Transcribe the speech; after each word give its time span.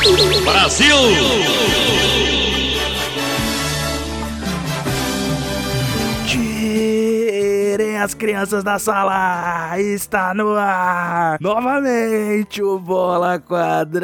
Brasil! 0.00 0.96
Tirem 6.26 7.98
as 7.98 8.14
crianças 8.14 8.64
da 8.64 8.78
sala! 8.78 9.78
Está 9.78 10.32
no 10.32 10.56
ar! 10.56 11.36
Novamente 11.38 12.62
o 12.62 12.78
Bola 12.78 13.38
Quadrada! 13.38 14.00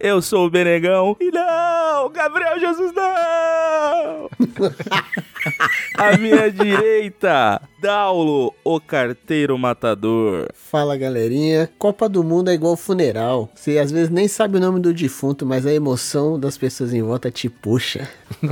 Eu 0.00 0.20
sou 0.20 0.46
o 0.46 0.50
Benegão 0.50 1.16
e 1.20 1.30
não! 1.30 2.10
Gabriel 2.10 2.58
Jesus 2.58 2.92
não! 2.92 4.28
À 5.96 6.16
minha 6.18 6.50
direita, 6.50 7.60
Daulo, 7.80 8.52
o 8.64 8.80
carteiro 8.80 9.56
matador. 9.58 10.48
Fala 10.54 10.96
galerinha, 10.96 11.70
Copa 11.78 12.08
do 12.08 12.24
Mundo 12.24 12.50
é 12.50 12.54
igual 12.54 12.76
funeral. 12.76 13.50
Você 13.54 13.78
às 13.78 13.90
vezes 13.92 14.10
nem 14.10 14.26
sabe 14.26 14.56
o 14.56 14.60
nome 14.60 14.80
do 14.80 14.92
defunto, 14.92 15.44
mas 15.46 15.66
a 15.66 15.72
emoção 15.72 16.38
das 16.40 16.56
pessoas 16.58 16.92
em 16.92 17.02
volta 17.02 17.30
te 17.30 17.48
puxa. 17.48 18.08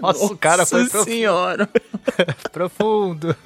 Nossa, 0.00 0.24
o 0.24 0.36
cara 0.36 0.64
foi 0.64 0.80
Nossa 0.80 0.90
profundo. 0.92 1.10
senhora! 1.10 1.68
profundo. 2.52 3.36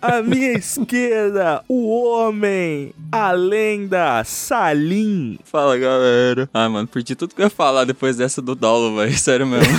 À 0.00 0.22
minha 0.22 0.52
esquerda, 0.52 1.62
o 1.68 1.88
homem, 1.90 2.94
a 3.12 3.32
lenda, 3.32 4.22
Salim. 4.24 5.38
Fala 5.44 5.76
galera. 5.76 6.48
Ah, 6.54 6.68
mano, 6.68 6.88
perdi 6.88 7.14
tudo 7.14 7.34
que 7.34 7.42
eu 7.42 7.46
ia 7.46 7.50
falar 7.50 7.84
depois 7.84 8.16
dessa 8.16 8.40
do 8.40 8.54
Daulo, 8.54 8.96
velho. 8.96 9.18
Sério 9.18 9.46
mesmo. 9.46 9.78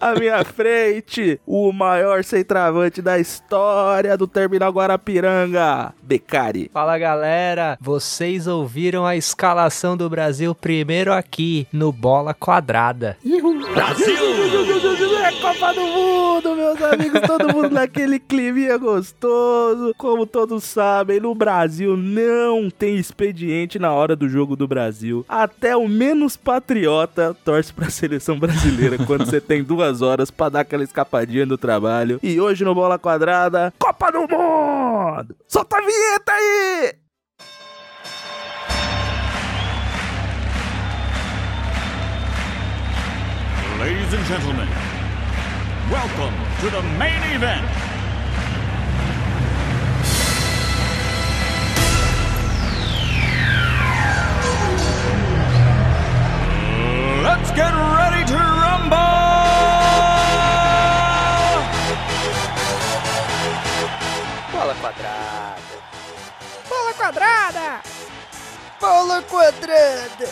À 0.00 0.14
minha 0.14 0.44
frente, 0.44 1.40
o 1.46 1.72
maior 1.72 2.24
centroavante 2.24 3.00
da 3.00 3.18
história 3.18 4.16
do 4.16 4.26
Terminal 4.26 4.72
Guarapiranga, 4.72 5.94
Becari. 6.02 6.70
Fala 6.72 6.98
galera, 6.98 7.78
vocês 7.80 8.46
ouviram 8.46 9.06
a 9.06 9.16
escalação 9.16 9.96
do 9.96 10.10
Brasil 10.10 10.54
primeiro 10.54 11.12
aqui 11.12 11.66
no 11.72 11.92
Bola 11.92 12.34
Quadrada. 12.34 13.16
É 13.24 13.40
Copa 15.40 15.74
do 15.74 15.80
Mundo, 15.80 16.54
meus 16.54 16.82
amigos, 16.82 17.20
todo 17.22 17.52
mundo 17.52 17.70
naquele 17.70 18.18
climinha 18.18 18.76
gostoso. 18.76 19.94
Como 19.96 20.26
todos 20.26 20.64
sabem, 20.64 21.20
no 21.20 21.34
Brasil 21.34 21.96
não 21.96 22.70
tem 22.70 22.96
expediente 22.96 23.78
na 23.78 23.92
hora 23.92 24.14
do 24.14 24.28
jogo 24.28 24.56
do 24.56 24.68
Brasil. 24.68 25.24
Até 25.28 25.76
o 25.76 25.88
menos 25.88 26.36
patriota 26.36 27.36
torce 27.44 27.72
pra 27.72 27.90
seleção 27.90 28.38
brasileira 28.38 28.98
quando 29.04 29.24
você 29.24 29.40
tem 29.40 29.62
duas 29.62 29.75
horas 30.02 30.30
pra 30.30 30.48
dar 30.48 30.60
aquela 30.60 30.84
escapadinha 30.84 31.46
do 31.46 31.58
trabalho. 31.58 32.18
E 32.22 32.40
hoje 32.40 32.64
no 32.64 32.74
Bola 32.74 32.98
Quadrada, 32.98 33.72
Copa 33.78 34.10
do 34.10 34.20
Mundo! 34.20 35.36
Solta 35.48 35.78
a 35.78 35.80
vinheta 35.80 36.32
aí! 36.32 36.94
Ladies 43.78 44.14
and 44.14 44.24
gentlemen, 44.26 44.68
welcome 45.90 46.34
to 46.60 46.70
the 46.70 46.82
main 46.98 47.22
event. 47.34 47.64
Let's 57.22 57.50
get 57.50 57.72
ready 57.74 58.24
to 58.26 58.36
rumble! 58.36 59.25
Quadrada. 64.86 65.56
Bola 66.68 66.94
Quadrada! 66.94 67.82
Bola 68.80 69.22
Quadrada! 69.22 70.28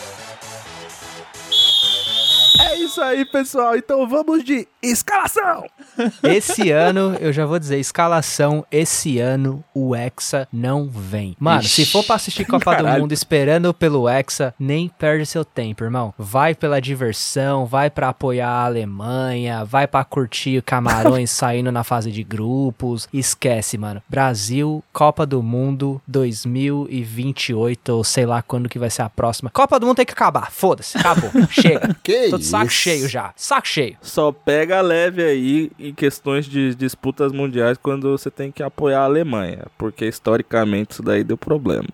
É 2.61 2.75
isso 2.77 3.01
aí, 3.01 3.25
pessoal. 3.25 3.75
Então 3.75 4.07
vamos 4.07 4.45
de 4.45 4.65
escalação! 4.91 5.65
Esse 6.23 6.71
ano, 6.71 7.15
eu 7.19 7.31
já 7.33 7.45
vou 7.45 7.59
dizer, 7.59 7.79
escalação, 7.79 8.65
esse 8.71 9.19
ano 9.19 9.63
o 9.73 9.95
Hexa 9.95 10.47
não 10.51 10.87
vem. 10.89 11.35
Mano, 11.39 11.63
se 11.63 11.85
for 11.85 12.03
pra 12.03 12.15
assistir 12.15 12.45
Copa 12.45 12.71
do 12.75 12.83
Caralho. 12.83 13.01
Mundo 13.01 13.11
esperando 13.11 13.73
pelo 13.73 14.07
Hexa, 14.09 14.53
nem 14.59 14.89
perde 14.89 15.25
seu 15.25 15.43
tempo, 15.45 15.83
irmão. 15.83 16.13
Vai 16.17 16.53
pela 16.55 16.79
diversão, 16.81 17.65
vai 17.65 17.89
pra 17.89 18.09
apoiar 18.09 18.49
a 18.49 18.65
Alemanha, 18.65 19.63
vai 19.65 19.87
pra 19.87 20.03
curtir 20.03 20.61
Camarões 20.61 21.31
saindo 21.31 21.71
na 21.71 21.83
fase 21.83 22.11
de 22.11 22.23
grupos. 22.23 23.07
Esquece, 23.13 23.77
mano. 23.77 24.01
Brasil, 24.09 24.83
Copa 24.93 25.25
do 25.25 25.41
Mundo 25.41 26.01
2028, 26.07 27.89
ou 27.89 28.03
sei 28.03 28.25
lá 28.25 28.41
quando 28.41 28.69
que 28.69 28.79
vai 28.79 28.89
ser 28.89 29.01
a 29.01 29.09
próxima. 29.09 29.49
Copa 29.49 29.79
do 29.79 29.85
Mundo 29.85 29.97
tem 29.97 30.05
que 30.05 30.13
acabar, 30.13 30.51
foda-se, 30.51 30.97
acabou, 30.97 31.29
chega. 31.49 31.95
Que 32.03 32.29
Tô 32.29 32.37
de 32.37 32.45
saco 32.45 32.65
isso? 32.65 32.75
cheio 32.75 33.07
já, 33.07 33.31
saco 33.35 33.67
cheio. 33.67 33.97
Só 34.01 34.31
pega 34.31 34.74
leve 34.81 35.23
aí 35.23 35.71
em 35.79 35.93
questões 35.93 36.45
de 36.45 36.75
disputas 36.75 37.31
mundiais 37.31 37.77
quando 37.77 38.11
você 38.11 38.31
tem 38.31 38.51
que 38.51 38.63
apoiar 38.63 39.01
a 39.01 39.05
Alemanha, 39.05 39.65
porque 39.77 40.05
historicamente 40.05 40.93
isso 40.93 41.03
daí 41.03 41.23
deu 41.23 41.37
problema. 41.37 41.87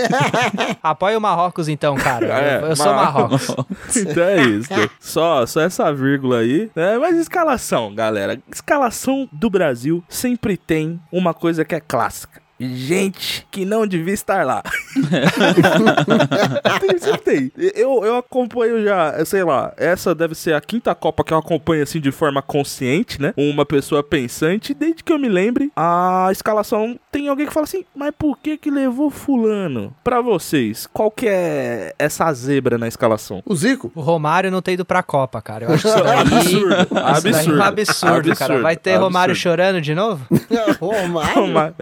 Apoia 0.82 1.18
o 1.18 1.20
Marrocos 1.20 1.68
então, 1.68 1.94
cara. 1.96 2.26
É, 2.26 2.62
eu, 2.62 2.66
eu 2.68 2.76
sou 2.76 2.92
Marrocos. 2.94 3.48
Marrocos. 3.48 3.96
então 3.96 4.22
é 4.22 4.42
isso. 4.42 4.70
Só, 5.00 5.46
só 5.46 5.60
essa 5.60 5.92
vírgula 5.92 6.38
aí. 6.38 6.70
Né? 6.74 6.98
Mas 6.98 7.16
escalação, 7.16 7.94
galera. 7.94 8.40
Escalação 8.52 9.28
do 9.32 9.48
Brasil 9.50 10.02
sempre 10.08 10.56
tem 10.56 11.00
uma 11.12 11.34
coisa 11.34 11.64
que 11.64 11.74
é 11.74 11.80
clássica. 11.80 12.42
Gente 12.58 13.46
que 13.50 13.64
não 13.64 13.86
devia 13.86 14.14
estar 14.14 14.46
lá. 14.46 14.62
tem, 16.80 16.98
sempre 16.98 17.18
tem. 17.20 17.52
Eu, 17.74 18.04
eu 18.04 18.16
acompanho 18.16 18.82
já, 18.84 19.24
sei 19.24 19.44
lá, 19.44 19.72
essa 19.76 20.14
deve 20.14 20.34
ser 20.34 20.54
a 20.54 20.60
quinta 20.60 20.94
Copa 20.94 21.24
que 21.24 21.32
eu 21.32 21.38
acompanho 21.38 21.82
assim 21.82 22.00
de 22.00 22.10
forma 22.12 22.40
consciente, 22.42 23.20
né? 23.20 23.32
Uma 23.36 23.64
pessoa 23.66 24.02
pensante. 24.02 24.74
Desde 24.74 25.02
que 25.02 25.12
eu 25.12 25.18
me 25.18 25.28
lembre, 25.28 25.70
a 25.76 26.28
escalação 26.30 26.98
tem 27.10 27.28
alguém 27.28 27.46
que 27.46 27.52
fala 27.52 27.64
assim, 27.64 27.84
mas 27.94 28.12
por 28.18 28.38
que 28.38 28.56
que 28.56 28.70
levou 28.70 29.10
fulano? 29.10 29.94
Pra 30.02 30.20
vocês, 30.20 30.86
qual 30.92 31.10
que 31.10 31.26
é 31.28 31.94
essa 31.98 32.32
zebra 32.32 32.78
na 32.78 32.88
escalação? 32.88 33.42
O 33.46 33.54
Zico? 33.54 33.90
O 33.94 34.00
Romário 34.00 34.50
não 34.50 34.62
tem 34.62 34.74
ido 34.74 34.84
pra 34.84 35.02
Copa, 35.02 35.40
cara. 35.40 35.64
Eu 35.66 35.74
acho 35.74 35.82
que 35.82 35.88
isso 35.88 35.98
daí, 36.04 36.18
Absurdo, 36.18 36.44
isso 36.44 37.22
daí 37.22 37.46
é 37.46 37.50
um 37.50 37.62
absurdo, 37.62 37.62
absurdo, 37.62 38.36
cara. 38.36 38.44
absurdo, 38.44 38.62
Vai 38.62 38.76
ter 38.76 38.96
Romário 38.96 39.32
absurdo. 39.32 39.42
chorando 39.42 39.80
de 39.80 39.94
novo? 39.94 40.26
Romário? 40.80 41.46
Mas- 41.48 41.74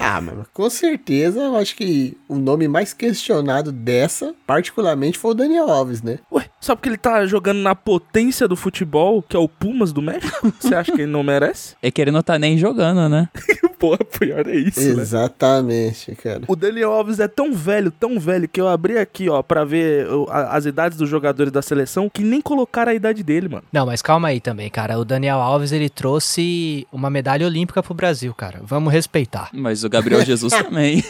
Ah, 0.00 0.20
mas 0.20 0.34
com 0.52 0.68
certeza 0.70 1.40
eu 1.40 1.56
acho 1.56 1.74
que 1.76 2.16
o 2.34 2.38
nome 2.40 2.68
mais 2.68 2.92
questionado 2.92 3.70
dessa, 3.72 4.34
particularmente, 4.46 5.18
foi 5.18 5.30
o 5.32 5.34
Daniel 5.34 5.70
Alves, 5.70 6.02
né? 6.02 6.18
Ué, 6.32 6.44
só 6.60 6.74
porque 6.74 6.88
ele 6.88 6.96
tá 6.96 7.24
jogando 7.26 7.58
na 7.58 7.74
potência 7.74 8.46
do 8.48 8.56
futebol, 8.56 9.22
que 9.22 9.36
é 9.36 9.38
o 9.38 9.48
Pumas 9.48 9.92
do 9.92 10.02
México? 10.02 10.52
Você 10.60 10.74
acha 10.74 10.92
que 10.92 11.02
ele 11.02 11.10
não 11.12 11.22
merece? 11.22 11.74
É 11.82 11.90
que 11.90 12.00
ele 12.00 12.10
não 12.10 12.22
tá 12.22 12.38
nem 12.38 12.56
jogando, 12.58 13.08
né? 13.08 13.28
Porra, 13.78 13.98
pior 13.98 14.46
é 14.48 14.54
isso, 14.56 14.80
né? 14.80 15.02
Exatamente, 15.02 16.14
cara. 16.14 16.42
O 16.48 16.56
Daniel 16.56 16.92
Alves 16.92 17.20
é 17.20 17.28
tão 17.28 17.52
velho, 17.52 17.90
tão 17.90 18.18
velho, 18.18 18.48
que 18.48 18.60
eu 18.60 18.66
abri 18.68 18.96
aqui, 18.98 19.28
ó, 19.28 19.42
pra 19.42 19.64
ver 19.64 20.06
o- 20.08 20.26
a- 20.30 20.56
as 20.56 20.64
idades 20.64 20.96
dos 20.96 21.08
jogadores 21.08 21.52
da 21.52 21.60
seleção, 21.60 22.08
que 22.08 22.22
nem 22.22 22.40
colocaram 22.40 22.92
a 22.92 22.94
idade 22.94 23.22
dele, 23.22 23.48
mano. 23.48 23.64
Não, 23.72 23.84
mas 23.84 24.00
calma 24.00 24.28
aí 24.28 24.40
também, 24.40 24.70
cara. 24.70 24.98
O 24.98 25.04
Daniel 25.04 25.38
Alves, 25.38 25.70
ele 25.72 25.90
trouxe 25.90 26.86
uma 26.90 27.10
medalha 27.10 27.46
olímpica 27.46 27.82
pro 27.82 27.92
Brasil, 27.92 28.32
cara. 28.32 28.60
Vamos 28.62 28.92
respeitar. 28.92 29.50
Mas 29.52 29.84
o 29.84 29.88
Gabriel 29.90 30.24
Jesus 30.24 30.52
também. 30.56 31.04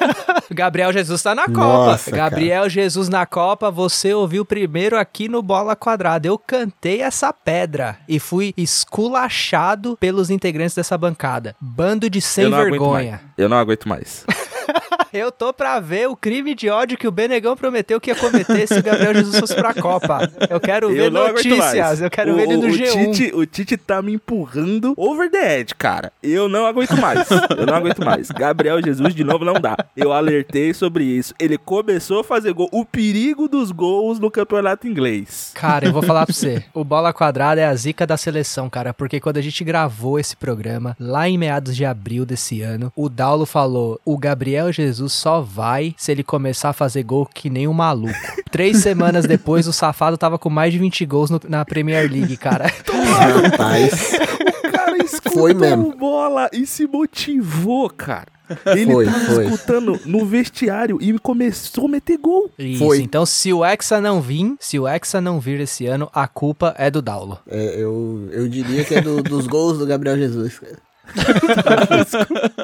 Gabriel 0.50 0.92
Jesus 0.92 1.22
tá 1.22 1.34
na 1.34 1.46
Copa. 1.46 1.60
Nossa, 1.60 2.10
Gabriel 2.10 2.68
Jesus 2.68 3.08
na 3.08 3.26
Copa, 3.26 3.70
você 3.70 4.14
ouviu 4.14 4.44
primeiro 4.44 4.98
aqui 4.98 5.28
no 5.28 5.42
Bola 5.42 5.76
Quadrada. 5.76 6.28
Eu 6.28 6.38
cantei 6.38 7.02
essa 7.02 7.32
pedra 7.32 7.98
e 8.08 8.18
fui 8.18 8.54
esculachado 8.56 9.96
pelos 9.98 10.30
integrantes 10.30 10.74
dessa 10.74 10.96
bancada. 10.96 11.54
Bando 11.60 12.08
de 12.08 12.20
sem 12.20 12.44
eu 12.44 12.50
vergonha. 12.50 13.20
Eu 13.36 13.48
não 13.48 13.56
aguento 13.56 13.88
mais. 13.88 14.24
Eu 15.16 15.30
tô 15.32 15.52
pra 15.52 15.80
ver 15.80 16.08
o 16.08 16.16
crime 16.16 16.54
de 16.54 16.68
ódio 16.68 16.98
que 16.98 17.06
o 17.06 17.10
Benegão 17.10 17.56
prometeu 17.56 18.00
que 18.00 18.10
ia 18.10 18.16
cometer 18.16 18.66
se 18.66 18.78
o 18.78 18.82
Gabriel 18.82 19.14
Jesus 19.14 19.38
fosse 19.38 19.54
pra 19.54 19.72
Copa. 19.74 20.30
Eu 20.48 20.60
quero 20.60 20.88
ver 20.88 21.12
eu 21.12 21.22
aguento 21.22 21.44
notícias, 21.44 22.00
eu 22.00 22.10
quero 22.10 22.32
o, 22.32 22.36
ver 22.36 22.42
ele 22.42 22.56
no 22.56 22.66
o 22.66 22.70
G1. 22.70 23.12
Tite, 23.12 23.34
o 23.34 23.46
Tite 23.46 23.76
tá 23.76 24.02
me 24.02 24.12
empurrando 24.14 24.94
over 24.96 25.30
the 25.30 25.60
edge, 25.60 25.74
cara. 25.74 26.12
Eu 26.22 26.48
não 26.48 26.66
aguento 26.66 26.96
mais. 26.96 27.28
eu 27.30 27.66
não 27.66 27.74
aguento 27.74 28.04
mais. 28.04 28.30
Gabriel 28.30 28.82
Jesus 28.82 29.14
de 29.14 29.24
novo 29.24 29.44
não 29.44 29.54
dá. 29.54 29.76
Eu 29.96 30.12
alertei 30.12 30.74
sobre 30.74 31.04
isso. 31.04 31.34
Ele 31.38 31.56
começou 31.56 32.20
a 32.20 32.24
fazer 32.24 32.52
gol. 32.52 32.68
O 32.72 32.84
perigo 32.84 33.48
dos 33.48 33.70
gols 33.70 34.18
no 34.18 34.30
campeonato 34.30 34.86
inglês. 34.86 35.52
Cara, 35.54 35.86
eu 35.86 35.92
vou 35.92 36.02
falar 36.04 36.26
pra 36.26 36.34
você. 36.34 36.64
O 36.74 36.84
Bola 36.84 37.12
Quadrada 37.12 37.60
é 37.60 37.64
a 37.64 37.74
zica 37.74 38.06
da 38.06 38.16
seleção, 38.16 38.68
cara. 38.68 38.92
Porque 38.92 39.20
quando 39.20 39.38
a 39.38 39.42
gente 39.42 39.64
gravou 39.64 40.18
esse 40.18 40.36
programa, 40.36 40.96
lá 40.98 41.28
em 41.28 41.38
meados 41.38 41.76
de 41.76 41.84
abril 41.84 42.26
desse 42.26 42.60
ano, 42.62 42.92
o 42.94 43.08
Daulo 43.08 43.46
falou: 43.46 44.00
o 44.04 44.18
Gabriel 44.18 44.72
Jesus 44.72 44.95
só 45.08 45.40
vai 45.40 45.94
se 45.96 46.10
ele 46.12 46.22
começar 46.22 46.70
a 46.70 46.72
fazer 46.72 47.02
gol 47.02 47.26
que 47.26 47.48
nem 47.50 47.66
um 47.68 47.72
maluco. 47.72 48.14
Três 48.50 48.78
semanas 48.78 49.26
depois, 49.26 49.66
o 49.68 49.72
safado 49.72 50.16
tava 50.16 50.38
com 50.38 50.48
mais 50.50 50.72
de 50.72 50.78
20 50.78 51.04
gols 51.06 51.30
no- 51.30 51.40
na 51.48 51.64
Premier 51.64 52.10
League, 52.10 52.36
cara. 52.36 52.66
Rapaz. 53.42 54.12
O 54.64 54.70
cara 54.72 54.96
escutou 54.98 55.32
Foi 55.42 55.54
mesmo. 55.54 55.94
bola 55.96 56.48
e 56.52 56.66
se 56.66 56.86
motivou, 56.86 57.90
cara. 57.90 58.26
Ele 58.66 58.92
Foi, 58.92 59.04
tava 59.06 59.18
foi. 59.18 59.44
escutando 59.46 60.00
no 60.06 60.24
vestiário 60.24 60.98
e 61.00 61.18
começou 61.18 61.86
a 61.86 61.88
meter 61.88 62.16
gol. 62.16 62.48
Isso, 62.56 62.78
Foi. 62.84 63.00
então 63.02 63.26
se 63.26 63.52
o 63.52 63.64
Hexa 63.64 64.00
não 64.00 64.20
vir, 64.20 64.54
se 64.60 64.78
o 64.78 64.86
Hexa 64.86 65.20
não 65.20 65.40
vir 65.40 65.58
esse 65.60 65.84
ano, 65.86 66.08
a 66.14 66.28
culpa 66.28 66.72
é 66.78 66.88
do 66.88 67.02
Daulo. 67.02 67.40
É, 67.48 67.74
eu, 67.82 68.28
eu 68.30 68.48
diria 68.48 68.84
que 68.84 68.94
é 68.94 69.00
do- 69.00 69.20
dos 69.20 69.48
gols 69.48 69.78
do 69.78 69.86
Gabriel 69.86 70.16
Jesus. 70.16 70.60
cara. 70.60 70.78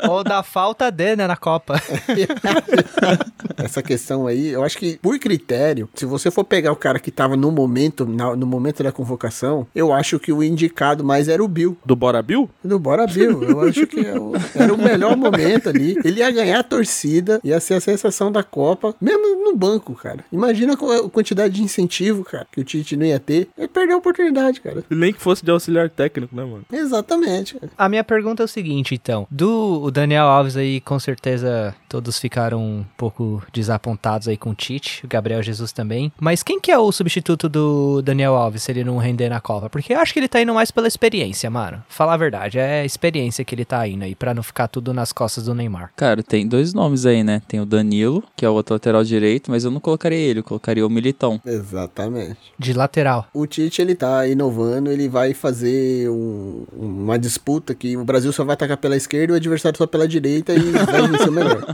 Ou 0.08 0.22
da 0.24 0.42
falta 0.42 0.90
de, 0.90 1.16
né, 1.16 1.26
na 1.26 1.36
Copa. 1.36 1.80
Essa 3.56 3.82
questão 3.82 4.26
aí, 4.26 4.48
eu 4.48 4.62
acho 4.62 4.76
que 4.78 4.98
por 5.00 5.18
critério, 5.18 5.88
se 5.94 6.04
você 6.04 6.30
for 6.30 6.44
pegar 6.44 6.72
o 6.72 6.76
cara 6.76 6.98
que 6.98 7.10
tava 7.10 7.36
no 7.36 7.50
momento, 7.50 8.06
na- 8.06 8.34
no 8.36 8.46
momento 8.46 8.82
da 8.82 8.92
convocação, 8.92 9.66
eu 9.74 9.92
acho 9.92 10.18
que 10.18 10.32
o 10.32 10.42
indicado 10.42 11.04
mais 11.04 11.28
era 11.28 11.42
o 11.42 11.48
Bill. 11.48 11.76
Do 11.84 11.94
Bora 11.96 12.22
Bill? 12.22 12.48
Do 12.64 12.78
Bora 12.78 13.06
Bill, 13.06 13.42
eu 13.42 13.60
acho 13.60 13.86
que 13.86 14.00
é 14.06 14.18
o- 14.18 14.32
era 14.54 14.72
o 14.72 14.78
melhor 14.78 15.16
momento 15.16 15.68
ali. 15.68 15.96
Ele 16.04 16.20
ia 16.20 16.30
ganhar 16.30 16.60
a 16.60 16.62
torcida, 16.62 17.40
ia 17.44 17.58
ser 17.60 17.74
a 17.74 17.80
sensação 17.80 18.30
da 18.32 18.42
Copa, 18.42 18.94
mesmo 19.00 19.44
no 19.44 19.56
banco, 19.56 19.94
cara. 19.94 20.24
Imagina 20.32 20.74
a 20.74 21.08
quantidade 21.08 21.54
de 21.54 21.62
incentivo, 21.62 22.24
cara, 22.24 22.46
que 22.50 22.60
o 22.60 22.64
Tite 22.64 22.96
não 22.96 23.04
ia 23.06 23.18
ter. 23.20 23.48
Ele 23.56 23.68
perdeu 23.68 23.96
a 23.96 23.98
oportunidade, 23.98 24.60
cara. 24.60 24.82
Nem 24.90 25.12
que 25.12 25.20
fosse 25.20 25.44
de 25.44 25.50
auxiliar 25.50 25.88
técnico, 25.90 26.34
né, 26.34 26.44
mano? 26.44 26.64
Exatamente. 26.72 27.54
cara. 27.54 27.70
A 27.76 27.88
minha 27.88 28.04
pergunta 28.04 28.31
é 28.40 28.44
o 28.44 28.48
seguinte, 28.48 28.94
então. 28.94 29.26
Do 29.30 29.82
o 29.82 29.90
Daniel 29.90 30.24
Alves 30.26 30.56
aí, 30.56 30.80
com 30.80 30.98
certeza 30.98 31.74
todos 31.88 32.18
ficaram 32.18 32.60
um 32.60 32.84
pouco 32.96 33.42
desapontados 33.52 34.28
aí 34.28 34.36
com 34.36 34.50
o 34.50 34.54
Tite, 34.54 35.04
o 35.04 35.08
Gabriel 35.08 35.42
Jesus 35.42 35.72
também. 35.72 36.10
Mas 36.18 36.42
quem 36.42 36.58
que 36.60 36.70
é 36.70 36.78
o 36.78 36.90
substituto 36.92 37.48
do 37.48 38.00
Daniel 38.02 38.34
Alves 38.34 38.62
se 38.62 38.70
ele 38.72 38.84
não 38.84 38.96
render 38.98 39.28
na 39.28 39.40
Copa? 39.40 39.68
Porque 39.68 39.92
eu 39.92 39.98
acho 40.00 40.12
que 40.12 40.18
ele 40.20 40.28
tá 40.28 40.40
indo 40.40 40.54
mais 40.54 40.70
pela 40.70 40.88
experiência, 40.88 41.50
mano. 41.50 41.82
Falar 41.88 42.14
a 42.14 42.16
verdade, 42.16 42.58
é 42.58 42.80
a 42.80 42.84
experiência 42.84 43.44
que 43.44 43.54
ele 43.54 43.64
tá 43.64 43.86
indo 43.86 44.04
aí, 44.04 44.14
pra 44.14 44.32
não 44.34 44.42
ficar 44.42 44.68
tudo 44.68 44.94
nas 44.94 45.12
costas 45.12 45.44
do 45.44 45.54
Neymar. 45.54 45.90
Cara, 45.96 46.22
tem 46.22 46.46
dois 46.46 46.72
nomes 46.72 47.04
aí, 47.04 47.22
né? 47.24 47.42
Tem 47.48 47.60
o 47.60 47.66
Danilo, 47.66 48.22
que 48.36 48.44
é 48.44 48.48
o 48.48 48.52
outro 48.54 48.74
lateral 48.74 49.02
direito, 49.04 49.50
mas 49.50 49.64
eu 49.64 49.70
não 49.70 49.80
colocaria 49.80 50.16
ele, 50.18 50.40
eu 50.40 50.44
colocaria 50.44 50.86
o 50.86 50.90
Militão. 50.90 51.40
Exatamente. 51.44 52.36
De 52.58 52.72
lateral. 52.72 53.26
O 53.34 53.46
Tite, 53.46 53.82
ele 53.82 53.94
tá 53.94 54.26
inovando, 54.26 54.90
ele 54.90 55.08
vai 55.08 55.34
fazer 55.34 56.08
um- 56.10 56.64
uma 56.72 57.18
disputa 57.18 57.74
que 57.74 57.96
o 57.96 58.04
Brasil 58.04 58.21
só 58.30 58.44
vai 58.44 58.52
atacar 58.54 58.76
pela 58.76 58.96
esquerda 58.96 59.32
e 59.32 59.34
o 59.34 59.36
adversário 59.36 59.78
só 59.78 59.86
pela 59.86 60.06
direita 60.06 60.52
e 60.52 60.58
vai 60.70 61.08
vencer 61.08 61.28
o 61.28 61.32
melhor. 61.32 61.64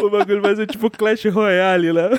O 0.00 0.10
bagulho 0.10 0.42
vai 0.42 0.56
ser 0.56 0.66
tipo 0.66 0.90
Clash 0.90 1.26
Royale, 1.26 1.92
né? 1.92 2.10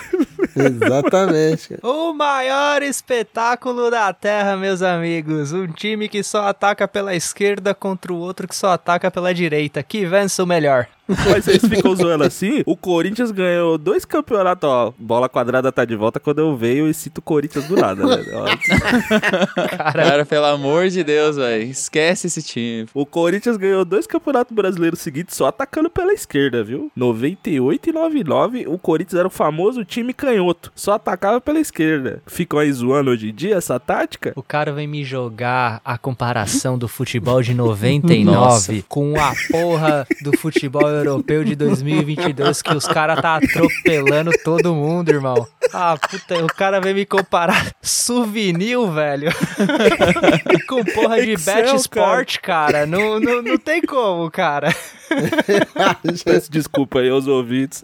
Exatamente. 0.56 1.78
O 1.82 2.14
maior 2.14 2.82
espetáculo 2.82 3.90
da 3.90 4.14
Terra, 4.14 4.56
meus 4.56 4.82
amigos. 4.82 5.52
Um 5.52 5.68
time 5.68 6.08
que 6.08 6.24
só 6.24 6.48
ataca 6.48 6.88
pela 6.88 7.16
esquerda 7.16 7.74
contra 7.74 8.14
o 8.14 8.18
outro 8.18 8.48
que 8.48 8.56
só 8.56 8.72
ataca 8.72 9.12
pela 9.12 9.34
direita. 9.34 9.84
Que 9.84 10.06
vence 10.06 10.42
o 10.42 10.48
melhor. 10.48 10.88
Mas 11.08 11.46
vocês 11.46 11.62
ficam 11.66 11.96
zoando 11.96 12.24
assim? 12.24 12.64
O 12.66 12.78
Corinthians 12.78 13.32
ganhou 13.32 13.78
dois 13.78 14.06
campeonatos, 14.06 14.70
ó. 14.70 14.94
Bola 14.98 15.28
quadrada 15.28 15.72
tá 15.72 15.84
de 15.84 15.96
volta 15.96 16.20
quando 16.20 16.40
eu 16.40 16.56
veio 16.56 16.88
e 16.88 16.94
cito 16.94 17.20
o 17.20 17.22
Corinthians 17.22 17.66
do 17.66 17.76
nada, 17.76 18.06
né? 18.06 18.24
Ó, 18.34 18.46
Cara, 19.92 20.26
pelo 20.26 20.46
amor 20.46 20.88
de 20.90 21.04
Deus, 21.04 21.36
velho. 21.36 21.64
Esquece 21.64 22.28
esse 22.28 22.42
time. 22.42 22.88
O 22.94 23.06
Corinthians 23.06 23.58
ganhou 23.58 23.84
dois 23.84 24.08
campeonatos 24.08 24.56
brasileiros 24.56 25.00
seguidos 25.00 25.36
só 25.36 25.48
atacando 25.48 25.90
pela 25.90 26.14
esquerda, 26.14 26.64
viu? 26.64 26.92
98 26.96 27.90
e 27.90 27.94
99, 27.94 28.66
o 28.68 28.78
Corinthians 28.78 29.20
era 29.20 29.28
o 29.28 29.32
famoso 29.32 29.84
time 29.84 30.14
canhoto. 30.14 30.72
Só 30.76 30.94
atacava 30.94 31.42
pela 31.42 31.60
esquerda. 31.60 32.22
Ficam 32.26 32.60
aí 32.60 32.72
zoando 32.72 33.12
hoje 33.12 33.30
em 33.30 33.34
dia 33.34 33.56
essa 33.56 33.80
tática? 33.80 34.34
O 34.36 34.44
cara 34.44 34.72
vem 34.72 34.88
me 34.88 35.04
jogar 35.04 35.82
a 35.84 35.98
comparação 35.98 36.78
do 36.78 36.88
futebol 36.88 37.42
de 37.42 37.54
99 37.54 38.24
Nossa. 38.24 38.74
com 38.88 39.20
a 39.20 39.34
porra 39.52 40.08
do 40.22 40.38
futebol 40.38 41.03
europeu 41.06 41.44
de 41.44 41.56
2022 41.56 42.62
que 42.62 42.74
os 42.74 42.88
caras 42.88 43.22
tá 43.22 43.36
atropelando 43.36 44.32
todo 44.44 44.74
mundo, 44.74 45.10
irmão. 45.10 45.48
Ah, 45.74 45.98
puta, 45.98 46.44
o 46.44 46.48
cara 46.48 46.80
vem 46.80 46.94
me 46.94 47.06
comparar 47.06 47.74
souvenir, 47.82 48.78
velho. 48.92 49.32
com 50.68 50.84
porra 50.86 51.22
de 51.22 51.32
Excel, 51.32 51.58
é 51.58 51.62
bet 51.64 51.76
sport, 51.76 52.38
cara. 52.40 52.86
Não, 52.86 53.20
não, 53.20 53.42
não 53.42 53.58
tem 53.58 53.82
como, 53.82 54.30
cara. 54.30 54.74
Peço 56.24 56.52
desculpa 56.52 57.00
aí 57.00 57.10
aos 57.10 57.28
ouvintes. 57.28 57.84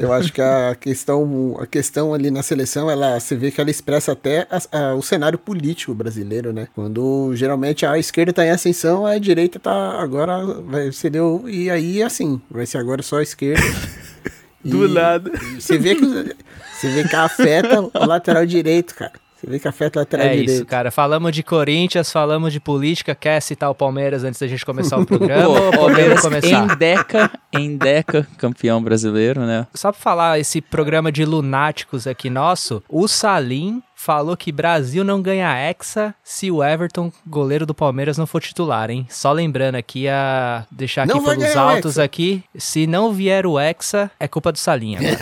Eu 0.00 0.12
acho 0.12 0.32
que 0.32 0.40
a 0.40 0.74
questão, 0.78 1.56
a 1.60 1.66
questão 1.66 2.12
ali 2.14 2.30
na 2.30 2.42
seleção, 2.42 2.90
ela 2.90 3.18
você 3.20 3.36
vê 3.36 3.50
que 3.50 3.60
ela 3.60 3.70
expressa 3.70 4.12
até 4.12 4.46
a- 4.50 4.78
a- 4.90 4.94
o 4.94 5.02
cenário 5.02 5.38
político 5.38 5.94
brasileiro, 5.94 6.52
né? 6.52 6.68
Quando 6.74 7.32
geralmente 7.34 7.86
a 7.86 7.98
esquerda 7.98 8.32
tá 8.32 8.44
em 8.44 8.50
ascensão, 8.50 9.06
a 9.06 9.18
direita 9.18 9.58
tá 9.58 10.00
agora 10.00 10.44
vai 10.44 10.90
ser 10.92 11.10
deu 11.10 11.44
e 11.48 11.70
aí 11.70 12.02
assim, 12.02 12.40
vai 12.50 12.66
ser 12.66 12.78
agora 12.78 13.02
só 13.02 13.18
a 13.18 13.22
esquerda. 13.22 13.62
Do 14.64 14.86
E- 14.86 14.92
nada. 14.94 15.30
e 15.56 15.60
Você 15.60 15.76
vê 15.76 15.94
que 15.94 16.04
você 16.06 16.88
vê 16.88 17.04
que 17.06 17.14
afeta 17.14 17.82
o 17.82 18.06
lateral 18.06 18.46
direito, 18.46 18.94
cara. 18.94 19.12
Você 19.44 19.50
vê 19.50 19.58
que 19.58 19.68
afeta 19.68 19.98
o 19.98 20.02
lateral 20.02 20.26
É 20.26 20.30
direito. 20.30 20.50
isso, 20.50 20.64
cara. 20.66 20.90
Falamos 20.90 21.32
de 21.32 21.42
Corinthians, 21.42 22.10
falamos 22.10 22.52
de 22.52 22.60
política. 22.60 23.14
Quer 23.14 23.40
citar 23.40 23.70
o 23.70 23.74
Palmeiras 23.74 24.24
antes 24.24 24.40
da 24.40 24.46
gente 24.46 24.64
começar 24.64 24.98
o 24.98 25.04
programa? 25.06 25.54
podemos 25.54 25.76
Palmeiras 25.76 26.20
começar? 26.22 26.48
em 26.48 26.76
Deca, 26.76 27.30
em 27.52 27.76
Deca, 27.76 28.26
campeão 28.38 28.82
brasileiro, 28.82 29.40
né? 29.42 29.66
Só 29.74 29.92
pra 29.92 30.00
falar 30.00 30.38
esse 30.38 30.60
programa 30.60 31.12
de 31.12 31.24
lunáticos 31.24 32.06
aqui 32.06 32.30
nosso, 32.30 32.82
o 32.88 33.06
Salim 33.06 33.82
falou 33.94 34.36
que 34.36 34.52
Brasil 34.52 35.02
não 35.04 35.22
ganha 35.22 35.54
Hexa 35.56 36.14
se 36.22 36.50
o 36.50 36.62
Everton, 36.62 37.12
goleiro 37.26 37.64
do 37.64 37.74
Palmeiras, 37.74 38.18
não 38.18 38.26
for 38.26 38.40
titular, 38.40 38.90
hein? 38.90 39.06
Só 39.08 39.32
lembrando 39.32 39.76
aqui 39.76 40.08
a 40.08 40.66
deixar 40.70 41.04
aqui 41.04 41.12
Não 41.14 41.20
vai 41.22 41.36
pelos 41.36 41.56
altos 41.56 41.98
aqui, 41.98 42.44
se 42.56 42.86
não 42.86 43.12
vier 43.12 43.46
o 43.46 43.58
Hexa, 43.58 44.10
é 44.20 44.28
culpa 44.28 44.52
do 44.52 44.58
Salim. 44.58 44.96
agora. 44.96 45.14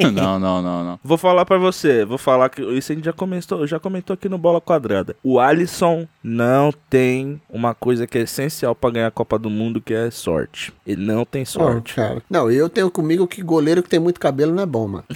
Não, 0.10 0.38
não, 0.38 0.60
não, 0.62 0.84
não. 0.84 1.00
Vou 1.02 1.16
falar 1.16 1.44
pra 1.44 1.56
você, 1.58 2.04
vou 2.04 2.18
falar 2.18 2.48
que 2.48 2.62
isso 2.62 2.92
a 2.92 2.94
gente 2.94 3.04
já 3.04 3.12
comentou, 3.12 3.66
já 3.66 3.78
comentou 3.78 4.14
aqui 4.14 4.28
no 4.28 4.36
Bola 4.38 4.60
Quadrada. 4.60 5.14
O 5.22 5.38
Alisson 5.38 6.06
não 6.22 6.72
tem 6.88 7.40
uma 7.48 7.74
coisa 7.74 8.06
que 8.06 8.18
é 8.18 8.22
essencial 8.22 8.74
pra 8.74 8.90
ganhar 8.90 9.06
a 9.06 9.10
Copa 9.10 9.38
do 9.38 9.48
Mundo, 9.48 9.80
que 9.80 9.94
é 9.94 10.10
sorte. 10.10 10.72
Ele 10.86 11.04
não 11.04 11.24
tem 11.24 11.44
sorte. 11.44 11.94
cara. 11.94 12.22
Não, 12.28 12.50
eu 12.50 12.68
tenho 12.68 12.90
comigo 12.90 13.26
que 13.26 13.42
goleiro 13.42 13.82
que 13.82 13.88
tem 13.88 14.00
muito 14.00 14.20
cabelo 14.20 14.52
não 14.54 14.62
é 14.62 14.66
bom, 14.66 14.88
mano. 14.88 15.04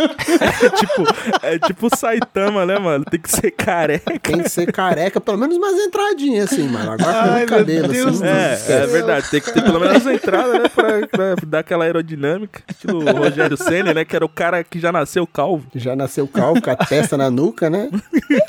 É 0.00 0.70
tipo, 0.70 1.04
é 1.42 1.58
tipo 1.58 1.86
o 1.86 1.96
Saitama, 2.10 2.66
né, 2.66 2.78
mano? 2.78 3.04
Tem 3.04 3.20
que 3.20 3.30
ser 3.30 3.50
careca. 3.52 4.18
Tem 4.20 4.42
que 4.42 4.48
ser 4.48 4.72
careca, 4.72 5.20
pelo 5.20 5.38
menos 5.38 5.56
umas 5.56 5.74
entradinhas 5.74 6.52
assim, 6.52 6.68
mano. 6.68 6.90
Agora 6.92 7.22
com 7.24 7.32
muito 7.34 7.48
cabelo, 7.48 7.86
assim. 8.08 8.24
É, 8.26 8.54
esquece. 8.54 8.72
é 8.72 8.86
verdade. 8.86 9.30
Tem 9.30 9.40
que 9.40 9.52
ter 9.52 9.62
pelo 9.62 9.80
menos 9.80 10.06
a 10.06 10.14
entrada, 10.14 10.58
né? 10.58 10.68
Pra, 10.68 11.06
pra 11.06 11.34
dar 11.46 11.58
aquela 11.60 11.84
aerodinâmica. 11.84 12.62
Estilo 12.68 12.98
o 13.04 13.16
Rogério 13.16 13.56
Senna, 13.56 13.94
né? 13.94 14.04
Que 14.04 14.16
era 14.16 14.24
o 14.24 14.28
cara 14.28 14.62
que 14.64 14.78
já 14.80 14.90
nasceu 14.92 15.26
calvo. 15.26 15.66
Já 15.74 15.94
nasceu 15.94 16.26
calvo, 16.26 16.60
com 16.60 16.70
a 16.70 16.76
testa 16.76 17.16
na 17.16 17.30
nuca, 17.30 17.70
né? 17.70 17.88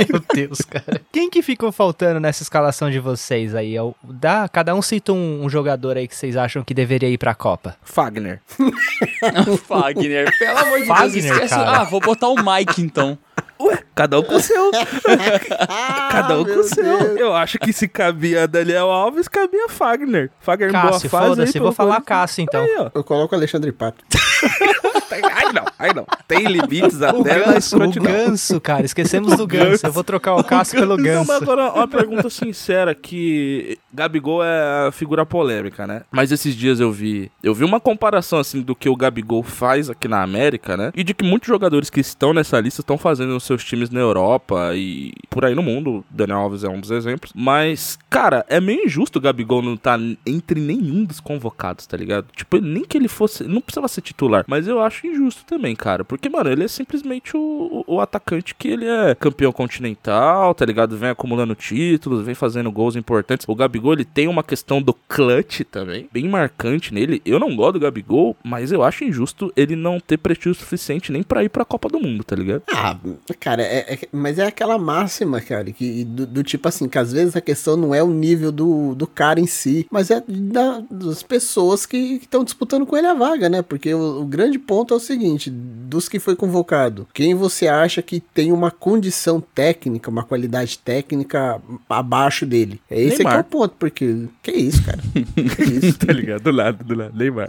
Meu 0.09 0.21
Deus, 0.33 0.59
cara. 0.61 1.01
Quem 1.11 1.29
que 1.29 1.41
ficou 1.41 1.71
faltando 1.71 2.19
nessa 2.19 2.43
escalação 2.43 2.89
de 2.89 2.99
vocês 2.99 3.53
aí? 3.55 3.75
É 3.75 3.81
o- 3.81 3.95
Dá, 4.03 4.47
cada 4.49 4.73
um 4.75 4.81
cita 4.81 5.13
um, 5.13 5.43
um 5.45 5.49
jogador 5.49 5.97
aí 5.97 6.07
que 6.07 6.15
vocês 6.15 6.35
acham 6.35 6.63
que 6.63 6.73
deveria 6.73 7.09
ir 7.09 7.17
pra 7.17 7.33
Copa. 7.35 7.75
Fagner. 7.83 8.39
Fagner, 9.67 10.37
pelo 10.37 10.57
amor 10.57 10.79
de 10.81 10.85
Fagner, 10.87 11.11
Deus, 11.11 11.25
esquece. 11.35 11.55
cara. 11.55 11.81
Ah, 11.81 11.83
vou 11.83 11.99
botar 11.99 12.27
o 12.29 12.35
Mike 12.35 12.81
então. 12.81 13.17
Ué, 13.61 13.79
cada 13.95 14.19
um 14.19 14.23
com 14.23 14.35
o 14.35 14.39
seu. 14.39 14.71
cada 16.11 16.39
um 16.39 16.43
com 16.43 16.49
meu 16.49 16.59
o 16.59 16.63
seu. 16.63 16.83
Deus. 16.83 17.19
Eu 17.19 17.35
acho 17.35 17.59
que 17.59 17.71
se 17.71 17.87
cabia 17.87 18.47
Daniel 18.47 18.89
Alves, 18.89 19.27
cabia 19.27 19.69
Fagner. 19.69 20.31
Fagner 20.39 20.69
em 20.69 20.71
boa 20.73 20.91
Cássio, 20.93 21.09
fase. 21.09 21.27
foda-se, 21.27 21.59
vou 21.59 21.71
falar. 21.71 22.01
Cássio 22.01 22.43
então. 22.43 22.61
Aí. 22.63 22.89
Eu 22.93 23.03
coloco 23.03 23.35
o 23.35 23.37
Alexandre 23.37 23.71
Pato. 23.71 24.03
Ai 25.11 25.51
não, 25.53 25.65
ai 25.77 25.93
não. 25.93 26.05
Tem 26.27 26.45
limites 26.45 26.99
O 27.01 27.05
até 27.05 27.37
na 27.45 27.53
Ganso, 27.53 27.77
o. 27.77 27.91
Ganso, 27.91 28.61
cara. 28.61 28.85
Esquecemos 28.85 29.35
do 29.37 29.45
Ganso. 29.47 29.85
Eu 29.85 29.91
vou 29.91 30.03
trocar 30.03 30.35
o 30.35 30.43
Cássio 30.43 30.79
pelo 30.79 30.97
Não, 30.97 31.03
Ganso. 31.03 31.27
mas 31.27 31.41
agora 31.41 31.71
uma 31.73 31.87
pergunta 31.87 32.29
sincera 32.29 32.95
que 32.95 33.77
Gabigol 33.93 34.43
é 34.43 34.87
a 34.87 34.91
figura 34.91 35.25
polêmica, 35.25 35.85
né? 35.85 36.03
Mas 36.11 36.31
esses 36.31 36.55
dias 36.55 36.79
eu 36.79 36.91
vi, 36.91 37.31
eu 37.43 37.53
vi 37.53 37.63
uma 37.63 37.79
comparação 37.79 38.39
assim 38.39 38.61
do 38.61 38.75
que 38.75 38.87
o 38.89 38.95
Gabigol 38.95 39.43
faz 39.43 39.89
aqui 39.89 40.07
na 40.07 40.21
América, 40.21 40.77
né? 40.77 40.91
E 40.95 41.03
de 41.03 41.13
que 41.13 41.23
muitos 41.23 41.47
jogadores 41.47 41.89
que 41.89 41.99
estão 41.99 42.33
nessa 42.33 42.59
lista 42.59 42.81
estão 42.81 42.97
fazendo 42.97 43.33
nos 43.33 43.43
seus 43.43 43.63
times 43.63 43.89
na 43.89 43.99
Europa 43.99 44.71
e 44.75 45.13
por 45.29 45.45
aí 45.45 45.55
no 45.55 45.63
mundo. 45.63 46.03
Daniel 46.09 46.39
Alves 46.39 46.63
é 46.63 46.69
um 46.69 46.79
dos 46.79 46.91
exemplos. 46.91 47.31
Mas, 47.35 47.97
cara, 48.09 48.45
é 48.49 48.59
meio 48.59 48.85
injusto 48.85 49.19
o 49.19 49.21
Gabigol 49.21 49.61
não 49.61 49.73
estar 49.75 49.99
entre 50.25 50.59
nenhum 50.59 51.03
dos 51.03 51.19
convocados, 51.19 51.85
tá 51.85 51.97
ligado? 51.97 52.27
Tipo, 52.35 52.57
nem 52.59 52.83
que 52.83 52.97
ele 52.97 53.07
fosse, 53.07 53.43
não 53.43 53.61
precisava 53.61 53.87
ser 53.87 54.01
titular, 54.01 54.43
mas 54.47 54.67
eu 54.67 54.81
acho 54.81 55.00
acho 55.01 55.07
injusto 55.07 55.43
também, 55.45 55.75
cara. 55.75 56.03
Porque, 56.03 56.29
mano, 56.29 56.49
ele 56.49 56.63
é 56.63 56.67
simplesmente 56.67 57.35
o, 57.35 57.83
o, 57.87 57.95
o 57.95 57.99
atacante 58.01 58.53
que 58.55 58.67
ele 58.67 58.85
é 58.85 59.15
campeão 59.15 59.51
continental, 59.51 60.53
tá 60.53 60.65
ligado? 60.65 60.97
Vem 60.97 61.09
acumulando 61.09 61.55
títulos, 61.55 62.25
vem 62.25 62.35
fazendo 62.35 62.71
gols 62.71 62.95
importantes. 62.95 63.45
O 63.47 63.55
Gabigol, 63.55 63.93
ele 63.93 64.05
tem 64.05 64.27
uma 64.27 64.43
questão 64.43 64.81
do 64.81 64.93
clutch 64.93 65.61
também, 65.71 66.07
bem 66.11 66.27
marcante 66.27 66.93
nele. 66.93 67.21
Eu 67.25 67.39
não 67.39 67.55
gosto 67.55 67.73
do 67.73 67.79
Gabigol, 67.79 68.35
mas 68.43 68.71
eu 68.71 68.83
acho 68.83 69.03
injusto 69.03 69.51
ele 69.55 69.75
não 69.75 69.99
ter 69.99 70.17
prestígio 70.17 70.53
suficiente 70.55 71.11
nem 71.11 71.23
pra 71.23 71.43
ir 71.43 71.49
pra 71.49 71.65
Copa 71.65 71.89
do 71.89 71.99
Mundo, 71.99 72.23
tá 72.23 72.35
ligado? 72.35 72.63
Ah, 72.71 72.95
cara, 73.39 73.61
é, 73.63 73.93
é- 73.95 73.99
mas 74.11 74.37
é 74.39 74.45
aquela 74.45 74.77
máxima, 74.77 75.41
cara, 75.41 75.71
que 75.71 76.03
do, 76.03 76.25
do 76.25 76.43
tipo 76.43 76.67
assim, 76.67 76.87
que 76.87 76.97
às 76.97 77.11
vezes 77.11 77.35
a 77.35 77.41
questão 77.41 77.75
não 77.75 77.93
é 77.93 78.03
o 78.03 78.07
nível 78.07 78.51
do, 78.51 78.93
do 78.95 79.07
cara 79.07 79.39
em 79.39 79.47
si, 79.47 79.87
mas 79.91 80.11
é 80.11 80.21
da- 80.27 80.83
das 80.89 81.23
pessoas 81.23 81.85
que 81.85 81.97
estão 82.21 82.43
disputando 82.43 82.85
com 82.85 82.95
ele 82.97 83.07
a 83.07 83.13
vaga, 83.13 83.49
né? 83.49 83.61
Porque 83.61 83.93
o, 83.93 84.21
o 84.21 84.25
grande 84.25 84.59
ponto 84.59 84.90
é 84.93 84.97
o 84.97 84.99
seguinte: 84.99 85.49
dos 85.49 86.07
que 86.07 86.19
foi 86.19 86.35
convocado, 86.35 87.07
quem 87.13 87.33
você 87.35 87.67
acha 87.67 88.01
que 88.01 88.19
tem 88.19 88.51
uma 88.51 88.71
condição 88.71 89.41
técnica, 89.41 90.09
uma 90.09 90.23
qualidade 90.23 90.77
técnica 90.79 91.61
abaixo 91.89 92.45
dele? 92.45 92.81
É 92.89 93.01
esse 93.01 93.23
que 93.23 93.27
é 93.27 93.39
o 93.39 93.43
ponto, 93.43 93.75
porque. 93.77 94.27
Que 94.41 94.51
isso, 94.51 94.83
cara? 94.83 94.99
Que 95.55 95.63
isso? 95.63 95.97
tá 95.99 96.13
ligado? 96.13 96.43
Do 96.43 96.51
lado, 96.51 96.83
do 96.83 96.95
lado. 96.95 97.13
Neymar. 97.17 97.47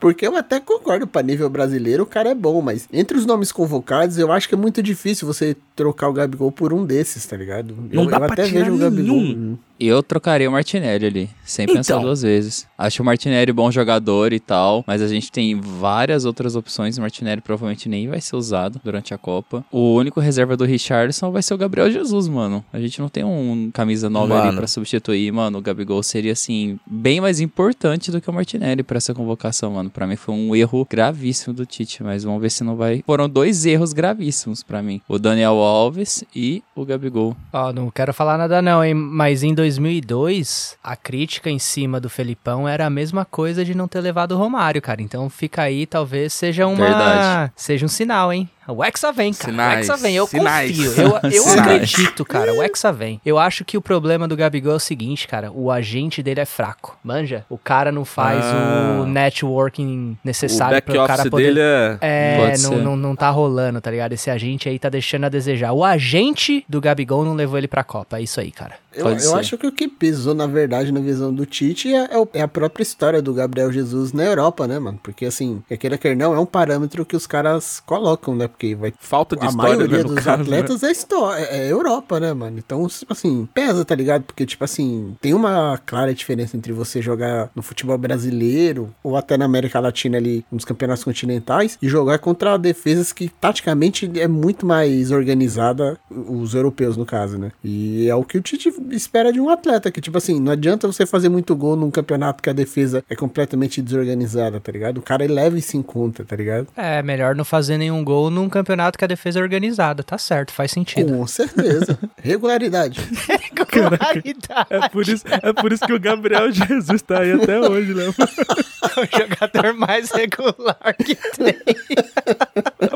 Porque 0.00 0.26
eu 0.26 0.36
até 0.36 0.58
concordo, 0.58 1.06
pra 1.06 1.22
nível 1.22 1.48
brasileiro 1.48 2.02
o 2.02 2.06
cara 2.06 2.30
é 2.30 2.34
bom, 2.34 2.60
mas 2.60 2.88
entre 2.92 3.16
os 3.16 3.24
nomes 3.24 3.52
convocados, 3.52 4.18
eu 4.18 4.32
acho 4.32 4.48
que 4.48 4.54
é 4.54 4.58
muito 4.58 4.82
difícil 4.82 5.26
você 5.26 5.56
trocar 5.76 6.08
o 6.08 6.12
Gabigol 6.12 6.50
por 6.50 6.72
um 6.72 6.84
desses, 6.84 7.24
tá 7.24 7.36
ligado? 7.36 7.76
Não 7.92 8.04
eu, 8.04 8.10
dá 8.10 8.16
eu 8.16 8.20
pra 8.22 8.32
até 8.32 8.48
tirar 8.48 8.64
vejo 8.64 8.74
o 8.74 8.78
Gabigol. 8.78 9.16
nenhum. 9.16 9.58
Eu 9.84 10.02
trocaria 10.02 10.48
o 10.48 10.52
Martinelli 10.52 11.06
ali, 11.06 11.30
sem 11.44 11.66
pensar 11.66 11.94
Então. 11.94 12.02
duas 12.02 12.22
vezes. 12.22 12.66
Acho 12.78 13.02
o 13.02 13.06
Martinelli 13.06 13.52
bom 13.52 13.70
jogador 13.70 14.32
e 14.32 14.38
tal, 14.40 14.84
mas 14.86 15.02
a 15.02 15.08
gente 15.08 15.30
tem 15.32 15.58
várias 15.60 16.24
outras 16.24 16.54
opções. 16.54 16.96
O 16.98 17.00
Martinelli 17.00 17.40
provavelmente 17.40 17.88
nem 17.88 18.08
vai 18.08 18.20
ser 18.20 18.36
usado 18.36 18.80
durante 18.84 19.12
a 19.12 19.18
Copa. 19.18 19.64
O 19.72 19.94
único 19.94 20.20
reserva 20.20 20.56
do 20.56 20.64
Richardson 20.64 21.30
vai 21.32 21.42
ser 21.42 21.54
o 21.54 21.58
Gabriel 21.58 21.90
Jesus, 21.90 22.28
mano. 22.28 22.64
A 22.72 22.78
gente 22.80 23.00
não 23.00 23.08
tem 23.08 23.24
um 23.24 23.70
camisa 23.72 24.08
nova 24.08 24.34
ali 24.34 24.46
Mano. 24.46 24.58
pra 24.58 24.66
substituir, 24.66 25.32
mano. 25.32 25.58
O 25.58 25.62
Gabigol 25.62 26.02
seria, 26.02 26.32
assim, 26.32 26.78
bem 26.86 27.20
mais 27.20 27.40
importante 27.40 28.10
do 28.10 28.20
que 28.20 28.30
o 28.30 28.32
Martinelli 28.32 28.82
pra 28.82 28.98
essa 28.98 29.12
convocação, 29.14 29.72
mano. 29.72 29.90
Pra 29.90 30.06
mim 30.06 30.16
foi 30.16 30.34
um 30.34 30.54
erro 30.54 30.86
gravíssimo 30.88 31.54
do 31.54 31.66
Tite, 31.66 32.02
mas 32.02 32.24
vamos 32.24 32.40
ver 32.40 32.50
se 32.50 32.62
não 32.64 32.76
vai. 32.76 33.02
Foram 33.06 33.28
dois 33.28 33.66
erros 33.66 33.92
gravíssimos 33.92 34.62
pra 34.62 34.82
mim: 34.82 35.00
o 35.08 35.18
Daniel 35.18 35.54
Alves 35.54 36.24
e 36.34 36.62
o 36.74 36.84
Gabigol. 36.84 37.36
Ó, 37.52 37.72
não 37.72 37.90
quero 37.90 38.12
falar 38.14 38.38
nada 38.38 38.60
não, 38.62 38.82
hein? 38.84 38.94
Mas 38.94 39.42
em 39.42 39.52
2002, 39.72 40.76
a 40.82 40.96
crítica 40.96 41.48
em 41.48 41.58
cima 41.58 41.98
do 41.98 42.10
Felipão 42.10 42.68
era 42.68 42.86
a 42.86 42.90
mesma 42.90 43.24
coisa 43.24 43.64
de 43.64 43.74
não 43.74 43.88
ter 43.88 44.00
levado 44.00 44.32
o 44.32 44.38
Romário, 44.38 44.82
cara. 44.82 45.00
Então 45.00 45.30
fica 45.30 45.62
aí, 45.62 45.86
talvez 45.86 46.32
seja 46.32 46.66
uma... 46.66 46.76
Verdade. 46.84 47.52
Seja 47.56 47.86
um 47.86 47.88
sinal, 47.88 48.32
hein? 48.32 48.48
O 48.68 48.84
Hexa 48.84 49.10
vem, 49.12 49.32
cara. 49.32 49.50
Sinais, 49.52 49.88
o 49.88 49.92
Hexa 49.92 50.02
vem, 50.02 50.14
eu 50.16 50.26
sinais. 50.26 50.70
confio. 50.76 50.92
Eu, 51.02 51.30
eu 51.30 51.42
Sinais. 51.42 51.58
acredito, 51.58 52.24
cara. 52.24 52.52
O 52.54 52.62
Hexa 52.62 52.92
vem. 52.92 53.20
Eu 53.26 53.38
acho 53.38 53.64
que 53.64 53.76
o 53.76 53.82
problema 53.82 54.28
do 54.28 54.36
Gabigol 54.36 54.72
é 54.74 54.76
o 54.76 54.80
seguinte, 54.80 55.26
cara. 55.26 55.50
O 55.52 55.70
agente 55.70 56.22
dele 56.22 56.40
é 56.40 56.44
fraco. 56.44 56.96
Manja? 57.02 57.44
O 57.50 57.58
cara 57.58 57.90
não 57.90 58.04
faz 58.04 58.44
Ah. 58.44 59.00
o 59.02 59.06
networking 59.06 60.16
necessário 60.24 60.80
para 60.82 61.02
o 61.02 61.06
cara 61.06 61.28
poder... 61.28 61.44
dele 61.54 61.60
é... 61.60 61.98
É, 62.00 62.58
não, 62.58 62.76
não, 62.78 62.96
não 62.96 63.16
tá 63.16 63.30
rolando, 63.30 63.80
tá 63.80 63.90
ligado? 63.90 64.12
Esse 64.12 64.30
agente 64.30 64.68
aí 64.68 64.78
tá 64.78 64.88
deixando 64.88 65.24
a 65.24 65.28
desejar. 65.28 65.72
O 65.72 65.84
agente 65.84 66.64
do 66.68 66.80
Gabigol 66.80 67.24
não 67.24 67.34
levou 67.34 67.58
ele 67.58 67.68
pra 67.68 67.82
Copa. 67.82 68.18
É 68.18 68.22
isso 68.22 68.40
aí, 68.40 68.50
cara. 68.52 68.74
Eu, 68.94 69.08
eu 69.08 69.36
acho 69.36 69.56
que 69.56 69.66
o 69.66 69.72
que 69.72 69.88
pesou, 69.88 70.34
na 70.34 70.46
verdade, 70.46 70.92
na 70.92 71.00
visão 71.00 71.32
do 71.32 71.46
Tite 71.46 71.92
é, 71.94 72.04
é 72.04 72.22
é 72.34 72.42
a 72.42 72.48
própria 72.48 72.82
história 72.82 73.22
do 73.22 73.32
Gabriel 73.32 73.72
Jesus 73.72 74.12
na 74.12 74.22
Europa, 74.22 74.66
né, 74.66 74.78
mano? 74.78 74.98
Porque, 75.02 75.24
assim, 75.24 75.62
quer 75.68 75.76
queira 75.78 75.98
quer 75.98 76.14
não, 76.14 76.34
é 76.34 76.38
um 76.38 76.44
parâmetro 76.46 77.04
que 77.04 77.16
os 77.16 77.26
caras 77.26 77.82
colocam, 77.86 78.34
né? 78.34 78.48
Porque 78.52 78.74
vai. 78.74 78.92
Falta 78.98 79.36
de 79.36 79.44
a 79.44 79.48
história, 79.48 79.76
maioria 79.76 79.98
né, 79.98 80.02
no 80.02 80.14
dos 80.14 80.24
caso, 80.24 80.38
né? 80.38 80.42
atletas 80.42 80.82
é, 80.82 80.90
história, 80.90 81.42
é 81.44 81.70
Europa, 81.70 82.20
né, 82.20 82.32
mano? 82.32 82.58
Então, 82.58 82.86
tipo 82.86 83.12
assim, 83.12 83.48
pesa, 83.52 83.84
tá 83.84 83.94
ligado? 83.94 84.22
Porque, 84.22 84.46
tipo 84.46 84.62
assim, 84.64 85.16
tem 85.20 85.34
uma 85.34 85.78
clara 85.84 86.14
diferença 86.14 86.56
entre 86.56 86.72
você 86.72 87.02
jogar 87.02 87.50
no 87.54 87.62
futebol 87.62 87.96
brasileiro 87.98 88.94
ou 89.02 89.16
até 89.16 89.36
na 89.36 89.44
América 89.44 89.80
Latina 89.80 90.18
ali, 90.18 90.44
nos 90.50 90.64
campeonatos 90.64 91.04
continentais, 91.04 91.78
e 91.80 91.88
jogar 91.88 92.18
contra 92.18 92.56
defesas 92.56 93.12
que, 93.12 93.28
taticamente, 93.28 94.10
é 94.18 94.28
muito 94.28 94.66
mais 94.66 95.10
organizada, 95.10 95.98
os 96.10 96.54
europeus, 96.54 96.96
no 96.96 97.06
caso, 97.06 97.38
né? 97.38 97.50
E 97.64 98.08
é 98.08 98.14
o 98.14 98.24
que 98.24 98.38
o 98.38 98.42
Tite 98.42 98.72
espera 98.90 99.32
de 99.32 99.40
um 99.40 99.48
atleta, 99.48 99.90
que, 99.90 100.00
tipo 100.00 100.18
assim, 100.18 100.38
não 100.40 100.52
adianta 100.52 100.86
você 100.86 101.06
fazer 101.06 101.28
muito 101.28 101.54
gol 101.56 101.76
num 101.76 101.90
campeonato 101.90 102.42
que 102.42 102.50
a 102.50 102.52
defesa 102.52 103.04
é 103.08 103.16
completamente 103.16 103.80
desorganizada, 103.80 104.60
tá 104.60 104.70
ligado? 104.70 104.98
O 104.98 105.02
cara 105.02 105.24
ele 105.24 105.32
leva 105.32 105.58
isso 105.58 105.76
em 105.76 105.82
conta, 105.82 106.24
tá 106.24 106.36
ligado? 106.36 106.68
É, 106.76 107.02
melhor 107.02 107.34
não 107.34 107.44
fazer 107.44 107.78
nenhum 107.78 108.04
gol 108.04 108.30
num 108.42 108.48
campeonato 108.48 108.98
que 108.98 109.04
a 109.04 109.08
defesa 109.08 109.38
é 109.38 109.42
organizada. 109.42 110.02
Tá 110.02 110.18
certo, 110.18 110.52
faz 110.52 110.70
sentido. 110.70 111.16
Com 111.16 111.26
certeza. 111.26 111.98
Regularidade. 112.20 113.00
Regularidade. 113.28 114.66
É 114.70 114.88
por, 114.88 115.08
isso, 115.08 115.24
é 115.26 115.52
por 115.52 115.72
isso 115.72 115.86
que 115.86 115.92
o 115.92 116.00
Gabriel 116.00 116.50
Jesus 116.50 117.02
tá 117.02 117.20
aí 117.20 117.32
até 117.32 117.58
hoje, 117.60 117.94
né? 117.94 118.04
o 118.12 119.18
jogador 119.18 119.74
mais 119.74 120.10
regular 120.10 120.94
que 121.04 121.14
tem. 121.14 121.56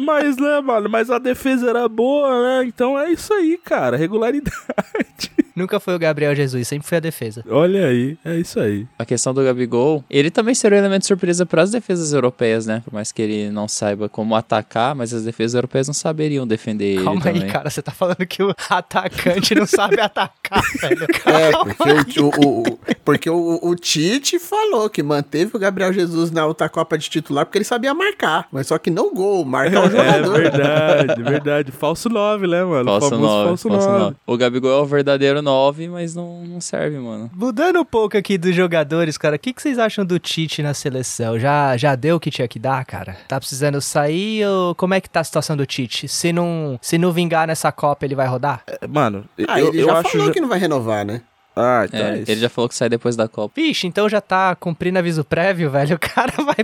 Mas, 0.03 0.37
né, 0.37 0.61
mano, 0.61 0.89
mas 0.89 1.11
a 1.11 1.19
defesa 1.19 1.71
era 1.71 1.89
boa, 1.89 2.43
né? 2.43 2.65
Então 2.67 2.99
é 2.99 3.11
isso 3.11 3.33
aí, 3.33 3.59
cara, 3.65 3.97
regularidade. 3.97 5.31
Nunca 5.57 5.81
foi 5.81 5.95
o 5.95 5.99
Gabriel 5.99 6.35
Jesus, 6.37 6.69
sempre 6.69 6.87
foi 6.87 6.99
a 6.99 7.01
defesa. 7.01 7.43
Olha 7.49 7.87
aí, 7.87 8.19
é 8.25 8.37
isso 8.37 8.61
aí. 8.61 8.87
A 8.99 9.05
questão 9.07 9.33
do 9.33 9.43
Gabigol, 9.43 10.05
ele 10.11 10.31
também 10.31 10.55
seria 10.55 10.77
um 10.77 10.81
elemento 10.81 11.01
de 11.01 11.07
surpresa 11.07 11.47
para 11.47 11.63
as 11.63 11.71
defesas 11.71 12.13
europeias, 12.13 12.67
né? 12.67 12.83
Por 12.85 12.93
mais 12.93 13.11
que 13.11 13.23
ele 13.23 13.51
não 13.51 13.67
saiba 13.67 14.09
como 14.09 14.37
atacar, 14.37 14.95
mas 14.95 15.15
as 15.15 15.25
defesas 15.25 15.55
europeias 15.55 15.87
não 15.87 15.95
saberiam 15.95 16.47
defender 16.47 17.03
Calma 17.03 17.21
ele 17.23 17.29
aí, 17.29 17.35
também. 17.37 17.49
cara. 17.51 17.71
Você 17.71 17.81
tá 17.81 17.91
falando 17.91 18.25
que 18.27 18.43
o 18.43 18.53
atacante 18.69 19.55
não 19.55 19.67
sabe 19.67 19.99
atacar, 20.01 20.63
velho. 20.81 21.07
É, 21.25 21.51
porque, 21.75 22.21
o, 22.21 22.27
o- 22.29 22.61
o- 22.63 22.79
porque 23.05 23.31
o, 23.31 23.59
o 23.63 23.75
Tite 23.75 24.39
falou 24.39 24.91
que 24.91 25.03
manteve 25.03 25.57
o 25.57 25.59
Gabriel 25.59 25.93
Jesus 25.93 26.31
na 26.31 26.45
outra 26.45 26.69
Copa 26.69 26.99
de 26.99 27.09
titular 27.09 27.47
porque 27.47 27.59
ele 27.59 27.65
sabia 27.65 27.95
marcar. 27.95 28.47
Mas 28.53 28.67
só 28.67 28.77
que 28.79 28.91
não 28.91 29.15
gol, 29.15 29.45
marcar 29.45 29.83
o 29.83 29.87
É 29.87 29.91
jogador. 29.91 30.33
verdade, 30.35 31.23
verdade. 31.23 31.73
Falso 31.73 32.09
9, 32.09 32.47
né, 32.47 32.63
mano? 32.65 32.85
Falso 32.85 33.11
Famoso 33.11 33.33
9, 33.33 33.49
falso 33.49 33.69
falso 33.69 33.89
9. 33.89 34.01
9. 34.05 34.17
O 34.27 34.37
Gabigol 34.37 34.71
é 34.79 34.83
o 34.83 34.87
verdadeiro 34.87 35.41
9, 35.47 35.89
mas 35.89 36.15
não, 36.15 36.45
não 36.45 36.61
serve, 36.61 36.99
mano. 36.99 37.31
Mudando 37.33 37.79
um 37.81 37.85
pouco 37.85 38.17
aqui 38.19 38.37
dos 38.37 38.55
jogadores, 38.55 39.17
cara, 39.17 39.37
o 39.37 39.39
que, 39.39 39.53
que 39.53 39.63
vocês 39.63 39.79
acham 39.79 40.05
do 40.05 40.19
Tite 40.19 40.61
na 40.63 40.75
seleção? 40.75 41.39
Já, 41.39 41.77
já 41.77 41.95
deu 41.95 42.17
o 42.17 42.21
que 42.21 42.31
tinha 42.31 42.49
que 42.49 42.59
dar, 42.59 42.85
cara? 42.85 43.17
Tá 43.29 43.39
precisando 43.39 43.81
sair 43.81 44.45
ou 44.47 44.75
como 44.75 44.95
é 44.95 45.01
que 45.01 45.09
tá 45.09 45.21
a 45.21 45.25
situação 45.25 45.57
do 45.57 45.65
Tite? 45.65 46.09
Se 46.09 46.33
não, 46.33 46.79
se 46.83 46.99
não 46.99 47.13
vingar 47.13 47.47
nessa 47.47 47.71
Copa, 47.71 48.05
ele 48.05 48.15
vai 48.17 48.27
rodar? 48.27 48.63
É, 48.67 48.87
Mano, 48.89 49.25
Ah, 49.47 49.61
eu, 49.61 49.69
ele 49.69 49.83
eu 49.83 49.87
já 49.87 49.99
acho. 50.01 50.11
falou 50.11 50.27
já- 50.27 50.33
que 50.33 50.41
não 50.41 50.49
vai 50.49 50.59
renovar, 50.59 51.05
né? 51.07 51.23
Ah, 51.57 51.85
então 51.87 52.01
é, 52.01 52.11
É, 52.11 52.19
isso. 52.21 52.31
ele 52.31 52.41
já 52.41 52.49
falou 52.49 52.69
que 52.69 52.75
sai 52.75 52.89
depois 52.89 53.17
da 53.17 53.27
Copa. 53.27 53.55
Vixe, 53.57 53.87
então 53.87 54.09
já 54.09 54.21
tá 54.21 54.55
cumprindo 54.55 54.99
aviso 54.99 55.25
prévio, 55.25 55.71
velho. 55.71 55.97
O 55.97 55.99
cara 55.99 56.33
vai. 56.45 56.57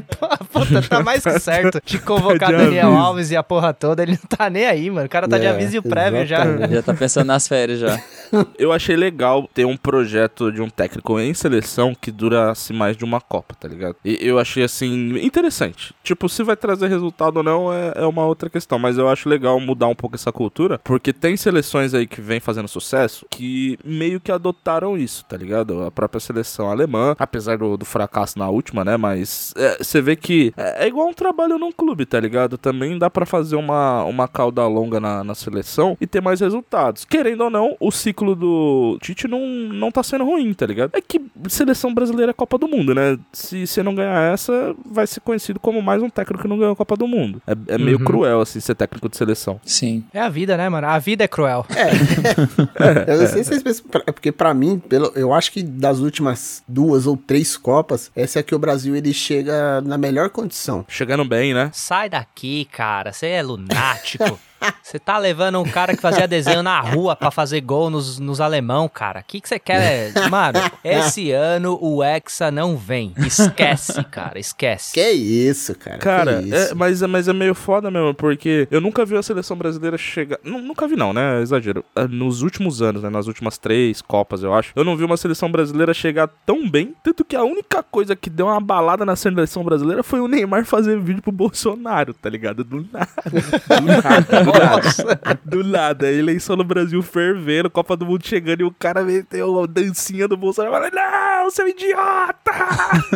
Puta, 0.52 0.82
tá 0.82 1.02
mais 1.02 1.22
que 1.24 1.38
certo 1.40 1.80
de 1.84 1.98
convocar 1.98 2.50
De 2.50 2.56
Daniel 2.58 2.88
aviso. 2.88 3.02
Alves 3.02 3.30
e 3.30 3.36
a 3.36 3.42
porra 3.42 3.72
toda. 3.72 4.02
Ele 4.02 4.12
não 4.12 4.28
tá 4.36 4.50
nem 4.50 4.66
aí, 4.66 4.90
mano. 4.90 5.06
O 5.06 5.08
cara 5.08 5.26
tá 5.26 5.38
de 5.38 5.46
É, 5.46 5.50
aviso 5.50 5.76
e 5.76 5.78
o 5.78 5.82
prévio 5.82 6.26
já. 6.26 6.40
exatamente. 6.44 6.64
Ele 6.64 6.74
já 6.74 6.82
tá 6.82 6.94
pensando 6.94 7.26
nas 7.26 7.48
férias 7.48 7.78
já. 7.78 7.98
Eu 8.58 8.72
achei 8.72 8.96
legal 8.96 9.48
ter 9.52 9.64
um 9.66 9.76
projeto 9.76 10.50
de 10.50 10.60
um 10.62 10.68
técnico 10.70 11.18
em 11.20 11.34
seleção 11.34 11.94
que 11.94 12.10
durasse 12.10 12.72
mais 12.72 12.96
de 12.96 13.04
uma 13.04 13.20
Copa, 13.20 13.54
tá 13.58 13.68
ligado? 13.68 13.96
E 14.04 14.18
eu 14.20 14.38
achei, 14.38 14.62
assim, 14.64 15.18
interessante. 15.24 15.94
Tipo, 16.02 16.28
se 16.28 16.42
vai 16.42 16.56
trazer 16.56 16.88
resultado 16.88 17.36
ou 17.38 17.42
não 17.42 17.72
é, 17.72 17.92
é 17.96 18.06
uma 18.06 18.24
outra 18.24 18.48
questão, 18.50 18.78
mas 18.78 18.96
eu 18.98 19.08
acho 19.08 19.28
legal 19.28 19.58
mudar 19.60 19.86
um 19.86 19.94
pouco 19.94 20.16
essa 20.16 20.32
cultura, 20.32 20.78
porque 20.82 21.12
tem 21.12 21.36
seleções 21.36 21.92
aí 21.94 22.06
que 22.06 22.20
vem 22.20 22.40
fazendo 22.40 22.68
sucesso 22.68 23.26
que 23.30 23.78
meio 23.84 24.18
que 24.18 24.32
adotaram 24.32 24.81
isso, 24.96 25.24
tá 25.24 25.36
ligado? 25.36 25.82
A 25.84 25.90
própria 25.90 26.20
seleção 26.20 26.70
alemã, 26.70 27.14
apesar 27.18 27.58
do, 27.58 27.76
do 27.76 27.84
fracasso 27.84 28.38
na 28.38 28.48
última, 28.48 28.84
né? 28.84 28.96
Mas 28.96 29.52
é, 29.56 29.78
você 29.82 30.00
vê 30.00 30.16
que 30.16 30.52
é, 30.56 30.84
é 30.84 30.88
igual 30.88 31.08
um 31.08 31.12
trabalho 31.14 31.58
num 31.58 31.72
clube, 31.72 32.04
tá 32.06 32.18
ligado? 32.20 32.58
Também 32.58 32.98
dá 32.98 33.08
pra 33.08 33.24
fazer 33.26 33.56
uma, 33.56 34.04
uma 34.04 34.28
cauda 34.28 34.66
longa 34.66 35.00
na, 35.00 35.22
na 35.24 35.34
seleção 35.34 35.96
e 36.00 36.06
ter 36.06 36.20
mais 36.20 36.40
resultados. 36.40 37.04
Querendo 37.04 37.44
ou 37.44 37.50
não, 37.50 37.76
o 37.80 37.90
ciclo 37.90 38.34
do 38.34 38.98
Tite 39.00 39.26
não, 39.28 39.40
não 39.46 39.90
tá 39.90 40.02
sendo 40.02 40.24
ruim, 40.24 40.52
tá 40.52 40.66
ligado? 40.66 40.90
É 40.94 41.00
que 41.00 41.20
seleção 41.48 41.92
brasileira 41.94 42.30
é 42.30 42.34
Copa 42.34 42.58
do 42.58 42.68
Mundo, 42.68 42.94
né? 42.94 43.18
Se 43.32 43.66
você 43.66 43.82
não 43.82 43.94
ganhar 43.94 44.32
essa, 44.32 44.74
vai 44.84 45.06
ser 45.06 45.20
conhecido 45.20 45.58
como 45.60 45.80
mais 45.82 46.02
um 46.02 46.10
técnico 46.10 46.42
que 46.42 46.48
não 46.48 46.58
ganhou 46.58 46.72
a 46.72 46.76
Copa 46.76 46.96
do 46.96 47.06
Mundo. 47.06 47.40
É, 47.46 47.74
é 47.74 47.78
meio 47.78 47.98
Uhum. 47.98 48.04
cruel, 48.04 48.40
assim, 48.40 48.58
ser 48.58 48.74
técnico 48.74 49.08
de 49.08 49.16
seleção. 49.16 49.60
Sim. 49.64 50.02
É 50.12 50.20
a 50.20 50.28
vida, 50.28 50.56
né, 50.56 50.68
mano? 50.68 50.86
A 50.86 50.98
vida 50.98 51.24
é 51.24 51.28
cruel. 51.28 51.64
Eu 53.06 53.18
não 53.20 53.26
sei 53.26 53.44
se 53.44 53.50
vocês 53.50 53.62
pensam, 53.62 53.84
é 54.06 54.12
porque 54.12 54.32
pra 54.32 54.52
mim, 54.54 54.71
pelo, 54.78 55.12
eu 55.14 55.32
acho 55.32 55.52
que 55.52 55.62
das 55.62 55.98
últimas 55.98 56.62
duas 56.66 57.06
ou 57.06 57.16
três 57.16 57.56
Copas, 57.56 58.10
essa 58.14 58.40
é 58.40 58.42
que 58.42 58.54
o 58.54 58.58
Brasil 58.58 58.94
ele 58.96 59.12
chega 59.12 59.80
na 59.80 59.96
melhor 59.96 60.30
condição. 60.30 60.84
Chegando 60.88 61.24
bem, 61.24 61.54
né? 61.54 61.70
Sai 61.72 62.08
daqui, 62.08 62.66
cara. 62.66 63.12
Você 63.12 63.26
é 63.28 63.42
lunático. 63.42 64.38
Você 64.82 64.98
tá 64.98 65.18
levando 65.18 65.58
um 65.60 65.64
cara 65.64 65.94
que 65.94 66.00
fazia 66.02 66.26
desenho 66.28 66.62
na 66.62 66.80
rua 66.80 67.14
pra 67.16 67.30
fazer 67.30 67.60
gol 67.60 67.90
nos, 67.90 68.18
nos 68.18 68.40
alemão, 68.40 68.88
cara. 68.88 69.20
O 69.20 69.24
que 69.26 69.40
que 69.40 69.48
você 69.48 69.58
quer? 69.58 70.12
Mano, 70.30 70.58
esse 70.84 71.30
ano 71.30 71.78
o 71.80 72.02
Hexa 72.02 72.50
não 72.50 72.76
vem. 72.76 73.12
Esquece, 73.18 74.02
cara, 74.04 74.38
esquece. 74.38 74.92
Que 74.94 75.10
isso, 75.10 75.74
cara. 75.74 75.98
Cara, 75.98 76.42
que 76.42 76.48
isso. 76.48 76.72
é, 76.72 76.74
mas, 76.74 77.02
mas 77.02 77.28
é 77.28 77.32
meio 77.32 77.54
foda 77.54 77.90
mesmo, 77.90 78.14
porque 78.14 78.66
eu 78.70 78.80
nunca 78.80 79.04
vi 79.04 79.16
a 79.16 79.22
seleção 79.22 79.56
brasileira 79.56 79.96
chegar. 79.98 80.38
Nu- 80.44 80.60
Nunca 80.62 80.86
vi, 80.88 80.96
não, 80.96 81.12
né? 81.12 81.40
Exagero. 81.42 81.84
Ah, 81.94 82.06
Nos 82.06 82.40
últimos 82.42 82.80
anos, 82.80 83.02
né? 83.02 83.10
Nas 83.10 83.26
últimas 83.26 83.58
três 83.58 84.00
Copas, 84.00 84.42
eu 84.42 84.54
acho. 84.54 84.72
Eu 84.76 84.84
não 84.84 84.96
vi 84.96 85.04
uma 85.04 85.16
seleção 85.16 85.50
brasileira 85.50 85.92
chegar 85.92 86.28
tão 86.46 86.68
bem. 86.68 86.94
Tanto 87.02 87.24
que 87.24 87.36
a 87.36 87.42
única 87.42 87.82
coisa 87.82 88.14
que 88.16 88.30
deu 88.30 88.46
uma 88.46 88.60
balada 88.60 89.04
na 89.04 89.16
seleção 89.16 89.62
brasileira 89.64 90.02
foi 90.02 90.20
o 90.20 90.28
Neymar 90.28 90.64
fazer 90.64 90.98
vídeo 91.00 91.20
pro 91.22 91.32
Bolsonaro, 91.32 92.14
tá 92.14 92.28
ligado? 92.30 92.64
Do 92.64 92.86
nada. 92.92 93.08
Do 93.80 93.86
nada, 93.86 94.44
nada. 94.52 95.40
Do 95.44 95.64
nada. 95.64 96.10
Eleição 96.10 96.56
no 96.56 96.64
Brasil 96.64 97.02
fervendo, 97.02 97.70
Copa 97.70 97.96
do 97.96 98.06
Mundo 98.06 98.26
chegando 98.26 98.60
e 98.60 98.64
o 98.64 98.70
cara 98.70 99.02
meteu 99.02 99.62
a 99.62 99.66
dancinha 99.66 100.28
do 100.28 100.36
Bolsonaro. 100.36 100.74
Falando, 100.74 100.94
não, 100.94 101.50
seu 101.50 101.68
idiota! 101.68 102.52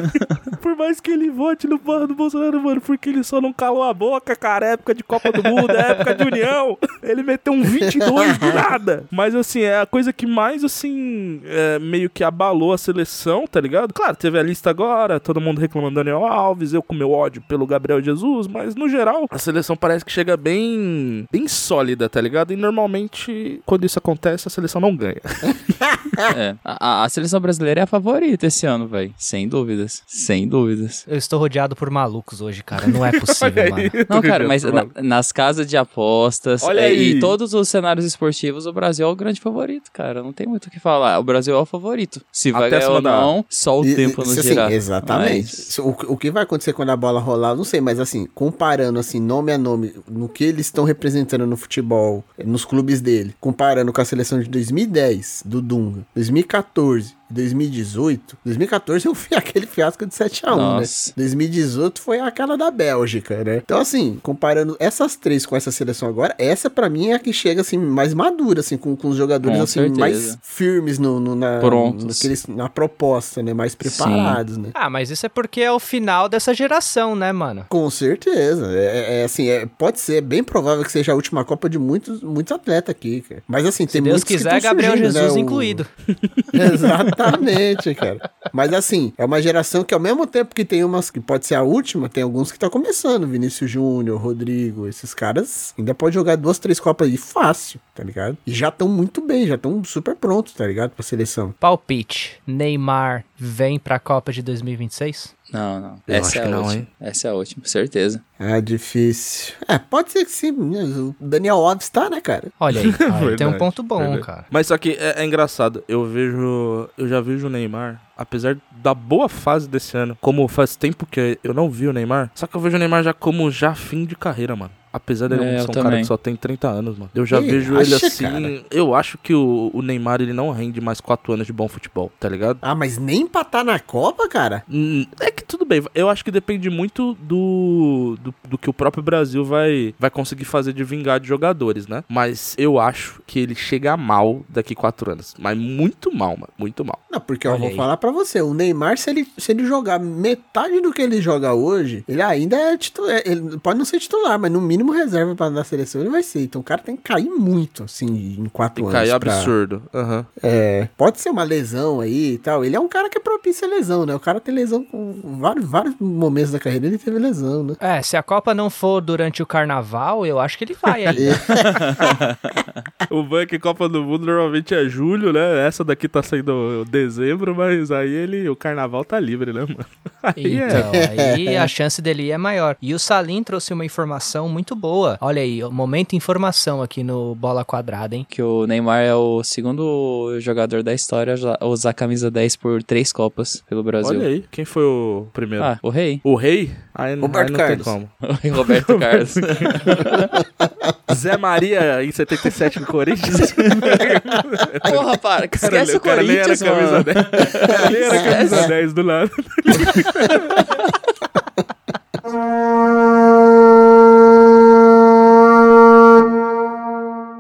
Por 0.61 0.76
mais 0.76 1.00
que 1.00 1.11
ele 1.11 1.31
vote 1.31 1.66
no 1.66 1.78
barro 1.78 2.09
do 2.09 2.14
Bolsonaro, 2.14 2.61
mano, 2.61 2.81
porque 2.81 3.09
ele 3.09 3.23
só 3.23 3.40
não 3.40 3.52
calou 3.52 3.85
a 3.85 3.95
boca, 3.95 4.35
cara. 4.35 4.66
Época 4.66 4.95
de 4.95 5.05
Copa 5.05 5.31
do 5.31 5.43
Mundo, 5.43 5.71
é 5.71 5.93
época 5.93 6.14
de 6.14 6.25
União. 6.25 6.76
Ele 7.02 7.23
meteu 7.23 7.52
um 7.52 7.62
22 7.62 8.38
do 8.38 8.52
nada. 8.52 9.05
Mas, 9.11 9.35
assim, 9.35 9.61
é 9.61 9.81
a 9.81 9.87
coisa 9.87 10.12
que 10.12 10.26
mais, 10.26 10.64
assim, 10.64 11.40
é, 11.45 11.78
meio 11.78 12.11
que 12.11 12.25
abalou 12.25 12.73
a 12.73 12.78
seleção, 12.78 13.47
tá 13.47 13.61
ligado? 13.61 13.95
Claro, 13.95 14.16
teve 14.16 14.38
a 14.38 14.43
lista 14.43 14.71
agora, 14.71 15.21
todo 15.21 15.40
mundo 15.40 15.61
reclamando 15.61 15.95
do 15.95 16.05
Daniel 16.05 16.25
Alves, 16.25 16.73
eu 16.73 16.83
com 16.83 16.95
meu 16.95 17.12
ódio 17.12 17.43
pelo 17.49 17.66
Gabriel 17.66 18.02
Jesus, 18.02 18.47
mas, 18.47 18.75
no 18.75 18.88
geral, 18.88 19.26
a 19.31 19.38
seleção 19.38 19.76
parece 19.76 20.05
que 20.05 20.12
chega 20.12 20.37
bem, 20.37 21.25
bem 21.30 21.47
sólida, 21.49 22.09
tá 22.09 22.21
ligado? 22.21 22.52
E, 22.52 22.56
normalmente, 22.56 23.61
quando 23.66 23.85
isso 23.85 23.99
acontece, 23.99 24.49
a 24.49 24.50
seleção 24.50 24.80
não 24.80 24.97
ganha. 24.97 25.21
É. 26.35 26.56
A, 26.64 27.04
a- 27.04 27.09
seleção 27.11 27.38
brasileira 27.40 27.80
é 27.80 27.85
a 27.85 27.87
favorita 27.87 28.47
esse 28.47 28.64
ano, 28.66 28.88
velho. 28.88 29.12
Sem 29.18 29.47
dúvidas. 29.47 30.02
Sem 30.06 30.49
dúvidas. 30.49 31.04
Eu 31.06 31.18
estou 31.18 31.38
rodeado 31.38 31.76
por 31.76 31.90
malucos 31.90 32.40
hoje, 32.40 32.62
cara. 32.64 32.87
Não 32.87 33.04
é 33.04 33.12
possível, 33.21 33.71
mano. 33.71 33.90
Não, 34.09 34.23
cara, 34.23 34.49
mas 34.49 34.62
na- 34.62 34.87
nas 35.02 35.30
casas 35.30 35.66
de 35.66 35.76
apostas 35.76 36.62
Olha 36.62 36.80
é, 36.80 36.87
aí. 36.87 37.11
e 37.16 37.21
todos 37.21 37.52
os 37.52 37.68
cenários 37.68 38.06
esportivos, 38.06 38.64
o 38.66 38.73
Brasil 38.73 39.06
é 39.06 39.11
o 39.11 39.14
grande 39.14 39.40
favorito, 39.42 39.90
cara. 39.92 40.23
Não 40.23 40.33
tem 40.33 40.47
muito 40.47 40.66
o 40.66 40.71
que 40.71 40.80
falar. 40.80 41.18
O 41.18 41.23
Brasil 41.23 41.54
é 41.54 41.59
o 41.59 41.66
favorito. 41.66 42.23
Se 42.33 42.50
vai 42.50 42.68
Até 42.68 42.78
ganhar 42.78 42.90
ou 42.92 43.02
não, 43.02 43.45
só 43.50 43.78
o 43.78 43.85
E- 43.85 43.95
tempo 43.95 44.23
nos 44.23 44.38
assim, 44.38 44.49
dirá. 44.49 44.73
Exatamente. 44.73 45.54
Mas- 45.54 45.78
O, 45.78 45.90
o 46.14 46.16
que 46.16 46.30
vai 46.30 46.45
acontecer 46.45 46.73
quando 46.73 46.90
a 46.90 46.97
bola 46.97 47.21
rolar, 47.21 47.50
eu 47.50 47.56
não 47.56 47.64
sei, 47.64 47.80
mas 47.83 48.00
assim, 48.00 48.26
comparando 48.35 48.99
assim, 48.99 49.21
nome 49.21 49.52
a 49.52 49.59
nome, 49.59 49.92
no 50.11 50.30
que 50.30 50.45
eles 50.45 50.64
estão 50.66 50.85
representando 50.85 51.16
no 51.47 51.57
futebol, 51.57 52.25
nos 52.45 52.65
clubes 52.65 53.01
dele, 53.01 53.35
comparando 53.41 53.93
com 53.93 54.01
a 54.01 54.05
seleção 54.05 54.41
de 54.41 54.49
2010, 54.49 55.43
do 55.45 55.61
Dunga, 55.61 56.07
2014 56.15 57.15
e 57.30 57.35
2018, 57.35 58.37
2014 58.45 59.06
eu 59.06 59.14
fui 59.14 59.37
aquele 59.37 59.66
fiasco 59.66 60.06
de 60.06 60.12
7x1, 60.14 60.50
né? 60.50 60.56
Nossa. 60.56 61.12
2018 61.16 62.00
foi 62.00 62.21
aquela 62.21 62.56
da 62.56 62.71
Bélgica, 62.71 63.42
né? 63.45 63.56
Então, 63.64 63.78
assim, 63.80 64.18
comparando 64.23 64.76
essas 64.78 65.16
três 65.16 65.45
com 65.47 65.56
essa 65.56 65.71
seleção 65.71 66.09
agora, 66.09 66.35
essa 66.38 66.68
pra 66.71 66.88
mim 66.88 67.09
é 67.09 67.14
a 67.14 67.18
que 67.18 67.33
chega, 67.33 67.61
assim, 67.61 67.78
mais 67.78 68.14
madura, 68.14 68.61
assim, 68.61 68.76
com, 68.76 68.95
com 68.97 69.09
os 69.09 69.16
jogadores, 69.16 69.56
Com 69.59 69.64
assim, 69.64 69.80
certeza. 69.80 70.00
mais 70.00 70.38
firmes 70.42 70.99
no, 70.99 71.18
no- 71.21 71.35
na, 71.35 71.59
Prontos. 71.59 72.04
naqueles- 72.04 72.47
na 72.47 72.68
proposta, 72.68 73.42
né? 73.42 73.52
Mais 73.54 73.75
preparados, 73.75 74.56
né? 74.56 74.71
Ah, 74.75 74.88
mas 74.90 75.11
isso 75.11 75.26
é 75.26 75.28
porque 75.28 75.61
é 75.61 75.73
o 75.73 75.78
final 75.80 76.28
dessa 76.28 76.54
geração, 76.54 77.14
né, 77.16 77.33
mano? 77.33 77.66
Com 77.68 77.88
certeza. 77.90 78.66
É, 78.73 79.21
é, 79.21 79.25
assim, 79.25 79.49
é, 79.49 79.66
pode 79.66 80.00
ser, 80.00 80.16
é 80.16 80.21
bem 80.21 80.42
provável 80.45 80.85
que 80.85 80.92
seja 80.92 81.12
a 81.12 81.14
última 81.14 81.45
Copa 81.45 81.68
de 81.68 81.78
muitos, 81.78 82.23
muitos 82.23 82.52
atletas 82.52 82.90
aqui, 82.90 83.21
cara. 83.21 83.42
Mas 83.47 83.64
assim, 83.66 83.87
Se 83.87 83.95
tem 83.95 84.02
Deus 84.02 84.14
muitos 84.14 84.25
que 84.28 84.37
quiser, 84.37 84.50
tão 84.50 84.61
Gabriel 84.61 84.92
surgindo, 84.92 85.12
Jesus 85.12 85.35
né? 85.35 85.40
O- 85.40 85.42
incluído. 85.42 85.87
Exatamente, 87.17 87.95
cara. 87.95 88.31
Mas 88.53 88.73
assim, 88.73 89.13
é 89.17 89.25
uma 89.25 89.41
geração 89.41 89.83
que 89.83 89.95
ao 89.95 90.01
mesmo 90.01 90.27
tempo 90.27 90.55
que 90.55 90.65
tem 90.65 90.85
umas 90.85 91.11
que 91.11 91.21
pode 91.21 91.47
ser 91.47 91.55
a 91.55 91.63
última, 91.63 92.09
tem 92.09 92.23
alguns 92.23 92.51
que 92.51 92.57
estão 92.57 92.71
começando. 92.71 93.27
Vinícius 93.27 93.71
Júnior, 93.71 94.21
Rodrigo, 94.21 94.87
esses 94.87 95.15
caras 95.15 95.75
ainda 95.79 95.95
pode 95.95 96.15
jogar 96.15 96.37
duas, 96.37 96.59
três 96.59 96.79
Copas 96.79 97.09
aí 97.09 97.17
fácil, 97.17 97.81
tá 97.95 98.03
ligado? 98.03 98.37
E 98.47 98.53
já 98.53 98.69
estão 98.69 98.89
muito 98.89 99.21
bem, 99.21 99.47
já 99.47 99.55
estão 99.57 99.83
super 99.85 100.15
prontos, 100.15 100.53
tá 100.53 100.67
ligado? 100.67 100.91
Pra 100.91 101.03
seleção. 101.03 101.55
Palpite. 101.59 102.41
Neymar 102.47 103.25
vem 103.37 103.79
pra 103.79 103.99
Copa 103.99 104.33
de 104.33 104.43
2026? 104.43 105.35
Não, 105.53 105.81
não. 105.81 105.95
Eu 106.07 106.15
Essa 106.17 106.29
acho 106.29 106.38
é 106.38 106.41
que 106.43 106.47
a 106.47 106.50
não, 106.50 106.59
última. 106.62 106.75
hein? 106.75 106.88
Essa 107.00 107.29
é 107.29 107.31
a 107.31 107.35
última, 107.35 107.65
certeza. 107.67 108.23
É 108.38 108.61
difícil. 108.61 109.55
É, 109.69 109.79
pode 109.79 110.11
ser 110.11 110.25
que 110.25 110.31
sim. 110.31 110.50
O 110.50 111.15
Daniel 111.21 111.57
Alves 111.57 111.88
tá, 111.88 112.11
né, 112.11 112.21
cara? 112.21 112.49
Olha 112.59 112.81
aí, 112.81 112.88
aí 113.31 113.37
tem 113.37 113.47
um 113.47 113.57
ponto 113.57 113.83
bom, 113.83 113.99
verdade. 113.99 114.23
cara. 114.23 114.47
Mas 114.50 114.67
só 114.67 114.76
que 114.76 114.91
é, 114.99 115.23
é 115.23 115.25
engraçado, 115.25 115.83
eu 115.88 116.05
vejo. 116.05 116.88
Eu 116.99 117.09
já 117.09 117.21
vejo 117.21 117.47
o 117.47 117.50
Neymar, 117.50 118.00
apesar 118.17 118.57
da 118.83 118.93
boa 118.93 119.29
fase 119.29 119.69
desse 119.69 119.97
ano, 119.97 120.17
como 120.21 120.47
faz 120.49 120.75
tempo 120.76 121.07
que 121.07 121.38
eu 121.43 121.55
não 121.55 121.71
vi 121.71 121.87
o 121.88 121.93
Neymar, 121.93 122.30
só 122.35 122.47
que 122.47 122.56
eu 122.56 122.61
vejo 122.61 122.76
o 122.76 122.78
Neymar 122.78 123.02
já 123.04 123.13
como 123.13 123.50
já 123.50 123.75
fim 123.75 124.04
de 124.04 124.17
carreira, 124.17 124.54
mano. 124.56 124.73
Apesar 124.97 125.28
dele 125.28 125.43
É, 125.43 125.47
não 125.47 125.52
eu 125.52 125.59
ser 125.65 125.71
um 125.71 125.75
cara 125.75 125.85
também. 125.85 126.00
que 126.00 126.06
só 126.06 126.17
tem 126.17 126.35
30 126.35 126.69
anos, 126.69 126.97
mano. 126.99 127.11
Eu 127.15 127.26
já 127.26 127.39
vejo 127.39 127.78
ele 127.78 127.95
acha, 127.95 128.06
assim. 128.06 128.25
cara? 128.25 128.65
Eu 128.71 128.95
acho 128.95 129.19
que 129.19 129.35
o, 129.35 129.71
o 129.75 129.82
Neymar 129.82 130.21
ele 130.23 130.32
não 130.32 130.50
rende 130.50 130.80
mais 130.80 131.00
4 131.00 131.32
anos 131.35 131.47
de 131.47 131.52
bom 131.52 131.69
futebol, 131.69 132.11
tá 132.19 132.28
ligado? 132.28 132.59
Ah, 132.63 132.75
mas 132.75 132.97
nem 132.99 133.26
pra 133.26 133.45
tá 133.45 133.63
na 133.63 133.78
Copa, 133.78 134.26
cara? 134.28 134.65
Hum, 134.71 135.04
É 135.21 135.30
que 135.30 135.45
tudo 135.45 135.65
bem, 135.65 135.82
eu 135.95 136.09
acho 136.09 136.25
que 136.25 136.30
depende 136.30 136.71
muito 136.71 137.15
do, 137.21 138.17
do, 138.23 138.35
do 138.49 138.59
que 138.59 138.71
o 138.71 138.73
próprio 138.73 139.02
Brasil 139.02 139.45
vai, 139.45 139.95
vai 139.99 140.11
conseguir 140.11 140.45
fazer 140.45 140.73
de 140.73 140.82
vingar 140.82 141.21
de 141.21 141.28
jogadores, 141.28 141.87
né? 141.87 142.02
Mas 142.09 142.54
eu 142.59 142.78
acho 142.78 143.21
que 143.26 143.39
ele 143.39 143.54
chega 143.54 143.97
mal 143.97 144.43
daqui 144.49 144.75
quatro 144.75 145.11
anos. 145.13 145.35
Mas 145.39 145.56
muito 145.59 146.15
mal, 146.15 146.30
mano. 146.37 146.49
Muito 146.59 146.85
mal. 146.85 146.99
Não, 147.11 147.21
porque 147.21 147.47
eu 147.47 147.52
Olha 147.52 147.61
vou 147.61 147.69
aí. 147.69 147.76
falar 147.76 147.97
pra 147.97 148.11
você, 148.11 148.41
o 148.41 148.54
Neymar, 148.54 148.97
se 148.99 149.11
ele, 149.11 149.26
se 149.37 149.52
ele 149.52 149.65
jogar 149.67 149.99
metade 149.99 150.80
do 150.80 150.93
que 150.93 151.02
ele 151.02 151.21
joga 151.21 151.52
hoje, 151.54 152.04
ele 152.09 152.23
ainda 152.23 152.56
é 152.56 152.76
titular. 152.76 153.21
Ele 153.25 153.59
pode 153.59 153.78
não 153.78 153.85
ser 153.85 153.99
titular, 153.99 154.39
mas 154.39 154.50
no 154.50 154.61
mínimo 154.61 154.86
reserva 154.93 155.35
pra 155.35 155.49
da 155.49 155.65
seleção 155.65 156.01
ele 156.01 156.11
vai 156.11 156.23
ser. 156.23 156.43
Então 156.43 156.61
o 156.61 156.65
cara 156.65 156.81
tem 156.83 156.97
que 156.97 157.03
cair 157.03 157.29
muito, 157.31 157.85
assim, 157.85 158.07
em 158.39 158.45
quatro 158.53 158.77
Tem 158.77 158.85
anos. 158.85 159.11
cair 159.11 159.21
pra- 159.21 159.35
absurdo. 159.35 159.83
Aham. 159.95 160.27
É, 160.43 160.89
pode 160.97 161.21
ser 161.21 161.31
uma 161.31 161.43
lesão 161.45 162.01
aí 162.01 162.33
e 162.35 162.39
tal. 162.39 162.65
Ele 162.65 162.77
é 162.77 162.81
um 162.81 162.89
cara 162.89 163.09
que 163.09 163.19
é 163.19 163.21
propício 163.21 163.67
a 163.67 163.71
lesão, 163.71 164.05
né? 164.07 164.15
O 164.15 164.21
cara 164.21 164.41
tem 164.41 164.55
lesão 164.55 164.85
com 164.85 165.15
vários, 165.41 165.65
vários 165.67 165.95
momentos 166.01 166.53
da 166.53 166.59
carreira, 166.59 166.87
ele 166.87 166.99
teve 166.99 167.19
lesão, 167.19 167.63
né? 167.65 167.75
É, 167.81 168.03
se 168.03 168.17
a 168.17 168.23
Copa 168.23 168.55
não 168.55 168.69
for 168.71 169.01
durante 169.01 169.43
o 169.43 169.47
carnaval, 169.47 170.25
eu 170.27 170.39
acho 170.39 170.57
que 170.59 170.65
ele 170.65 170.77
vai 170.81 171.07
aí. 171.07 171.17
O 173.10 173.23
Bank 173.23 173.58
Copa 173.58 173.88
do 173.88 174.02
Mundo 174.02 174.26
normalmente 174.26 174.75
é 174.75 174.88
julho, 174.88 175.32
né? 175.32 175.66
Essa 175.66 175.84
daqui 175.84 176.08
tá 176.08 176.23
saindo 176.23 176.84
dezembro, 176.88 177.54
mas 177.54 177.90
aí 177.90 178.10
ele. 178.10 178.49
O 178.49 178.56
carnaval 178.56 179.04
tá 179.04 179.19
livre, 179.19 179.52
né, 179.52 179.60
mano? 179.60 179.86
Aí 180.23 180.58
é. 180.58 180.66
Então, 180.66 180.90
aí 181.34 181.56
a 181.56 181.69
chance 181.69 182.02
dele 182.02 182.32
é 182.32 182.38
maior. 182.38 182.76
E 182.82 182.92
o 182.92 182.99
Salim 182.99 183.45
trouxe 183.45 183.73
uma 183.73 183.84
informação 183.84 184.49
muito 184.49 184.75
boa. 184.75 185.16
Olha 185.21 185.40
aí, 185.40 185.62
momento 185.71 186.16
informação 186.16 186.82
aqui 186.82 187.04
no 187.04 187.36
Bola 187.36 187.64
Quadrada, 187.64 188.16
hein? 188.16 188.26
Que 188.28 188.42
o 188.42 188.66
Neymar 188.66 189.02
é 189.02 189.14
o 189.14 189.45
segundo 189.45 190.36
jogador 190.40 190.82
da 190.82 190.92
história 190.92 191.36
a 191.60 191.66
usar 191.66 191.90
a 191.90 191.95
camisa 191.95 192.28
10 192.28 192.56
por 192.56 192.82
três 192.82 193.12
Copas 193.12 193.62
pelo 193.69 193.84
Brasil. 193.84 194.19
Olha 194.19 194.26
aí, 194.26 194.45
quem 194.50 194.64
foi 194.64 194.82
o 194.82 195.28
primeiro? 195.32 195.64
Ah, 195.64 195.78
o 195.80 195.90
rei. 195.90 196.21
O 196.25 196.34
Rei? 196.34 196.73
Aí, 196.92 197.14
Roberto 197.14 197.60
aí 197.60 197.76
não 197.76 197.84
Carlos. 197.84 198.08
Roberto 198.56 198.99
Carlos. 198.99 199.34
Zé 201.14 201.36
Maria 201.36 202.02
em 202.04 202.10
77 202.10 202.80
no 202.80 202.86
Corinthians. 202.86 203.54
Porra, 204.90 205.19
para. 205.19 205.47
que 205.49 205.58
Cara, 205.58 205.76
Esquece 205.82 205.97
o 205.97 206.00
cara 206.00 206.23
nem 206.23 206.36
era 206.36 206.56
Corinthians, 206.56 206.62
camisa 206.62 206.92
mano. 206.92 207.04
10. 207.04 207.16
O 207.54 207.69
cara 207.69 207.90
nem 207.90 208.02
era 208.02 208.23
camisa 208.23 208.42
Esquece. 208.56 208.69
10 208.69 208.92
do 208.92 209.02
lado. 209.02 209.30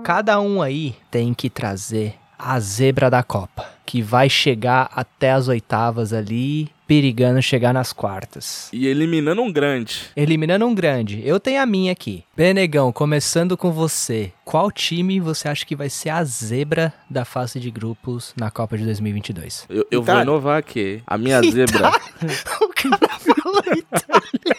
Cada 0.04 0.40
um 0.40 0.62
aí 0.62 0.94
tem 1.10 1.34
que 1.34 1.50
trazer 1.50 2.14
a 2.38 2.58
zebra 2.60 3.10
da 3.10 3.22
Copa, 3.22 3.66
que 3.86 4.02
vai 4.02 4.28
chegar 4.28 4.90
até 4.92 5.30
as 5.30 5.46
oitavas 5.46 6.12
ali, 6.12 6.68
perigando 6.88 7.40
chegar 7.40 7.72
nas 7.72 7.92
quartas. 7.92 8.68
E 8.72 8.86
eliminando 8.86 9.40
um 9.40 9.52
grande. 9.52 10.10
Eliminando 10.16 10.66
um 10.66 10.74
grande. 10.74 11.22
Eu 11.24 11.38
tenho 11.38 11.62
a 11.62 11.66
minha 11.66 11.92
aqui. 11.92 12.24
Benegão, 12.36 12.92
começando 12.92 13.56
com 13.56 13.70
você. 13.70 14.32
Qual 14.44 14.70
time 14.72 15.20
você 15.20 15.48
acha 15.48 15.64
que 15.64 15.76
vai 15.76 15.88
ser 15.88 16.10
a 16.10 16.24
zebra 16.24 16.92
da 17.08 17.24
fase 17.24 17.60
de 17.60 17.70
grupos 17.70 18.34
na 18.36 18.50
Copa 18.50 18.76
de 18.76 18.84
2022? 18.84 19.66
Eu, 19.68 19.86
eu 19.90 20.02
vou 20.02 20.02
Itália. 20.02 20.22
inovar 20.22 20.58
aqui. 20.58 21.02
A 21.06 21.16
minha 21.16 21.40
zebra. 21.42 21.88
o 22.60 22.68
cara 22.68 23.18
falou 23.20 23.62
Itália. 23.76 24.56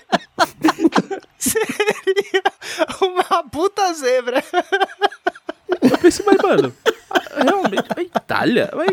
Seria 1.37 2.43
uma 3.01 3.43
puta 3.49 3.93
zebra. 3.93 4.43
Eu 5.81 5.97
pensei, 5.97 6.25
mas, 6.25 6.37
mano, 6.41 6.73
realmente, 7.35 7.87
a 7.95 8.01
Itália? 8.01 8.69
Mas, 8.75 8.89